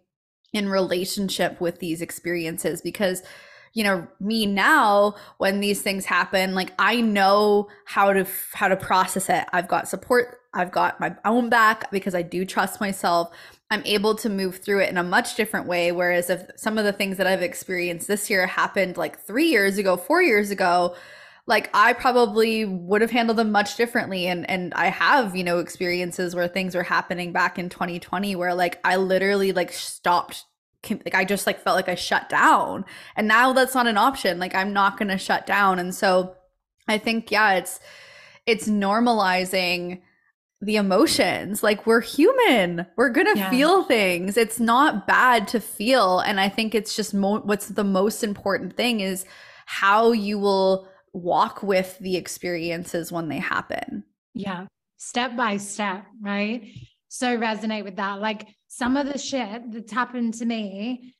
in 0.52 0.68
relationship 0.68 1.58
with 1.58 1.78
these 1.78 2.02
experiences 2.02 2.82
because 2.82 3.22
you 3.72 3.84
know 3.84 4.06
me 4.18 4.46
now 4.46 5.14
when 5.38 5.60
these 5.60 5.82
things 5.82 6.04
happen 6.04 6.54
like 6.54 6.72
i 6.78 7.00
know 7.00 7.68
how 7.84 8.12
to 8.12 8.26
how 8.52 8.68
to 8.68 8.76
process 8.76 9.28
it. 9.28 9.44
I've 9.52 9.68
got 9.68 9.88
support 9.88 10.40
i've 10.54 10.72
got 10.72 10.98
my 11.00 11.14
own 11.24 11.48
back 11.48 11.90
because 11.90 12.14
i 12.14 12.22
do 12.22 12.44
trust 12.44 12.80
myself. 12.80 13.30
I'm 13.72 13.82
able 13.84 14.16
to 14.16 14.28
move 14.28 14.58
through 14.58 14.80
it 14.80 14.90
in 14.90 14.96
a 14.96 15.04
much 15.04 15.36
different 15.36 15.66
way 15.66 15.92
whereas 15.92 16.30
if 16.30 16.50
some 16.56 16.78
of 16.78 16.84
the 16.84 16.92
things 16.92 17.16
that 17.18 17.26
i've 17.26 17.42
experienced 17.42 18.08
this 18.08 18.28
year 18.28 18.46
happened 18.46 18.96
like 18.96 19.18
3 19.20 19.46
years 19.48 19.78
ago 19.78 19.96
4 19.96 20.22
years 20.22 20.50
ago 20.50 20.94
like 21.46 21.68
I 21.74 21.92
probably 21.94 22.64
would 22.64 23.00
have 23.00 23.10
handled 23.10 23.38
them 23.38 23.50
much 23.50 23.76
differently. 23.76 24.26
And 24.28 24.48
and 24.48 24.72
I 24.74 24.86
have, 24.86 25.34
you 25.34 25.42
know, 25.42 25.58
experiences 25.58 26.34
where 26.34 26.46
things 26.46 26.74
were 26.76 26.84
happening 26.84 27.32
back 27.32 27.58
in 27.58 27.68
2020 27.68 28.36
where 28.36 28.54
like 28.54 28.78
I 28.84 28.96
literally 28.96 29.52
like 29.52 29.72
stopped 29.72 30.44
like 30.88 31.14
I 31.14 31.24
just 31.24 31.46
like 31.46 31.60
felt 31.60 31.76
like 31.76 31.88
I 31.88 31.94
shut 31.94 32.28
down. 32.28 32.84
And 33.16 33.28
now 33.28 33.52
that's 33.52 33.74
not 33.74 33.86
an 33.86 33.98
option. 33.98 34.38
Like 34.38 34.54
I'm 34.54 34.72
not 34.72 34.98
going 34.98 35.08
to 35.08 35.18
shut 35.18 35.46
down. 35.46 35.78
And 35.78 35.94
so 35.94 36.34
I 36.88 36.98
think 36.98 37.30
yeah, 37.30 37.54
it's 37.54 37.80
it's 38.46 38.68
normalizing 38.68 40.00
the 40.62 40.76
emotions. 40.76 41.62
Like 41.62 41.86
we're 41.86 42.00
human. 42.00 42.86
We're 42.96 43.10
going 43.10 43.32
to 43.32 43.38
yeah. 43.38 43.50
feel 43.50 43.84
things. 43.84 44.36
It's 44.36 44.60
not 44.60 45.06
bad 45.06 45.48
to 45.48 45.60
feel 45.60 46.20
and 46.20 46.40
I 46.40 46.48
think 46.48 46.74
it's 46.74 46.96
just 46.96 47.14
mo- 47.14 47.40
what's 47.40 47.68
the 47.68 47.84
most 47.84 48.24
important 48.24 48.76
thing 48.76 49.00
is 49.00 49.24
how 49.66 50.12
you 50.12 50.38
will 50.38 50.88
walk 51.12 51.62
with 51.62 51.98
the 51.98 52.16
experiences 52.16 53.12
when 53.12 53.28
they 53.28 53.38
happen. 53.38 54.04
Yeah. 54.34 54.66
Step 54.96 55.36
by 55.36 55.56
step, 55.56 56.04
right? 56.22 56.62
So 57.08 57.38
resonate 57.38 57.84
with 57.84 57.96
that. 57.96 58.20
Like 58.20 58.46
some 58.70 58.96
of 58.96 59.12
the 59.12 59.18
shit 59.18 59.72
that's 59.72 59.92
happened 59.92 60.32
to 60.32 60.46
me, 60.46 61.14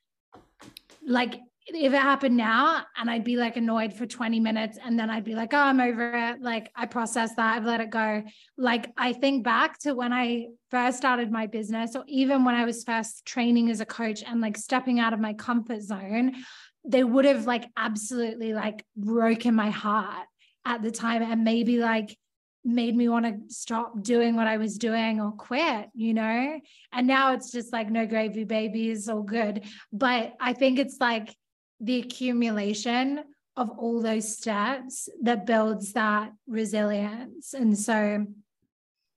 like 1.05 1.35
if 1.67 1.93
it 1.93 1.99
happened 1.99 2.37
now 2.37 2.85
and 2.97 3.11
I'd 3.11 3.25
be 3.25 3.37
like 3.37 3.57
annoyed 3.57 3.93
for 3.93 4.07
20 4.07 4.39
minutes 4.39 4.79
and 4.83 4.97
then 4.97 5.11
I'd 5.11 5.25
be 5.25 5.35
like, 5.35 5.53
oh, 5.53 5.59
I'm 5.59 5.81
over 5.81 6.13
it. 6.17 6.41
Like 6.41 6.71
I 6.77 6.87
process 6.87 7.35
that, 7.35 7.57
I've 7.57 7.65
let 7.65 7.81
it 7.81 7.91
go. 7.91 8.23
Like 8.57 8.93
I 8.97 9.13
think 9.13 9.43
back 9.43 9.81
to 9.81 9.95
when 9.95 10.13
I 10.13 10.47
first 10.71 10.99
started 10.99 11.33
my 11.33 11.49
business 11.49 11.97
or 11.97 12.05
even 12.07 12.45
when 12.45 12.55
I 12.55 12.65
was 12.65 12.85
first 12.85 13.27
training 13.27 13.69
as 13.69 13.81
a 13.81 13.87
coach 13.87 14.23
and 14.25 14.41
like 14.41 14.57
stepping 14.57 15.01
out 15.01 15.13
of 15.13 15.19
my 15.19 15.35
comfort 15.35 15.83
zone, 15.83 16.37
they 16.85 17.03
would 17.03 17.25
have 17.25 17.47
like 17.47 17.65
absolutely 17.77 18.55
like 18.55 18.85
broken 18.97 19.57
my 19.57 19.71
heart 19.71 20.27
at 20.65 20.83
the 20.83 20.93
time 20.93 21.23
and 21.23 21.43
maybe 21.43 21.79
like 21.79 22.17
made 22.65 22.95
me 22.95 23.09
want 23.09 23.25
to 23.25 23.55
stop 23.55 24.03
doing 24.03 24.37
what 24.37 24.47
I 24.47 24.59
was 24.59 24.77
doing 24.77 25.21
or 25.21 25.33
quit, 25.33 25.89
you 25.95 26.15
know? 26.15 26.61
And 26.93 27.07
now 27.07 27.33
it's 27.33 27.51
just 27.51 27.73
like, 27.73 27.91
no 27.91 28.07
gravy, 28.07 28.45
baby, 28.45 28.91
is 28.91 29.09
all 29.09 29.23
good. 29.23 29.65
But 29.93 30.35
I 30.41 30.53
think 30.53 30.79
it's 30.79 30.99
like 31.01 31.35
the 31.81 32.01
accumulation 32.01 33.25
of 33.57 33.71
all 33.71 34.01
those 34.01 34.37
steps 34.37 35.09
that 35.23 35.47
builds 35.47 35.95
that 35.95 36.33
resilience. 36.47 37.55
And 37.55 37.79
so 37.79 38.27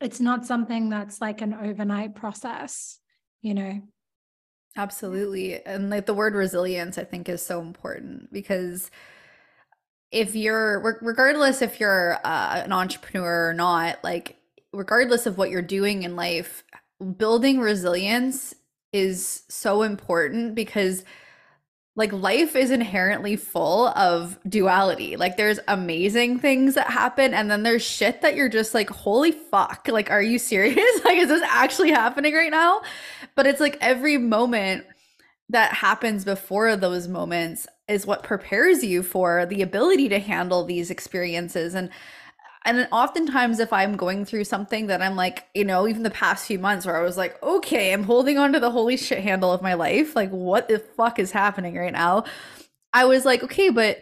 it's 0.02 0.20
not 0.20 0.46
something 0.46 0.89
that's 0.89 1.22
like 1.22 1.41
an 1.41 1.54
overnight 1.54 2.16
process, 2.16 3.00
you 3.41 3.54
know? 3.54 3.82
Absolutely. 4.76 5.64
And 5.66 5.89
like 5.89 6.06
the 6.08 6.14
word 6.14 6.34
resilience, 6.34 6.98
I 6.98 7.04
think, 7.04 7.30
is 7.30 7.46
so 7.46 7.62
important 7.62 8.34
because 8.34 8.89
if 10.14 10.36
you're 10.36 10.97
regardless 11.01 11.61
if 11.61 11.80
you're 11.80 12.18
uh, 12.24 12.61
an 12.64 12.72
entrepreneur 12.72 13.49
or 13.49 13.53
not 13.53 14.01
like 14.03 14.38
regardless 14.72 15.26
of 15.26 15.38
what 15.38 15.49
you're 15.49 15.61
doing 15.61 16.03
in 16.03 16.16
life 16.16 16.64
building 17.18 17.59
resilience 17.59 18.53
is 18.93 19.43
so 19.49 19.82
important 19.82 20.53
because 20.55 21.03
like 21.95 22.11
life 22.11 22.55
is 22.55 22.72
inherently 22.72 23.36
full 23.36 23.89
of 23.89 24.39
duality. 24.49 25.16
Like 25.16 25.38
there's 25.38 25.59
amazing 25.68 26.39
things 26.39 26.74
that 26.74 26.89
happen 26.89 27.34
and 27.34 27.51
then 27.51 27.64
there's 27.64 27.84
shit 27.84 28.22
that 28.22 28.36
you're 28.36 28.49
just 28.49 28.74
like 28.74 28.89
holy 28.89 29.32
fuck. 29.32 29.88
Like 29.88 30.09
are 30.09 30.22
you 30.22 30.39
serious? 30.39 30.78
like 31.05 31.18
is 31.18 31.28
this 31.28 31.43
actually 31.49 31.91
happening 31.91 32.34
right 32.34 32.51
now? 32.51 32.82
But 33.36 33.47
it's 33.47 33.59
like 33.59 33.78
every 33.82 34.18
moment 34.18 34.86
that 35.49 35.74
happens 35.74 36.24
before 36.24 36.76
those 36.76 37.07
moments 37.07 37.68
is 37.88 38.05
what 38.05 38.23
prepares 38.23 38.84
you 38.84 39.03
for 39.03 39.45
the 39.45 39.61
ability 39.61 40.09
to 40.09 40.19
handle 40.19 40.63
these 40.63 40.89
experiences. 40.89 41.75
And 41.75 41.89
and 42.65 42.88
oftentimes 42.91 43.59
if 43.59 43.73
i'm 43.73 43.95
going 43.95 44.25
through 44.25 44.43
something 44.43 44.88
that 44.88 45.01
i'm 45.01 45.15
like 45.15 45.45
you 45.53 45.65
know 45.65 45.88
even 45.88 46.03
the 46.03 46.09
past 46.09 46.45
few 46.45 46.57
months 46.57 46.86
where 46.86 46.97
i 46.97 47.03
was 47.03 47.17
like 47.17 47.41
okay 47.43 47.91
i'm 47.91 48.03
holding 48.03 48.38
on 48.38 48.53
to 48.53 48.59
the 48.59 48.71
holy 48.71 48.97
shit 48.97 49.21
handle 49.21 49.51
of 49.51 49.61
my 49.61 49.73
life 49.73 50.15
like 50.15 50.29
what 50.29 50.67
the 50.67 50.79
fuck 50.79 51.19
is 51.19 51.31
happening 51.31 51.75
right 51.75 51.93
now? 51.93 52.23
I 52.93 53.05
was 53.05 53.25
like 53.25 53.43
okay 53.43 53.69
but 53.69 53.99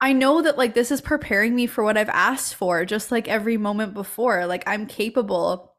i 0.00 0.12
know 0.12 0.40
that 0.42 0.56
like 0.56 0.74
this 0.74 0.90
is 0.90 1.00
preparing 1.00 1.54
me 1.54 1.66
for 1.66 1.82
what 1.84 1.98
i've 1.98 2.08
asked 2.08 2.54
for 2.54 2.84
just 2.84 3.10
like 3.10 3.28
every 3.28 3.56
moment 3.56 3.94
before. 3.94 4.46
Like 4.46 4.62
i'm 4.66 4.86
capable 4.86 5.74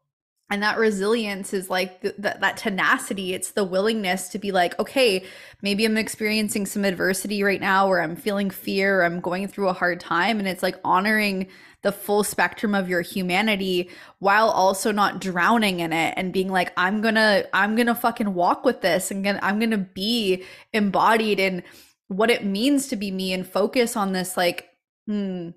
and 0.50 0.64
that 0.64 0.78
resilience 0.78 1.54
is 1.54 1.70
like 1.70 2.02
th- 2.02 2.16
th- 2.22 2.38
that 2.40 2.58
tenacity. 2.58 3.34
It's 3.34 3.52
the 3.52 3.64
willingness 3.64 4.30
to 4.30 4.40
be 4.40 4.52
like 4.52 4.78
okay 4.80 5.24
maybe 5.62 5.86
i'm 5.86 5.98
experiencing 5.98 6.66
some 6.66 6.86
adversity 6.86 7.44
right 7.44 7.62
now 7.62 7.88
or 7.88 8.02
i'm 8.02 8.16
feeling 8.16 8.50
fear 8.50 9.02
or 9.02 9.04
i'm 9.06 9.20
going 9.20 9.48
through 9.48 9.70
a 9.70 9.74
hard 9.74 10.00
time. 10.00 10.40
And 10.40 10.48
it's 10.48 10.64
like 10.64 10.80
honoring 10.84 11.48
the 11.82 11.92
full 11.92 12.24
spectrum 12.24 12.76
of 12.76 12.90
your 12.90 13.02
humanity 13.02 13.90
while 14.20 14.50
also 14.50 14.92
not 14.92 15.22
drowning 15.22 15.80
in 15.80 15.94
it 15.94 16.14
and 16.18 16.34
being 16.34 16.50
like 16.50 16.74
i'm 16.78 17.02
gonna 17.02 17.44
i'm 17.54 17.76
gonna 17.76 17.96
fucking 17.96 18.34
walk 18.34 18.66
with 18.66 18.82
this 18.82 19.12
and 19.12 19.24
gonna, 19.24 19.40
i'm 19.42 19.60
gonna 19.60 19.78
be 19.78 20.44
embodied 20.74 21.40
in 21.40 21.64
what 22.08 22.30
it 22.30 22.44
means 22.44 22.88
to 22.88 22.96
be 22.96 23.12
me 23.12 23.32
and 23.32 23.48
focus 23.48 23.96
on 23.96 24.12
this 24.12 24.36
like 24.36 24.70
hmm 25.08 25.50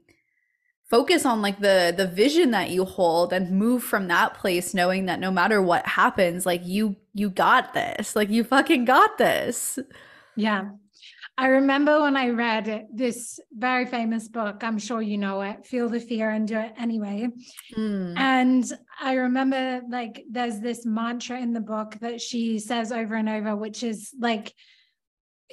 focus 0.92 1.24
on 1.24 1.40
like 1.40 1.58
the 1.58 1.94
the 1.96 2.06
vision 2.06 2.50
that 2.50 2.68
you 2.68 2.84
hold 2.84 3.32
and 3.32 3.50
move 3.50 3.82
from 3.82 4.08
that 4.08 4.34
place 4.34 4.74
knowing 4.74 5.06
that 5.06 5.18
no 5.18 5.30
matter 5.30 5.62
what 5.62 5.86
happens 5.86 6.44
like 6.44 6.60
you 6.66 6.94
you 7.14 7.30
got 7.30 7.72
this. 7.72 8.14
Like 8.14 8.28
you 8.28 8.44
fucking 8.44 8.84
got 8.84 9.16
this. 9.18 9.78
Yeah. 10.36 10.70
I 11.38 11.46
remember 11.46 12.02
when 12.02 12.14
i 12.14 12.28
read 12.28 12.88
this 12.92 13.40
very 13.56 13.86
famous 13.86 14.28
book 14.28 14.62
i'm 14.62 14.78
sure 14.78 15.00
you 15.00 15.16
know 15.16 15.40
it 15.40 15.64
feel 15.64 15.88
the 15.88 15.98
fear 15.98 16.28
and 16.28 16.46
do 16.46 16.58
it 16.58 16.74
anyway. 16.78 17.28
Mm. 17.76 18.18
and 18.18 18.64
i 19.00 19.14
remember 19.14 19.80
like 19.88 20.24
there's 20.30 20.60
this 20.60 20.84
mantra 20.84 21.40
in 21.40 21.54
the 21.54 21.60
book 21.74 21.96
that 22.02 22.20
she 22.20 22.58
says 22.58 22.92
over 22.92 23.14
and 23.14 23.30
over 23.30 23.56
which 23.56 23.82
is 23.82 24.14
like 24.20 24.52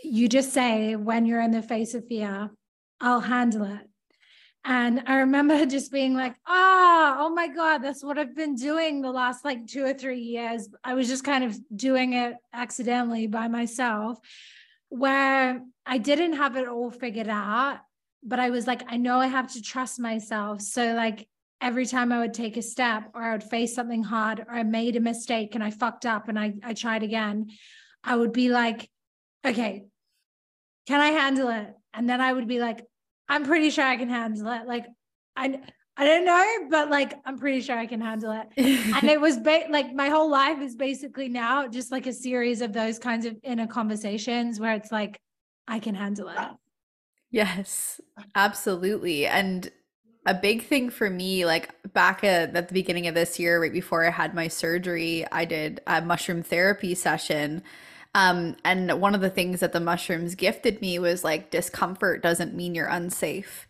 you 0.04 0.28
just 0.28 0.52
say 0.52 0.98
when 0.98 1.26
you're 1.26 1.42
in 1.42 1.52
the 1.52 1.62
face 1.62 1.94
of 1.94 2.06
fear 2.08 2.50
i'll 3.00 3.22
handle 3.22 3.64
it 3.64 3.89
and 4.66 5.04
I 5.08 5.18
remember 5.18 5.66
just 5.66 5.92
being 5.92 6.14
like, 6.14 6.36
ah, 6.48 7.18
oh, 7.18 7.26
oh 7.26 7.30
my 7.30 7.48
God, 7.48 7.80
that's 7.80 8.04
what 8.04 8.18
I've 8.18 8.36
been 8.36 8.56
doing 8.56 9.02
the 9.02 9.12
last 9.12 9.46
like 9.46 9.68
two 9.68 9.86
or 9.86 9.94
three 9.94 10.20
years. 10.20 10.70
I 10.84 10.94
was 10.94 11.08
just 11.08 11.24
kind 11.24 11.44
of 11.44 11.58
doing 11.76 12.14
it 12.14 12.36
accidentally 12.54 13.28
by 13.28 13.48
myself, 13.48 14.20
where 14.90 15.62
I 15.86 15.98
didn't 15.98 16.34
have 16.34 16.56
it 16.56 16.68
all 16.68 16.92
figured 16.92 17.30
out. 17.30 17.80
But 18.22 18.40
I 18.40 18.50
was 18.50 18.68
like, 18.68 18.84
I 18.88 18.98
know 18.98 19.20
I 19.20 19.28
have 19.28 19.54
to 19.54 19.62
trust 19.62 19.98
myself. 19.98 20.62
So, 20.62 20.94
like, 20.94 21.28
every 21.62 21.86
time 21.86 22.12
I 22.12 22.20
would 22.20 22.34
take 22.34 22.58
a 22.58 22.62
step 22.62 23.12
or 23.14 23.22
I 23.22 23.32
would 23.32 23.44
face 23.44 23.76
something 23.76 24.04
hard 24.04 24.40
or 24.40 24.52
I 24.52 24.64
made 24.64 24.96
a 24.96 25.02
mistake 25.02 25.56
and 25.56 25.64
I 25.64 25.72
fucked 25.72 26.06
up 26.06 26.28
and 26.28 26.38
I, 26.38 26.54
I 26.64 26.74
tried 26.74 27.04
again, 27.04 27.48
I 28.04 28.16
would 28.16 28.34
be 28.34 28.50
like, 28.50 28.90
okay, 29.46 29.86
can 30.88 31.00
I 31.00 31.10
handle 31.10 31.50
it? 31.50 31.74
And 31.94 32.10
then 32.10 32.22
I 32.22 32.32
would 32.32 32.48
be 32.48 32.60
like, 32.60 32.86
I'm 33.30 33.46
pretty 33.46 33.70
sure 33.70 33.86
I 33.86 33.96
can 33.96 34.10
handle 34.10 34.48
it. 34.52 34.68
Like 34.68 34.88
I 35.36 35.62
I 35.96 36.06
don't 36.06 36.26
know, 36.26 36.70
but 36.70 36.90
like 36.90 37.14
I'm 37.26 37.38
pretty 37.38 37.62
sure 37.62 37.78
I 37.78 37.86
can 37.86 38.02
handle 38.02 38.32
it. 38.32 38.48
and 38.58 39.10
it 39.10 39.20
was 39.20 39.38
ba- 39.38 39.68
like 39.70 39.94
my 39.94 40.10
whole 40.10 40.30
life 40.30 40.62
is 40.62 40.76
basically 40.76 41.30
now 41.30 41.68
just 41.68 41.92
like 41.92 42.08
a 42.08 42.14
series 42.14 42.62
of 42.62 42.74
those 42.74 42.98
kinds 43.00 43.26
of 43.26 43.36
inner 43.44 43.68
conversations 43.68 44.60
where 44.60 44.76
it's 44.76 44.92
like 44.92 45.20
I 45.68 45.80
can 45.80 45.96
handle 45.96 46.30
it. 46.30 46.40
Yes, 47.32 48.02
absolutely. 48.34 49.28
And 49.28 49.70
a 50.26 50.34
big 50.34 50.64
thing 50.64 50.90
for 50.90 51.10
me, 51.10 51.46
like 51.46 51.70
back 51.94 52.24
at, 52.24 52.56
at 52.56 52.68
the 52.68 52.74
beginning 52.74 53.08
of 53.08 53.16
this 53.16 53.40
year, 53.40 53.62
right 53.62 53.72
before 53.72 54.06
I 54.06 54.10
had 54.10 54.34
my 54.34 54.48
surgery, 54.48 55.26
I 55.32 55.46
did 55.46 55.82
a 55.86 56.02
mushroom 56.02 56.44
therapy 56.44 56.96
session 56.96 57.62
um, 58.16 58.56
and 58.64 59.00
one 59.00 59.14
of 59.14 59.22
the 59.22 59.30
things 59.30 59.60
that 59.60 59.74
the 59.74 59.80
mushrooms 59.80 60.36
gifted 60.36 60.82
me 60.82 60.98
was 60.98 61.24
like 61.24 61.52
discomfort 61.52 62.24
doesn't 62.24 62.56
mean 62.56 62.74
you're 62.74 62.88
unsafe. 62.88 63.68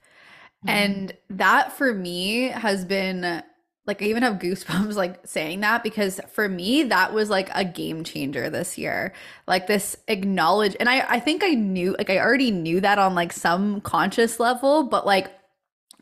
Mm-hmm. 0.66 0.70
And 0.70 1.14
that 1.30 1.74
for 1.74 1.94
me 1.94 2.50
has 2.50 2.86
been 2.86 3.44
like 3.86 4.02
I 4.02 4.06
even 4.06 4.24
have 4.24 4.36
goosebumps 4.36 4.96
like 4.96 5.26
saying 5.28 5.62
that 5.62 5.84
because 5.84 6.22
for 6.32 6.48
me 6.48 6.84
that 6.84 7.14
was 7.14 7.30
like 7.30 7.50
a 7.54 7.66
game 7.66 8.04
changer 8.04 8.50
this 8.50 8.78
year. 8.78 9.14
Like 9.48 9.68
this 9.68 9.98
acknowledge 10.08 10.76
and 10.80 10.88
I 10.88 11.02
I 11.10 11.20
think 11.20 11.44
I 11.44 11.50
knew 11.50 11.96
like 11.98 12.10
I 12.10 12.20
already 12.20 12.52
knew 12.52 12.80
that 12.82 13.00
on 13.00 13.16
like 13.16 13.34
some 13.34 13.82
conscious 13.82 14.40
level, 14.40 14.84
but 14.84 15.06
like 15.06 15.32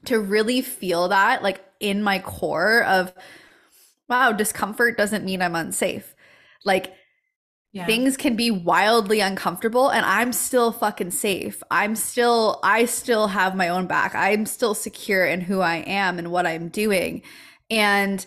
to 0.06 0.20
really 0.20 0.62
feel 0.62 1.08
that 1.08 1.42
like 1.42 1.64
in 1.80 2.04
my 2.04 2.20
core 2.20 2.84
of 2.84 3.14
wow, 4.10 4.32
discomfort 4.32 4.98
doesn't 4.98 5.26
mean 5.26 5.42
I'm 5.42 5.56
unsafe. 5.56 6.16
Like 6.64 6.94
yeah. 7.74 7.86
Things 7.86 8.18
can 8.18 8.36
be 8.36 8.50
wildly 8.50 9.20
uncomfortable 9.20 9.90
and 9.90 10.06
I'm 10.06 10.34
still 10.34 10.72
fucking 10.72 11.12
safe. 11.12 11.62
I'm 11.70 11.96
still 11.96 12.60
I 12.64 12.86
still 12.86 13.28
have 13.28 13.56
my 13.56 13.70
own 13.70 13.88
back. 13.88 14.16
I'm 14.16 14.46
still 14.46 14.74
secure 14.74 15.26
in 15.26 15.42
who 15.42 15.60
I 15.60 15.78
am 15.78 16.18
and 16.18 16.32
what 16.32 16.48
I'm 16.48 16.70
doing. 16.70 17.22
And 17.70 18.26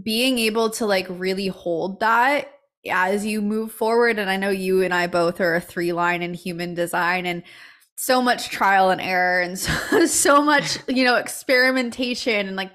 being 0.00 0.38
able 0.38 0.70
to 0.70 0.86
like 0.86 1.06
really 1.10 1.48
hold 1.48 2.00
that 2.00 2.50
as 2.90 3.26
you 3.26 3.42
move 3.42 3.72
forward 3.72 4.18
and 4.18 4.30
I 4.30 4.36
know 4.36 4.50
you 4.50 4.82
and 4.82 4.94
I 4.94 5.06
both 5.06 5.40
are 5.40 5.56
a 5.56 5.60
three 5.60 5.92
line 5.92 6.22
in 6.22 6.32
human 6.32 6.74
design 6.74 7.26
and 7.26 7.42
so 7.96 8.22
much 8.22 8.48
trial 8.48 8.90
and 8.90 9.00
error 9.00 9.42
and 9.42 9.58
so, 9.58 10.06
so 10.06 10.42
much, 10.42 10.78
you 10.88 11.04
know, 11.04 11.16
experimentation 11.16 12.46
and 12.46 12.56
like 12.56 12.70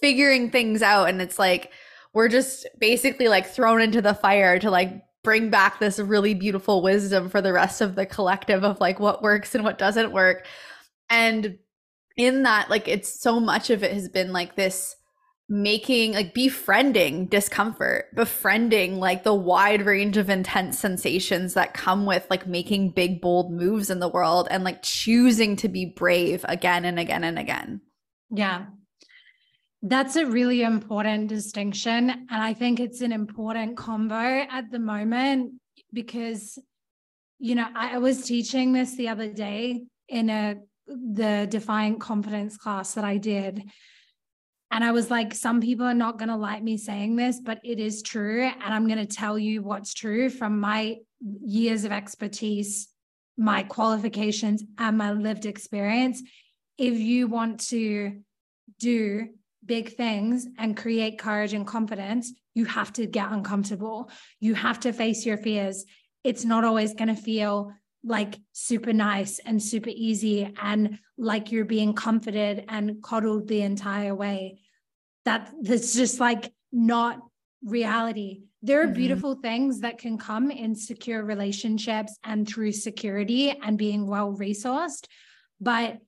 figuring 0.00 0.50
things 0.50 0.82
out 0.82 1.08
and 1.08 1.22
it's 1.22 1.38
like 1.38 1.70
we're 2.12 2.28
just 2.28 2.66
basically 2.80 3.28
like 3.28 3.46
thrown 3.46 3.80
into 3.80 4.02
the 4.02 4.14
fire 4.14 4.58
to 4.58 4.70
like 4.70 5.05
bring 5.26 5.50
back 5.50 5.80
this 5.80 5.98
really 5.98 6.34
beautiful 6.34 6.82
wisdom 6.82 7.28
for 7.28 7.42
the 7.42 7.52
rest 7.52 7.80
of 7.80 7.96
the 7.96 8.06
collective 8.06 8.62
of 8.62 8.78
like 8.78 9.00
what 9.00 9.22
works 9.22 9.56
and 9.56 9.64
what 9.64 9.76
doesn't 9.76 10.12
work. 10.12 10.46
And 11.10 11.58
in 12.16 12.44
that, 12.44 12.70
like, 12.70 12.86
it's 12.86 13.20
so 13.20 13.40
much 13.40 13.68
of 13.68 13.82
it 13.82 13.90
has 13.90 14.08
been 14.08 14.32
like 14.32 14.54
this 14.54 14.94
making 15.48 16.12
like 16.12 16.34
befriending 16.34 17.26
discomfort 17.26 18.06
befriending 18.16 18.98
like 18.98 19.22
the 19.22 19.32
wide 19.32 19.86
range 19.86 20.16
of 20.16 20.28
intense 20.28 20.76
sensations 20.76 21.54
that 21.54 21.72
come 21.72 22.04
with 22.04 22.26
like 22.30 22.48
making 22.48 22.90
big 22.90 23.20
bold 23.20 23.52
moves 23.52 23.88
in 23.88 24.00
the 24.00 24.08
world 24.08 24.48
and 24.50 24.64
like 24.64 24.82
choosing 24.82 25.54
to 25.54 25.68
be 25.68 25.86
brave 25.96 26.44
again 26.48 26.84
and 26.84 26.98
again 26.98 27.22
and 27.22 27.38
again 27.38 27.80
yeah 28.28 28.66
that's 29.82 30.16
a 30.16 30.26
really 30.26 30.62
important 30.62 31.28
distinction. 31.28 32.10
And 32.10 32.42
I 32.42 32.54
think 32.54 32.80
it's 32.80 33.00
an 33.00 33.12
important 33.12 33.76
combo 33.76 34.14
at 34.50 34.70
the 34.70 34.78
moment 34.78 35.54
because, 35.92 36.58
you 37.38 37.54
know, 37.54 37.66
I 37.74 37.98
was 37.98 38.24
teaching 38.24 38.72
this 38.72 38.96
the 38.96 39.08
other 39.08 39.32
day 39.32 39.84
in 40.08 40.30
a 40.30 40.56
the 40.88 41.46
defiant 41.50 42.00
confidence 42.00 42.56
class 42.56 42.94
that 42.94 43.04
I 43.04 43.16
did. 43.16 43.62
And 44.70 44.84
I 44.84 44.92
was 44.92 45.10
like, 45.10 45.34
some 45.34 45.60
people 45.60 45.86
are 45.86 45.94
not 45.94 46.18
going 46.18 46.28
to 46.28 46.36
like 46.36 46.62
me 46.62 46.76
saying 46.76 47.16
this, 47.16 47.40
but 47.40 47.60
it 47.64 47.78
is 47.78 48.02
true. 48.02 48.42
And 48.42 48.74
I'm 48.74 48.86
going 48.86 49.04
to 49.04 49.06
tell 49.06 49.38
you 49.38 49.62
what's 49.62 49.94
true 49.94 50.28
from 50.28 50.60
my 50.60 50.98
years 51.44 51.84
of 51.84 51.92
expertise, 51.92 52.88
my 53.36 53.62
qualifications, 53.62 54.62
and 54.78 54.98
my 54.98 55.12
lived 55.12 55.46
experience. 55.46 56.22
If 56.78 56.98
you 56.98 57.28
want 57.28 57.60
to 57.68 58.20
do 58.78 59.28
big 59.66 59.96
things 59.96 60.46
and 60.58 60.76
create 60.76 61.18
courage 61.18 61.52
and 61.52 61.66
confidence, 61.66 62.32
you 62.54 62.64
have 62.64 62.92
to 62.94 63.06
get 63.06 63.32
uncomfortable. 63.32 64.10
You 64.40 64.54
have 64.54 64.80
to 64.80 64.92
face 64.92 65.26
your 65.26 65.36
fears. 65.36 65.84
It's 66.24 66.44
not 66.44 66.64
always 66.64 66.94
going 66.94 67.14
to 67.14 67.20
feel 67.20 67.72
like 68.04 68.38
super 68.52 68.92
nice 68.92 69.40
and 69.40 69.62
super 69.62 69.90
easy 69.90 70.54
and 70.62 70.98
like 71.18 71.50
you're 71.50 71.64
being 71.64 71.92
comforted 71.92 72.64
and 72.68 73.02
coddled 73.02 73.48
the 73.48 73.62
entire 73.62 74.14
way. 74.14 74.60
That 75.24 75.52
that's 75.60 75.94
just 75.94 76.20
like 76.20 76.52
not 76.72 77.18
reality. 77.64 78.42
There 78.62 78.80
are 78.80 78.84
mm-hmm. 78.84 78.94
beautiful 78.94 79.34
things 79.34 79.80
that 79.80 79.98
can 79.98 80.18
come 80.18 80.50
in 80.50 80.74
secure 80.74 81.24
relationships 81.24 82.16
and 82.24 82.46
through 82.48 82.72
security 82.72 83.50
and 83.50 83.76
being 83.76 84.06
well 84.06 84.32
resourced, 84.32 85.06
but 85.60 85.98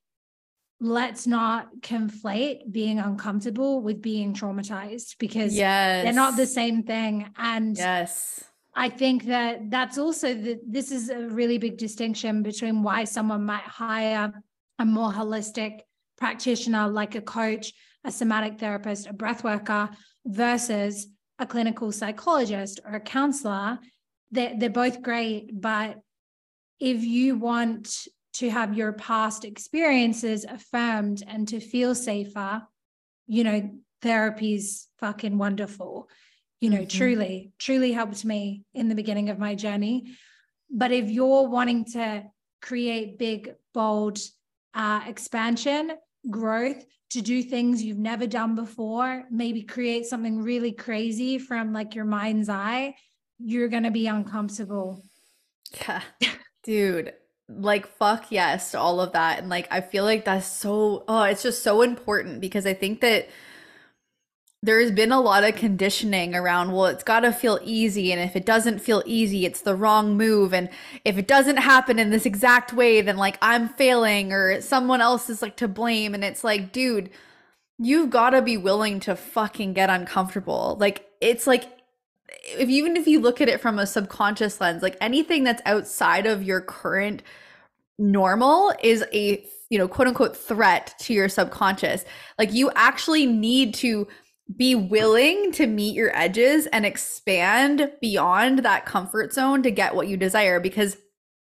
let's 0.80 1.26
not 1.26 1.68
conflate 1.80 2.70
being 2.70 2.98
uncomfortable 2.98 3.80
with 3.80 4.00
being 4.00 4.32
traumatized 4.32 5.16
because 5.18 5.54
yes. 5.54 6.04
they're 6.04 6.12
not 6.12 6.36
the 6.36 6.46
same 6.46 6.82
thing. 6.84 7.30
And 7.36 7.76
yes, 7.76 8.44
I 8.74 8.88
think 8.88 9.24
that 9.24 9.70
that's 9.70 9.98
also 9.98 10.34
the, 10.34 10.60
this 10.64 10.92
is 10.92 11.10
a 11.10 11.28
really 11.28 11.58
big 11.58 11.78
distinction 11.78 12.42
between 12.44 12.82
why 12.84 13.04
someone 13.04 13.44
might 13.44 13.62
hire 13.62 14.32
a 14.78 14.84
more 14.84 15.10
holistic 15.10 15.80
practitioner 16.16 16.86
like 16.86 17.16
a 17.16 17.20
coach, 17.20 17.72
a 18.04 18.12
somatic 18.12 18.60
therapist, 18.60 19.08
a 19.08 19.12
breath 19.12 19.42
worker 19.42 19.90
versus 20.26 21.08
a 21.40 21.46
clinical 21.46 21.90
psychologist 21.90 22.78
or 22.84 22.94
a 22.94 23.00
counselor. 23.00 23.80
They're, 24.30 24.54
they're 24.56 24.70
both 24.70 25.02
great, 25.02 25.60
but 25.60 25.96
if 26.78 27.02
you 27.02 27.36
want 27.36 28.06
to 28.38 28.50
have 28.50 28.76
your 28.76 28.92
past 28.92 29.44
experiences 29.44 30.44
affirmed 30.44 31.22
and 31.26 31.46
to 31.48 31.60
feel 31.60 31.94
safer, 31.94 32.62
you 33.26 33.44
know, 33.44 33.70
therapy's 34.02 34.88
fucking 34.98 35.38
wonderful 35.38 36.08
you 36.60 36.70
know, 36.70 36.78
mm-hmm. 36.78 36.98
truly, 36.98 37.52
truly 37.58 37.92
helped 37.92 38.24
me 38.24 38.64
in 38.74 38.88
the 38.88 38.94
beginning 38.94 39.30
of 39.30 39.38
my 39.38 39.54
journey. 39.54 40.16
But 40.70 40.92
if 40.92 41.08
you're 41.08 41.48
wanting 41.48 41.84
to 41.92 42.24
create 42.60 43.18
big, 43.18 43.54
bold 43.72 44.18
uh, 44.74 45.00
expansion, 45.06 45.92
growth, 46.28 46.84
to 47.10 47.22
do 47.22 47.42
things 47.42 47.82
you've 47.82 47.96
never 47.96 48.26
done 48.26 48.54
before, 48.54 49.24
maybe 49.30 49.62
create 49.62 50.04
something 50.04 50.42
really 50.42 50.72
crazy 50.72 51.38
from 51.38 51.72
like 51.72 51.94
your 51.94 52.04
mind's 52.04 52.50
eye, 52.50 52.94
you're 53.38 53.68
going 53.68 53.84
to 53.84 53.90
be 53.90 54.08
uncomfortable. 54.08 55.02
Yeah. 55.80 56.02
Dude, 56.64 57.14
like 57.48 57.86
fuck 57.96 58.26
yes 58.30 58.72
to 58.72 58.78
all 58.78 59.00
of 59.00 59.12
that 59.12 59.38
and 59.38 59.48
like 59.48 59.66
I 59.70 59.80
feel 59.80 60.04
like 60.04 60.24
that's 60.24 60.46
so 60.46 61.04
oh, 61.08 61.22
it's 61.22 61.42
just 61.42 61.62
so 61.62 61.82
important 61.82 62.40
because 62.40 62.66
I 62.66 62.74
think 62.74 63.00
that 63.00 63.28
there's 64.62 64.90
been 64.90 65.12
a 65.12 65.20
lot 65.20 65.44
of 65.44 65.54
conditioning 65.54 66.34
around 66.34 66.72
well 66.72 66.86
it's 66.86 67.04
got 67.04 67.20
to 67.20 67.32
feel 67.32 67.60
easy 67.62 68.12
and 68.12 68.20
if 68.20 68.34
it 68.34 68.44
doesn't 68.44 68.80
feel 68.80 69.02
easy 69.06 69.46
it's 69.46 69.60
the 69.60 69.76
wrong 69.76 70.16
move 70.16 70.52
and 70.52 70.68
if 71.04 71.16
it 71.16 71.28
doesn't 71.28 71.58
happen 71.58 71.98
in 71.98 72.10
this 72.10 72.26
exact 72.26 72.72
way 72.72 73.00
then 73.00 73.16
like 73.16 73.38
i'm 73.40 73.68
failing 73.68 74.32
or 74.32 74.60
someone 74.60 75.00
else 75.00 75.30
is 75.30 75.42
like 75.42 75.54
to 75.56 75.68
blame 75.68 76.12
and 76.12 76.24
it's 76.24 76.42
like 76.42 76.72
dude 76.72 77.08
you've 77.78 78.10
got 78.10 78.30
to 78.30 78.42
be 78.42 78.56
willing 78.56 79.00
to 79.00 79.16
fucking 79.16 79.72
get 79.72 79.90
uncomfortable. 79.90 80.76
Like 80.80 81.08
it's 81.20 81.46
like 81.46 81.64
if 82.44 82.68
even 82.68 82.96
if 82.96 83.06
you 83.06 83.20
look 83.20 83.40
at 83.40 83.48
it 83.48 83.60
from 83.60 83.78
a 83.78 83.86
subconscious 83.86 84.60
lens 84.60 84.82
like 84.82 84.96
anything 85.00 85.44
that's 85.44 85.62
outside 85.64 86.26
of 86.26 86.42
your 86.42 86.60
current 86.60 87.22
normal 87.98 88.72
is 88.82 89.04
a 89.12 89.44
you 89.70 89.78
know 89.78 89.88
quote 89.88 90.08
unquote 90.08 90.36
threat 90.36 90.94
to 91.00 91.12
your 91.12 91.28
subconscious. 91.28 92.04
Like 92.38 92.52
you 92.52 92.70
actually 92.74 93.26
need 93.26 93.74
to 93.74 94.06
be 94.56 94.74
willing 94.74 95.52
to 95.52 95.66
meet 95.66 95.94
your 95.94 96.16
edges 96.16 96.66
and 96.68 96.86
expand 96.86 97.92
beyond 98.00 98.60
that 98.60 98.86
comfort 98.86 99.32
zone 99.32 99.62
to 99.62 99.70
get 99.70 99.94
what 99.94 100.08
you 100.08 100.16
desire 100.16 100.58
because 100.58 100.96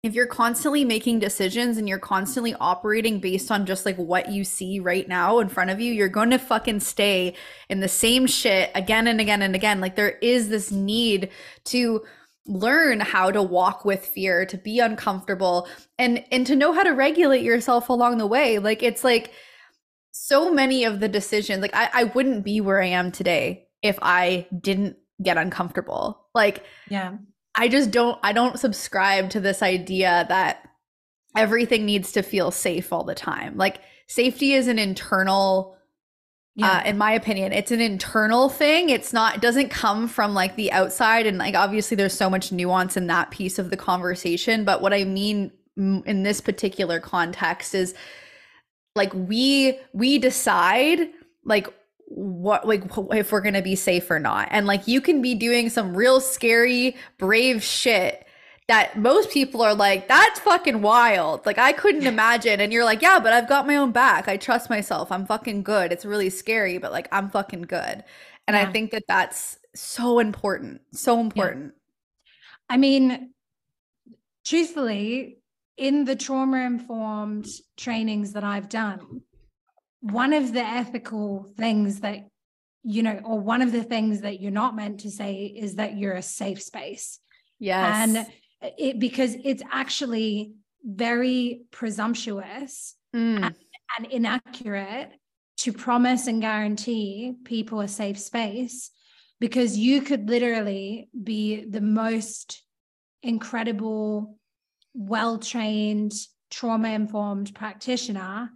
if 0.03 0.13
you're 0.13 0.27
constantly 0.27 0.83
making 0.83 1.19
decisions 1.19 1.77
and 1.77 1.87
you're 1.87 1.97
constantly 1.97 2.53
operating 2.59 3.19
based 3.19 3.49
on 3.49 3.65
just 3.65 3.85
like 3.85 3.95
what 3.95 4.29
you 4.29 4.43
see 4.43 4.79
right 4.79 5.07
now 5.07 5.39
in 5.39 5.47
front 5.47 5.69
of 5.69 5.79
you, 5.79 5.93
you're 5.93 6.09
going 6.09 6.29
to 6.29 6.37
fucking 6.37 6.81
stay 6.81 7.33
in 7.69 7.79
the 7.79 7.87
same 7.87 8.27
shit 8.27 8.69
again 8.75 9.07
and 9.07 9.21
again 9.21 9.41
and 9.41 9.55
again. 9.55 9.79
Like 9.79 9.95
there 9.95 10.17
is 10.21 10.49
this 10.49 10.71
need 10.71 11.29
to 11.65 12.03
learn 12.45 12.99
how 12.99 13.31
to 13.31 13.41
walk 13.41 13.85
with 13.85 14.05
fear, 14.05 14.45
to 14.45 14.57
be 14.57 14.79
uncomfortable 14.79 15.69
and 15.97 16.25
and 16.33 16.45
to 16.47 16.55
know 16.57 16.73
how 16.73 16.83
to 16.83 16.91
regulate 16.91 17.43
yourself 17.43 17.87
along 17.87 18.17
the 18.17 18.27
way. 18.27 18.59
Like 18.59 18.83
it's 18.83 19.05
like 19.05 19.31
so 20.11 20.53
many 20.53 20.83
of 20.83 20.99
the 20.99 21.07
decisions, 21.07 21.61
like 21.61 21.73
I, 21.73 21.89
I 21.93 22.03
wouldn't 22.03 22.43
be 22.43 22.59
where 22.59 22.81
I 22.81 22.87
am 22.87 23.13
today 23.13 23.67
if 23.81 23.97
I 24.01 24.47
didn't 24.59 24.97
get 25.21 25.37
uncomfortable. 25.37 26.27
Like, 26.35 26.65
yeah, 26.89 27.13
I 27.55 27.67
just 27.67 27.91
don't, 27.91 28.19
I 28.23 28.33
don't 28.33 28.59
subscribe 28.59 29.29
to 29.31 29.39
this 29.39 29.61
idea 29.61 30.25
that 30.29 30.67
everything 31.35 31.85
needs 31.85 32.11
to 32.13 32.21
feel 32.21 32.51
safe 32.51 32.91
all 32.91 33.03
the 33.03 33.15
time. 33.15 33.57
Like, 33.57 33.81
safety 34.07 34.53
is 34.53 34.67
an 34.67 34.79
internal, 34.79 35.77
yeah. 36.55 36.77
Uh, 36.77 36.83
in 36.83 36.99
my 36.99 37.13
opinion, 37.13 37.51
it's 37.51 37.71
an 37.71 37.81
internal 37.81 38.47
thing. 38.47 38.89
It's 38.89 39.11
not, 39.11 39.35
it 39.35 39.41
doesn't 39.41 39.69
come 39.69 40.07
from 40.07 40.35
like 40.35 40.55
the 40.55 40.71
outside. 40.71 41.25
And 41.25 41.39
like, 41.39 41.55
obviously, 41.55 41.95
there's 41.95 42.13
so 42.13 42.29
much 42.29 42.51
nuance 42.51 42.95
in 42.95 43.07
that 43.07 43.31
piece 43.31 43.57
of 43.57 43.71
the 43.71 43.77
conversation. 43.77 44.63
But 44.63 44.79
what 44.79 44.93
I 44.93 45.03
mean 45.03 45.51
in 45.75 46.21
this 46.21 46.41
particular 46.41 46.99
context 46.99 47.73
is 47.73 47.95
like 48.95 49.11
we 49.13 49.79
we 49.93 50.19
decide 50.19 51.09
like 51.43 51.67
what 52.15 52.67
like 52.67 52.83
if 53.11 53.31
we're 53.31 53.41
going 53.41 53.53
to 53.53 53.61
be 53.61 53.75
safe 53.75 54.09
or 54.09 54.19
not. 54.19 54.47
And 54.51 54.65
like 54.67 54.87
you 54.87 55.01
can 55.01 55.21
be 55.21 55.35
doing 55.35 55.69
some 55.69 55.95
real 55.95 56.19
scary 56.19 56.95
brave 57.17 57.63
shit 57.63 58.25
that 58.67 58.97
most 58.97 59.29
people 59.31 59.61
are 59.61 59.73
like 59.75 60.07
that's 60.07 60.39
fucking 60.41 60.81
wild. 60.81 61.45
Like 61.45 61.57
i 61.57 61.71
couldn't 61.71 62.05
imagine. 62.07 62.61
And 62.61 62.71
you're 62.71 62.85
like 62.85 63.01
yeah 63.01 63.19
but 63.19 63.33
i've 63.33 63.49
got 63.49 63.67
my 63.67 63.75
own 63.75 63.91
back. 63.91 64.27
I 64.27 64.37
trust 64.37 64.69
myself. 64.69 65.11
I'm 65.11 65.25
fucking 65.25 65.63
good. 65.63 65.91
It's 65.91 66.05
really 66.05 66.29
scary 66.29 66.77
but 66.77 66.91
like 66.91 67.07
i'm 67.11 67.29
fucking 67.29 67.63
good. 67.63 68.03
And 68.47 68.55
yeah. 68.55 68.61
i 68.61 68.71
think 68.71 68.91
that 68.91 69.03
that's 69.07 69.57
so 69.75 70.19
important 70.19 70.81
so 70.91 71.19
important. 71.19 71.73
Yeah. 71.73 72.75
i 72.75 72.77
mean 72.77 73.33
truthfully 74.45 75.39
in 75.77 76.05
the 76.05 76.15
trauma 76.15 76.59
informed 76.59 77.47
trainings 77.77 78.33
that 78.33 78.43
I've 78.43 78.69
done, 78.69 79.21
one 80.03 80.33
of 80.33 80.51
the 80.51 80.61
ethical 80.61 81.53
things 81.57 82.01
that, 82.01 82.27
you 82.83 83.01
know, 83.01 83.21
or 83.23 83.39
one 83.39 83.61
of 83.61 83.71
the 83.71 83.83
things 83.83 84.21
that 84.21 84.41
you're 84.41 84.51
not 84.51 84.75
meant 84.75 84.99
to 84.99 85.09
say 85.09 85.45
is 85.45 85.75
that 85.75 85.97
you're 85.97 86.13
a 86.13 86.21
safe 86.21 86.61
space. 86.61 87.19
Yes. 87.57 88.09
And 88.09 88.27
it, 88.77 88.99
because 88.99 89.35
it's 89.45 89.63
actually 89.71 90.51
very 90.83 91.61
presumptuous 91.71 92.95
mm. 93.15 93.41
and, 93.41 93.55
and 93.97 94.05
inaccurate 94.11 95.11
to 95.59 95.71
promise 95.71 96.27
and 96.27 96.41
guarantee 96.41 97.35
people 97.45 97.79
a 97.79 97.87
safe 97.87 98.19
space 98.19 98.91
because 99.39 99.77
you 99.77 100.01
could 100.01 100.29
literally 100.29 101.07
be 101.23 101.63
the 101.63 101.81
most 101.81 102.61
incredible 103.21 104.37
well 104.93 105.37
trained, 105.37 106.11
trauma 106.51 106.89
informed 106.89 107.55
practitioner. 107.55 108.49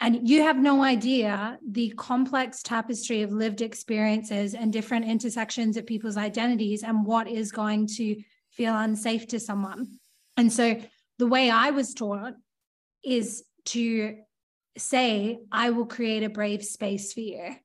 And 0.00 0.28
you 0.28 0.42
have 0.42 0.56
no 0.56 0.82
idea 0.82 1.58
the 1.68 1.90
complex 1.96 2.62
tapestry 2.62 3.22
of 3.22 3.32
lived 3.32 3.62
experiences 3.62 4.54
and 4.54 4.72
different 4.72 5.06
intersections 5.06 5.76
of 5.76 5.86
people's 5.86 6.16
identities 6.16 6.84
and 6.84 7.04
what 7.04 7.28
is 7.28 7.50
going 7.50 7.88
to 7.96 8.16
feel 8.50 8.76
unsafe 8.76 9.26
to 9.28 9.40
someone. 9.40 9.98
And 10.36 10.52
so 10.52 10.80
the 11.18 11.26
way 11.26 11.50
I 11.50 11.70
was 11.70 11.94
taught 11.94 12.34
is 13.04 13.44
to 13.66 14.16
say, 14.76 15.38
I 15.50 15.70
will 15.70 15.86
create 15.86 16.22
a 16.22 16.30
brave 16.30 16.64
space 16.64 17.12
for 17.12 17.20
you. 17.20 17.56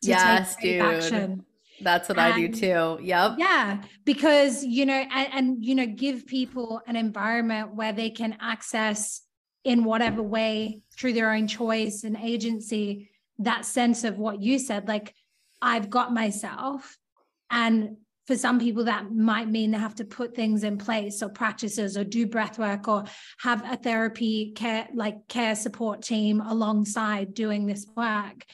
yes, 0.00 0.56
dude. 0.56 0.80
Action. 0.80 1.44
That's 1.80 2.08
what 2.08 2.18
and, 2.18 2.32
I 2.32 2.36
do 2.36 2.48
too. 2.48 2.98
Yep. 3.02 3.32
Yeah. 3.36 3.82
Because, 4.04 4.64
you 4.64 4.86
know, 4.86 4.94
and, 4.94 5.28
and, 5.32 5.64
you 5.64 5.74
know, 5.74 5.86
give 5.86 6.26
people 6.26 6.80
an 6.86 6.96
environment 6.96 7.74
where 7.74 7.92
they 7.92 8.10
can 8.10 8.36
access 8.40 9.20
in 9.64 9.84
whatever 9.84 10.22
way 10.22 10.82
through 10.96 11.14
their 11.14 11.32
own 11.32 11.48
choice 11.48 12.04
and 12.04 12.16
agency 12.16 13.10
that 13.38 13.64
sense 13.64 14.04
of 14.04 14.18
what 14.18 14.40
you 14.40 14.58
said, 14.58 14.88
like, 14.88 15.14
I've 15.60 15.90
got 15.90 16.12
myself. 16.12 16.96
And 17.50 17.96
for 18.26 18.36
some 18.36 18.58
people, 18.58 18.84
that 18.84 19.12
might 19.12 19.48
mean 19.48 19.70
they 19.70 19.78
have 19.78 19.96
to 19.96 20.04
put 20.04 20.34
things 20.34 20.64
in 20.64 20.78
place 20.78 21.22
or 21.22 21.28
practices 21.28 21.96
or 21.96 22.04
do 22.04 22.26
breath 22.26 22.58
work 22.58 22.88
or 22.88 23.04
have 23.38 23.64
a 23.70 23.76
therapy 23.76 24.52
care, 24.52 24.88
like 24.94 25.26
care 25.28 25.54
support 25.54 26.02
team 26.02 26.40
alongside 26.40 27.34
doing 27.34 27.66
this 27.66 27.86
work. 27.96 28.44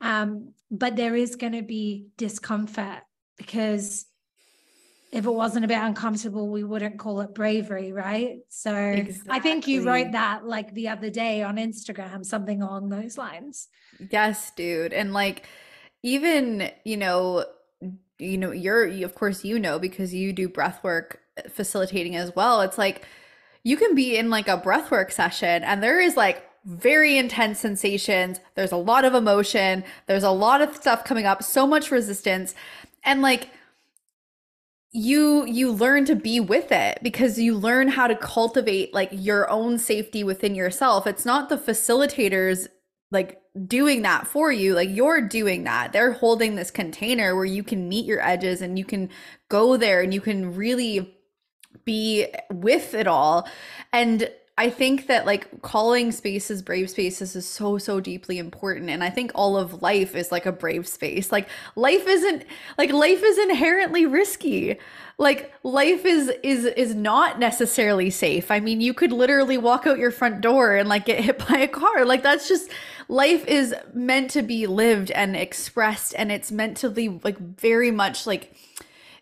Um, 0.00 0.54
but 0.70 0.96
there 0.96 1.14
is 1.14 1.36
going 1.36 1.52
to 1.52 1.62
be 1.62 2.06
discomfort 2.16 3.02
because 3.36 4.06
if 5.12 5.26
it 5.26 5.30
wasn't 5.30 5.64
a 5.64 5.68
bit 5.68 5.78
uncomfortable, 5.78 6.48
we 6.48 6.62
wouldn't 6.62 6.98
call 6.98 7.20
it 7.20 7.34
bravery, 7.34 7.92
right? 7.92 8.38
So 8.48 8.74
exactly. 8.74 9.36
I 9.36 9.40
think 9.40 9.66
you 9.66 9.84
wrote 9.84 10.12
that 10.12 10.46
like 10.46 10.72
the 10.74 10.88
other 10.88 11.10
day 11.10 11.42
on 11.42 11.56
Instagram, 11.56 12.24
something 12.24 12.62
along 12.62 12.90
those 12.90 13.18
lines. 13.18 13.68
Yes, 14.10 14.52
dude. 14.52 14.92
And 14.92 15.12
like, 15.12 15.46
even, 16.02 16.70
you 16.84 16.96
know, 16.96 17.44
you 18.18 18.38
know, 18.38 18.52
you're, 18.52 18.86
you, 18.86 19.04
of 19.04 19.14
course, 19.16 19.44
you 19.44 19.58
know, 19.58 19.78
because 19.78 20.14
you 20.14 20.32
do 20.32 20.48
breath 20.48 20.82
work 20.84 21.20
eh, 21.38 21.48
facilitating 21.48 22.14
as 22.14 22.34
well. 22.36 22.60
It's 22.60 22.78
like, 22.78 23.04
you 23.64 23.76
can 23.76 23.94
be 23.94 24.16
in 24.16 24.30
like 24.30 24.46
a 24.46 24.56
breath 24.56 24.90
work 24.90 25.10
session 25.10 25.64
and 25.64 25.82
there 25.82 26.00
is 26.00 26.16
like 26.16 26.44
very 26.64 27.18
intense 27.18 27.58
sensations. 27.58 28.38
There's 28.54 28.72
a 28.72 28.76
lot 28.76 29.04
of 29.04 29.14
emotion. 29.14 29.82
There's 30.06 30.22
a 30.22 30.30
lot 30.30 30.62
of 30.62 30.76
stuff 30.76 31.04
coming 31.04 31.26
up, 31.26 31.42
so 31.42 31.66
much 31.66 31.90
resistance. 31.90 32.54
And 33.02 33.22
like 33.22 33.48
you 34.92 35.44
you 35.46 35.70
learn 35.70 36.04
to 36.06 36.16
be 36.16 36.40
with 36.40 36.72
it 36.72 36.98
because 37.02 37.38
you 37.38 37.56
learn 37.56 37.88
how 37.88 38.08
to 38.08 38.16
cultivate 38.16 38.92
like 38.92 39.08
your 39.12 39.48
own 39.48 39.78
safety 39.78 40.24
within 40.24 40.54
yourself. 40.54 41.06
It's 41.06 41.24
not 41.24 41.48
the 41.48 41.56
facilitators 41.56 42.66
like 43.12 43.40
doing 43.66 44.02
that 44.02 44.26
for 44.26 44.50
you. 44.50 44.74
Like 44.74 44.88
you're 44.90 45.20
doing 45.20 45.64
that. 45.64 45.92
They're 45.92 46.12
holding 46.12 46.56
this 46.56 46.70
container 46.70 47.36
where 47.36 47.44
you 47.44 47.62
can 47.62 47.88
meet 47.88 48.04
your 48.04 48.20
edges 48.20 48.62
and 48.62 48.78
you 48.78 48.84
can 48.84 49.10
go 49.48 49.76
there 49.76 50.00
and 50.02 50.12
you 50.12 50.20
can 50.20 50.54
really 50.54 51.14
be 51.84 52.26
with 52.50 52.94
it 52.94 53.06
all. 53.06 53.48
And 53.92 54.28
I 54.60 54.68
think 54.68 55.06
that 55.06 55.24
like 55.24 55.62
calling 55.62 56.12
spaces 56.12 56.60
brave 56.60 56.90
spaces 56.90 57.34
is 57.34 57.46
so 57.46 57.78
so 57.78 57.98
deeply 57.98 58.36
important 58.36 58.90
and 58.90 59.02
I 59.02 59.08
think 59.08 59.32
all 59.34 59.56
of 59.56 59.80
life 59.80 60.14
is 60.14 60.30
like 60.30 60.44
a 60.44 60.52
brave 60.52 60.86
space. 60.86 61.32
Like 61.32 61.48
life 61.76 62.06
isn't 62.06 62.44
like 62.76 62.92
life 62.92 63.22
is 63.22 63.38
inherently 63.38 64.04
risky. 64.04 64.76
Like 65.16 65.50
life 65.62 66.04
is 66.04 66.30
is 66.42 66.66
is 66.66 66.94
not 66.94 67.38
necessarily 67.38 68.10
safe. 68.10 68.50
I 68.50 68.60
mean, 68.60 68.82
you 68.82 68.92
could 68.92 69.12
literally 69.12 69.56
walk 69.56 69.86
out 69.86 69.96
your 69.96 70.10
front 70.10 70.42
door 70.42 70.76
and 70.76 70.90
like 70.90 71.06
get 71.06 71.24
hit 71.24 71.38
by 71.48 71.60
a 71.60 71.66
car. 71.66 72.04
Like 72.04 72.22
that's 72.22 72.46
just 72.46 72.70
life 73.08 73.46
is 73.46 73.74
meant 73.94 74.30
to 74.32 74.42
be 74.42 74.66
lived 74.66 75.10
and 75.12 75.36
expressed 75.36 76.14
and 76.18 76.30
it's 76.30 76.52
meant 76.52 76.76
to 76.76 76.90
be 76.90 77.08
like 77.08 77.38
very 77.38 77.90
much 77.90 78.26
like 78.26 78.52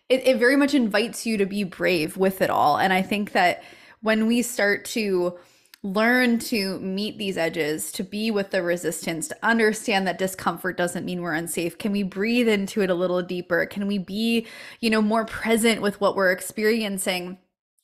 it, 0.09 0.27
it 0.27 0.37
very 0.37 0.57
much 0.57 0.73
invites 0.73 1.25
you 1.25 1.37
to 1.37 1.45
be 1.45 1.63
brave 1.63 2.17
with 2.17 2.41
it 2.41 2.49
all. 2.49 2.77
And 2.77 2.91
I 2.91 3.01
think 3.01 3.31
that 3.31 3.63
when 4.01 4.27
we 4.27 4.41
start 4.41 4.85
to 4.85 5.37
learn 5.81 6.39
to 6.39 6.77
meet 6.79 7.17
these 7.17 7.37
edges, 7.37 7.91
to 7.93 8.03
be 8.03 8.31
with 8.31 8.51
the 8.51 8.61
resistance, 8.61 9.29
to 9.29 9.37
understand 9.41 10.05
that 10.05 10.17
discomfort 10.17 10.75
doesn't 10.75 11.05
mean 11.05 11.21
we're 11.21 11.33
unsafe. 11.33 11.77
Can 11.77 11.93
we 11.93 12.03
breathe 12.03 12.49
into 12.49 12.81
it 12.81 12.89
a 12.89 12.95
little 12.95 13.21
deeper? 13.21 13.65
Can 13.65 13.87
we 13.87 13.97
be, 13.97 14.45
you 14.81 14.89
know, 14.89 15.01
more 15.01 15.25
present 15.25 15.81
with 15.81 16.01
what 16.01 16.15
we're 16.15 16.31
experiencing 16.31 17.37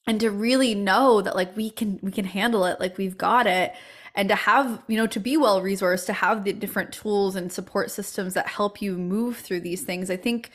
and 0.07 0.20
to 0.20 0.30
really 0.30 0.76
know 0.76 1.22
that 1.22 1.36
like 1.36 1.55
we 1.55 1.70
can 1.70 1.99
we 2.01 2.11
can 2.11 2.26
handle 2.26 2.66
it, 2.66 2.80
like 2.80 2.97
we've 2.97 3.18
got 3.18 3.47
it 3.47 3.74
and 4.13 4.30
to 4.30 4.36
have, 4.36 4.82
you 4.88 4.97
know, 4.97 5.07
to 5.07 5.20
be 5.20 5.38
well 5.38 5.61
resourced, 5.61 6.05
to 6.07 6.13
have 6.13 6.43
the 6.43 6.53
different 6.53 6.91
tools 6.91 7.36
and 7.36 7.51
support 7.51 7.91
systems 7.91 8.34
that 8.34 8.47
help 8.47 8.82
you 8.82 8.97
move 8.97 9.38
through 9.38 9.61
these 9.61 9.84
things. 9.84 10.09
I 10.09 10.18
think 10.18 10.51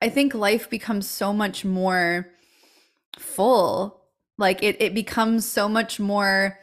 I 0.00 0.08
think 0.08 0.34
life 0.34 0.70
becomes 0.70 1.08
so 1.08 1.32
much 1.32 1.64
more 1.64 2.28
full 3.18 4.03
like 4.38 4.62
it, 4.62 4.76
it 4.80 4.94
becomes 4.94 5.48
so 5.48 5.68
much 5.68 6.00
more 6.00 6.58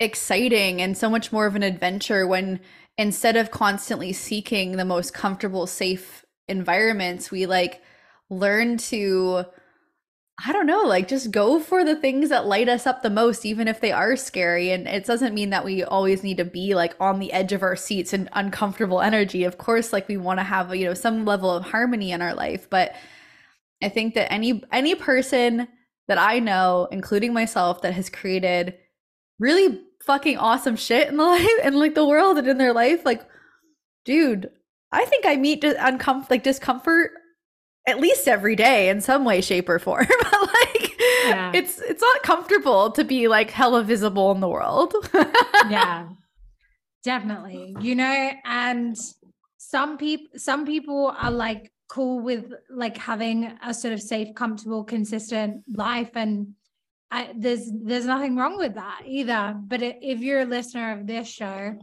exciting 0.00 0.80
and 0.80 0.96
so 0.96 1.08
much 1.08 1.32
more 1.32 1.46
of 1.46 1.56
an 1.56 1.62
adventure 1.62 2.26
when 2.26 2.60
instead 2.98 3.36
of 3.36 3.50
constantly 3.50 4.12
seeking 4.12 4.72
the 4.72 4.84
most 4.84 5.12
comfortable, 5.12 5.66
safe 5.66 6.24
environments, 6.48 7.30
we 7.30 7.46
like 7.46 7.82
learn 8.30 8.78
to 8.78 9.44
I 10.44 10.52
don't 10.52 10.66
know, 10.66 10.82
like 10.82 11.08
just 11.08 11.30
go 11.30 11.60
for 11.60 11.82
the 11.82 11.96
things 11.96 12.28
that 12.28 12.44
light 12.44 12.68
us 12.68 12.86
up 12.86 13.02
the 13.02 13.08
most, 13.08 13.46
even 13.46 13.68
if 13.68 13.80
they 13.80 13.90
are 13.90 14.16
scary. 14.16 14.70
And 14.70 14.86
it 14.86 15.06
doesn't 15.06 15.34
mean 15.34 15.48
that 15.48 15.64
we 15.64 15.82
always 15.82 16.22
need 16.22 16.36
to 16.36 16.44
be 16.44 16.74
like 16.74 16.94
on 17.00 17.20
the 17.20 17.32
edge 17.32 17.54
of 17.54 17.62
our 17.62 17.74
seats 17.74 18.12
and 18.12 18.28
uncomfortable 18.34 19.00
energy. 19.00 19.44
Of 19.44 19.56
course, 19.56 19.94
like 19.94 20.08
we 20.08 20.18
want 20.18 20.38
to 20.38 20.44
have, 20.44 20.74
you 20.76 20.84
know, 20.84 20.92
some 20.92 21.24
level 21.24 21.50
of 21.50 21.64
harmony 21.64 22.12
in 22.12 22.20
our 22.20 22.34
life. 22.34 22.68
But 22.68 22.94
I 23.82 23.88
think 23.88 24.14
that 24.14 24.30
any 24.30 24.62
any 24.70 24.94
person 24.94 25.68
that 26.08 26.18
I 26.18 26.38
know, 26.38 26.88
including 26.90 27.32
myself, 27.32 27.82
that 27.82 27.94
has 27.94 28.08
created 28.08 28.74
really 29.38 29.80
fucking 30.04 30.38
awesome 30.38 30.76
shit 30.76 31.08
in 31.08 31.16
the 31.16 31.24
life 31.24 31.48
and 31.62 31.78
like 31.78 31.94
the 31.94 32.06
world 32.06 32.38
and 32.38 32.46
in 32.46 32.58
their 32.58 32.72
life. 32.72 33.04
Like, 33.04 33.22
dude, 34.04 34.50
I 34.92 35.04
think 35.04 35.26
I 35.26 35.36
meet 35.36 35.62
uncomfort 35.62 36.30
like 36.30 36.42
discomfort 36.42 37.10
at 37.86 38.00
least 38.00 38.26
every 38.26 38.56
day 38.56 38.88
in 38.88 39.00
some 39.00 39.24
way, 39.24 39.40
shape, 39.40 39.68
or 39.68 39.78
form. 39.78 40.06
but 40.22 40.32
like 40.42 40.98
yeah. 41.26 41.52
it's 41.54 41.80
it's 41.80 42.02
not 42.02 42.22
comfortable 42.22 42.90
to 42.92 43.04
be 43.04 43.28
like 43.28 43.50
hella 43.50 43.82
visible 43.82 44.32
in 44.32 44.40
the 44.40 44.48
world. 44.48 44.94
yeah. 45.68 46.08
Definitely. 47.04 47.76
You 47.80 47.94
know, 47.94 48.30
and 48.44 48.96
some 49.58 49.96
people 49.96 50.38
some 50.38 50.66
people 50.66 51.14
are 51.16 51.30
like 51.30 51.70
cool 51.88 52.20
with 52.20 52.52
like 52.70 52.96
having 52.96 53.52
a 53.64 53.72
sort 53.72 53.94
of 53.94 54.02
safe, 54.02 54.34
comfortable, 54.34 54.84
consistent 54.84 55.62
life. 55.72 56.10
And 56.14 56.54
I, 57.10 57.32
there's 57.36 57.70
there's 57.72 58.06
nothing 58.06 58.36
wrong 58.36 58.56
with 58.58 58.74
that 58.74 59.02
either. 59.04 59.54
But 59.56 59.82
if 59.82 60.20
you're 60.20 60.40
a 60.40 60.46
listener 60.46 60.92
of 60.92 61.06
this 61.06 61.28
show, 61.28 61.78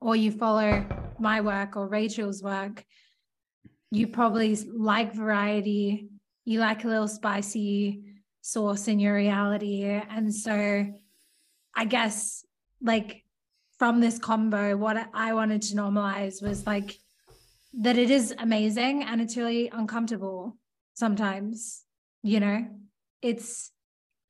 or 0.00 0.16
you 0.16 0.32
follow 0.32 0.86
my 1.18 1.42
work 1.42 1.76
or 1.76 1.86
Rachael's 1.86 2.42
work, 2.42 2.84
you 3.90 4.06
probably 4.06 4.56
like 4.56 5.14
variety. 5.14 6.08
You 6.46 6.60
like 6.60 6.84
a 6.84 6.88
little 6.88 7.08
spicy 7.08 8.02
sauce 8.40 8.88
in 8.88 8.98
your 8.98 9.14
reality, 9.14 9.84
and 9.84 10.34
so 10.34 10.86
I 11.76 11.84
guess 11.84 12.44
like 12.82 13.24
from 13.78 14.00
this 14.00 14.18
combo, 14.18 14.76
what 14.76 15.08
I 15.14 15.32
wanted 15.32 15.62
to 15.62 15.76
normalize 15.76 16.42
was 16.42 16.66
like 16.66 16.98
that 17.72 17.96
it 17.96 18.10
is 18.10 18.34
amazing 18.38 19.02
and 19.02 19.20
it's 19.20 19.36
really 19.36 19.68
uncomfortable 19.72 20.56
sometimes, 20.94 21.84
you 22.22 22.40
know, 22.40 22.66
it's 23.22 23.70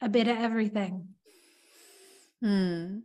a 0.01 0.09
bit 0.09 0.29
of 0.29 0.37
everything. 0.37 1.09
Hmm. 2.43 2.99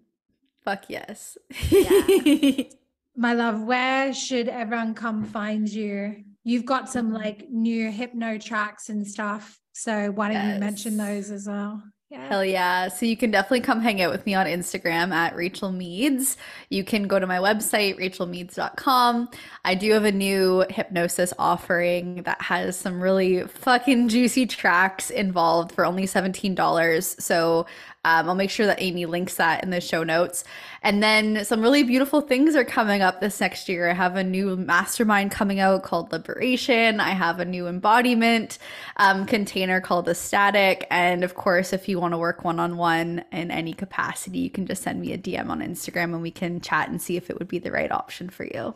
Fuck 0.63 0.85
yes. 0.89 1.37
yeah. 1.69 2.63
My 3.17 3.33
love, 3.33 3.63
where 3.63 4.13
should 4.13 4.49
everyone 4.49 4.93
come 4.93 5.23
find 5.23 5.69
you? 5.69 6.23
You've 6.43 6.65
got 6.65 6.89
some 6.89 7.13
like 7.13 7.49
new 7.49 7.89
hypno 7.89 8.37
tracks 8.37 8.89
and 8.89 9.07
stuff. 9.07 9.59
So 9.71 10.11
why 10.11 10.33
don't 10.33 10.43
yes. 10.43 10.53
you 10.53 10.59
mention 10.59 10.97
those 10.97 11.31
as 11.31 11.47
well? 11.47 11.81
Yeah. 12.11 12.27
Hell 12.27 12.45
yeah. 12.45 12.87
So 12.87 13.07
you 13.07 13.17
can 13.17 13.31
definitely 13.31 13.61
come 13.61 13.81
hang 13.81 13.99
out 13.99 14.11
with 14.11 14.27
me 14.27 14.35
on 14.35 14.45
Instagram 14.45 15.11
at 15.11 15.35
Rachael 15.35 15.71
Meeds. 15.71 16.37
You 16.69 16.83
can 16.83 17.07
go 17.07 17.19
to 17.19 17.25
my 17.25 17.37
website, 17.39 17.99
rachaelmeeds.com. 17.99 19.29
I 19.65 19.73
do 19.73 19.91
have 19.91 20.05
a 20.05 20.11
new 20.11 20.65
hypnosis 20.69 21.33
offering 21.39 22.21
that 22.23 22.39
has 22.43 22.77
some 22.77 23.01
really 23.01 23.41
fucking 23.47 24.09
juicy 24.09 24.45
tracks 24.45 25.09
involved 25.09 25.71
for 25.71 25.83
only 25.83 26.03
$17. 26.03 27.21
So 27.21 27.65
um, 28.05 28.29
I'll 28.29 28.35
make 28.35 28.51
sure 28.51 28.67
that 28.67 28.79
Amy 28.79 29.07
links 29.07 29.33
that 29.35 29.63
in 29.63 29.71
the 29.71 29.81
show 29.81 30.03
notes. 30.03 30.43
And 30.83 31.01
then 31.01 31.43
some 31.43 31.61
really 31.61 31.81
beautiful 31.81 32.21
things 32.21 32.55
are 32.55 32.63
coming 32.63 33.01
up 33.01 33.19
this 33.19 33.41
next 33.41 33.67
year. 33.67 33.89
I 33.89 33.93
have 33.93 34.15
a 34.15 34.23
new 34.23 34.55
mastermind 34.55 35.31
coming 35.31 35.59
out 35.59 35.81
called 35.81 36.11
Liberation. 36.11 36.99
I 36.99 37.09
have 37.09 37.39
a 37.39 37.45
new 37.45 37.65
embodiment 37.65 38.59
um, 38.97 39.25
container 39.25 39.81
called 39.81 40.07
Ecstatic. 40.07 40.85
And 40.91 41.23
of 41.23 41.33
course, 41.33 41.73
if 41.73 41.89
you 41.89 41.99
want 41.99 42.13
to 42.13 42.19
work 42.19 42.43
one 42.43 42.59
on 42.59 42.77
one 42.77 43.25
in 43.31 43.49
any 43.49 43.73
capacity, 43.73 44.37
you 44.37 44.51
can 44.51 44.67
just 44.67 44.83
send 44.83 45.01
me 45.01 45.11
a 45.11 45.17
DM 45.17 45.49
on 45.49 45.61
Instagram 45.61 46.13
and 46.13 46.21
we 46.21 46.29
can 46.29 46.61
chat 46.61 46.89
and 46.89 47.01
see 47.01 47.17
if 47.17 47.31
it 47.31 47.39
would 47.39 47.47
be 47.47 47.57
the 47.57 47.71
right 47.71 47.91
option 47.91 48.29
for 48.29 48.43
you. 48.43 48.75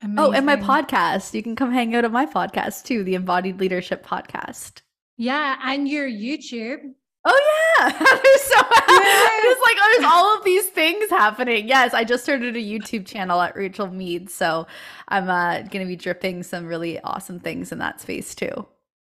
Amazing. 0.00 0.18
Oh, 0.20 0.30
and 0.30 0.46
my 0.46 0.56
podcast. 0.56 1.34
You 1.34 1.42
can 1.42 1.56
come 1.56 1.72
hang 1.72 1.92
out 1.96 2.04
at 2.04 2.12
my 2.12 2.26
podcast 2.26 2.84
too, 2.84 3.02
the 3.02 3.16
Embodied 3.16 3.58
Leadership 3.58 4.06
Podcast. 4.06 4.82
Yeah, 5.16 5.56
and 5.64 5.88
your 5.88 6.08
YouTube. 6.08 6.94
Oh 7.24 7.76
yeah, 7.78 7.88
there's 7.98 8.42
so 8.42 8.60
yes. 8.88 9.42
there's 9.42 9.58
like 9.62 9.76
there's 9.76 10.12
all 10.12 10.36
of 10.36 10.44
these 10.44 10.66
things 10.66 11.08
happening. 11.10 11.66
Yes, 11.66 11.94
I 11.94 12.04
just 12.04 12.22
started 12.22 12.54
a 12.56 12.60
YouTube 12.60 13.06
channel 13.06 13.40
at 13.40 13.56
Rachael 13.56 13.88
Meeds, 13.88 14.30
so 14.30 14.66
I'm 15.08 15.30
uh, 15.30 15.62
gonna 15.62 15.86
be 15.86 15.96
dripping 15.96 16.42
some 16.42 16.66
really 16.66 17.00
awesome 17.00 17.40
things 17.40 17.72
in 17.72 17.78
that 17.78 18.00
space 18.00 18.34
too. 18.34 18.66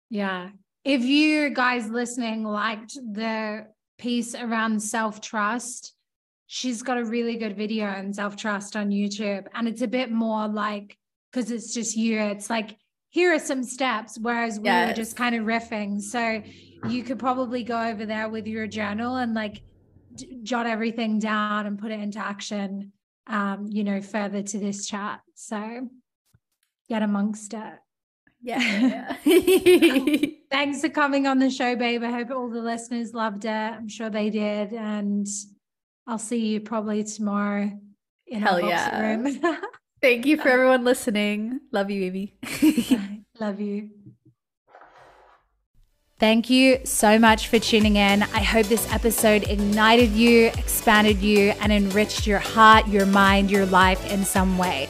Yeah, 0.09 0.49
if 0.85 1.03
you 1.03 1.49
guys 1.49 1.89
listening 1.89 2.43
liked 2.43 2.95
the 2.95 3.67
piece 3.97 4.33
around 4.33 4.81
self 4.81 5.19
trust, 5.19 5.93
she's 6.47 6.83
got 6.83 6.97
a 6.97 7.03
really 7.03 7.35
good 7.35 7.57
video 7.57 7.87
on 7.87 8.13
self 8.13 8.37
trust 8.37 8.77
on 8.77 8.91
YouTube, 8.91 9.47
and 9.53 9.67
it's 9.67 9.81
a 9.81 9.87
bit 9.87 10.09
more 10.11 10.47
like 10.47 10.97
because 11.31 11.51
it's 11.51 11.73
just 11.73 11.97
you. 11.97 12.17
It's 12.19 12.49
like 12.49 12.77
here 13.09 13.33
are 13.33 13.39
some 13.39 13.63
steps, 13.63 14.17
whereas 14.19 14.59
we 14.59 14.65
yes. 14.65 14.89
were 14.89 14.93
just 14.93 15.15
kind 15.15 15.35
of 15.35 15.45
riffing. 15.45 16.01
So 16.01 16.41
you 16.89 17.03
could 17.03 17.19
probably 17.19 17.63
go 17.63 17.81
over 17.81 18.05
there 18.05 18.29
with 18.29 18.47
your 18.47 18.67
journal 18.67 19.17
and 19.17 19.33
like 19.33 19.61
d- 20.15 20.39
jot 20.43 20.65
everything 20.65 21.19
down 21.19 21.65
and 21.65 21.79
put 21.79 21.91
it 21.91 21.99
into 21.99 22.19
action 22.19 22.91
um 23.27 23.67
you 23.69 23.83
know 23.83 24.01
further 24.01 24.41
to 24.41 24.59
this 24.59 24.87
chat. 24.87 25.21
So 25.35 25.89
get 26.89 27.01
amongst 27.01 27.53
it. 27.53 27.73
Yeah, 28.41 29.15
thanks 30.51 30.81
for 30.81 30.89
coming 30.89 31.25
on 31.25 31.39
the 31.39 31.49
show 31.49 31.75
babe. 31.75 32.03
I 32.03 32.11
hope 32.11 32.29
all 32.31 32.49
the 32.49 32.61
listeners 32.61 33.13
loved 33.13 33.45
it. 33.45 33.49
I'm 33.49 33.89
sure 33.89 34.09
they 34.09 34.29
did. 34.29 34.73
And 34.73 35.27
i'll 36.07 36.19
see 36.19 36.45
you 36.45 36.61
probably 36.61 37.03
tomorrow 37.03 37.71
in 38.27 38.41
Hell 38.41 38.61
yeah. 38.61 38.99
room. 38.99 39.41
Thank 40.01 40.27
you 40.27 40.37
for 40.37 40.49
everyone 40.49 40.83
listening. 40.83 41.61
Love 41.71 41.89
you 41.89 42.01
baby. 42.01 42.37
Love 43.39 43.59
you 43.59 43.89
Thank 46.17 46.49
you 46.49 46.79
so 46.85 47.19
much 47.19 47.49
for 47.49 47.59
tuning 47.59 47.97
in. 47.97 48.23
I 48.23 48.39
hope 48.39 48.67
this 48.67 48.89
episode 48.93 49.49
ignited 49.49 50.11
you, 50.11 50.45
expanded 50.57 51.17
you, 51.17 51.49
and 51.59 51.73
enriched 51.73 52.25
your 52.25 52.39
heart, 52.39 52.87
your 52.87 53.05
mind, 53.05 53.51
your 53.51 53.65
life 53.65 54.09
in 54.09 54.23
some 54.23 54.57
way. 54.57 54.87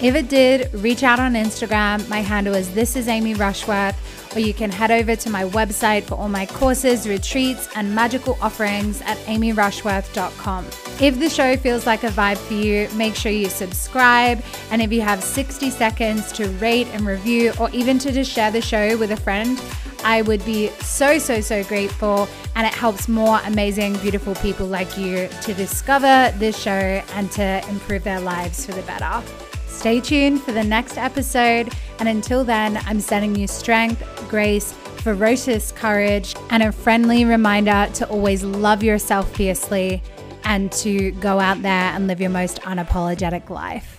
If 0.00 0.14
it 0.14 0.28
did, 0.28 0.72
reach 0.72 1.02
out 1.02 1.18
on 1.18 1.32
Instagram. 1.32 2.08
My 2.08 2.20
handle 2.20 2.54
is 2.54 2.72
This 2.74 2.94
is 2.94 3.08
Amy 3.08 3.34
Rushworth, 3.34 4.17
or 4.34 4.40
you 4.40 4.54
can 4.54 4.70
head 4.70 4.90
over 4.90 5.16
to 5.16 5.30
my 5.30 5.44
website 5.44 6.04
for 6.04 6.14
all 6.14 6.28
my 6.28 6.46
courses, 6.46 7.08
retreats, 7.08 7.68
and 7.74 7.94
magical 7.94 8.38
offerings 8.40 9.00
at 9.02 9.16
amyrushworth.com. 9.18 10.66
If 11.00 11.18
the 11.18 11.30
show 11.30 11.56
feels 11.56 11.86
like 11.86 12.04
a 12.04 12.08
vibe 12.08 12.38
for 12.38 12.54
you, 12.54 12.88
make 12.96 13.14
sure 13.14 13.32
you 13.32 13.48
subscribe. 13.48 14.42
And 14.70 14.82
if 14.82 14.92
you 14.92 15.00
have 15.00 15.22
60 15.22 15.70
seconds 15.70 16.32
to 16.32 16.48
rate 16.58 16.88
and 16.88 17.06
review, 17.06 17.52
or 17.60 17.70
even 17.70 17.98
to 18.00 18.12
just 18.12 18.30
share 18.30 18.50
the 18.50 18.60
show 18.60 18.96
with 18.96 19.12
a 19.12 19.16
friend, 19.16 19.60
I 20.04 20.22
would 20.22 20.44
be 20.44 20.68
so, 20.80 21.18
so, 21.18 21.40
so 21.40 21.64
grateful. 21.64 22.28
And 22.54 22.66
it 22.66 22.74
helps 22.74 23.08
more 23.08 23.40
amazing, 23.44 23.96
beautiful 23.98 24.34
people 24.36 24.66
like 24.66 24.96
you 24.98 25.28
to 25.42 25.54
discover 25.54 26.32
this 26.38 26.58
show 26.58 26.70
and 26.70 27.30
to 27.32 27.64
improve 27.68 28.04
their 28.04 28.20
lives 28.20 28.66
for 28.66 28.72
the 28.72 28.82
better. 28.82 29.47
Stay 29.78 30.00
tuned 30.00 30.42
for 30.42 30.50
the 30.50 30.64
next 30.64 30.98
episode. 30.98 31.72
And 32.00 32.08
until 32.08 32.42
then, 32.42 32.78
I'm 32.78 32.98
sending 32.98 33.36
you 33.36 33.46
strength, 33.46 34.02
grace, 34.28 34.72
ferocious 34.72 35.70
courage, 35.70 36.34
and 36.50 36.64
a 36.64 36.72
friendly 36.72 37.24
reminder 37.24 37.88
to 37.94 38.08
always 38.08 38.42
love 38.42 38.82
yourself 38.82 39.32
fiercely 39.36 40.02
and 40.42 40.72
to 40.72 41.12
go 41.12 41.38
out 41.38 41.62
there 41.62 41.92
and 41.94 42.08
live 42.08 42.20
your 42.20 42.28
most 42.28 42.60
unapologetic 42.62 43.50
life. 43.50 43.97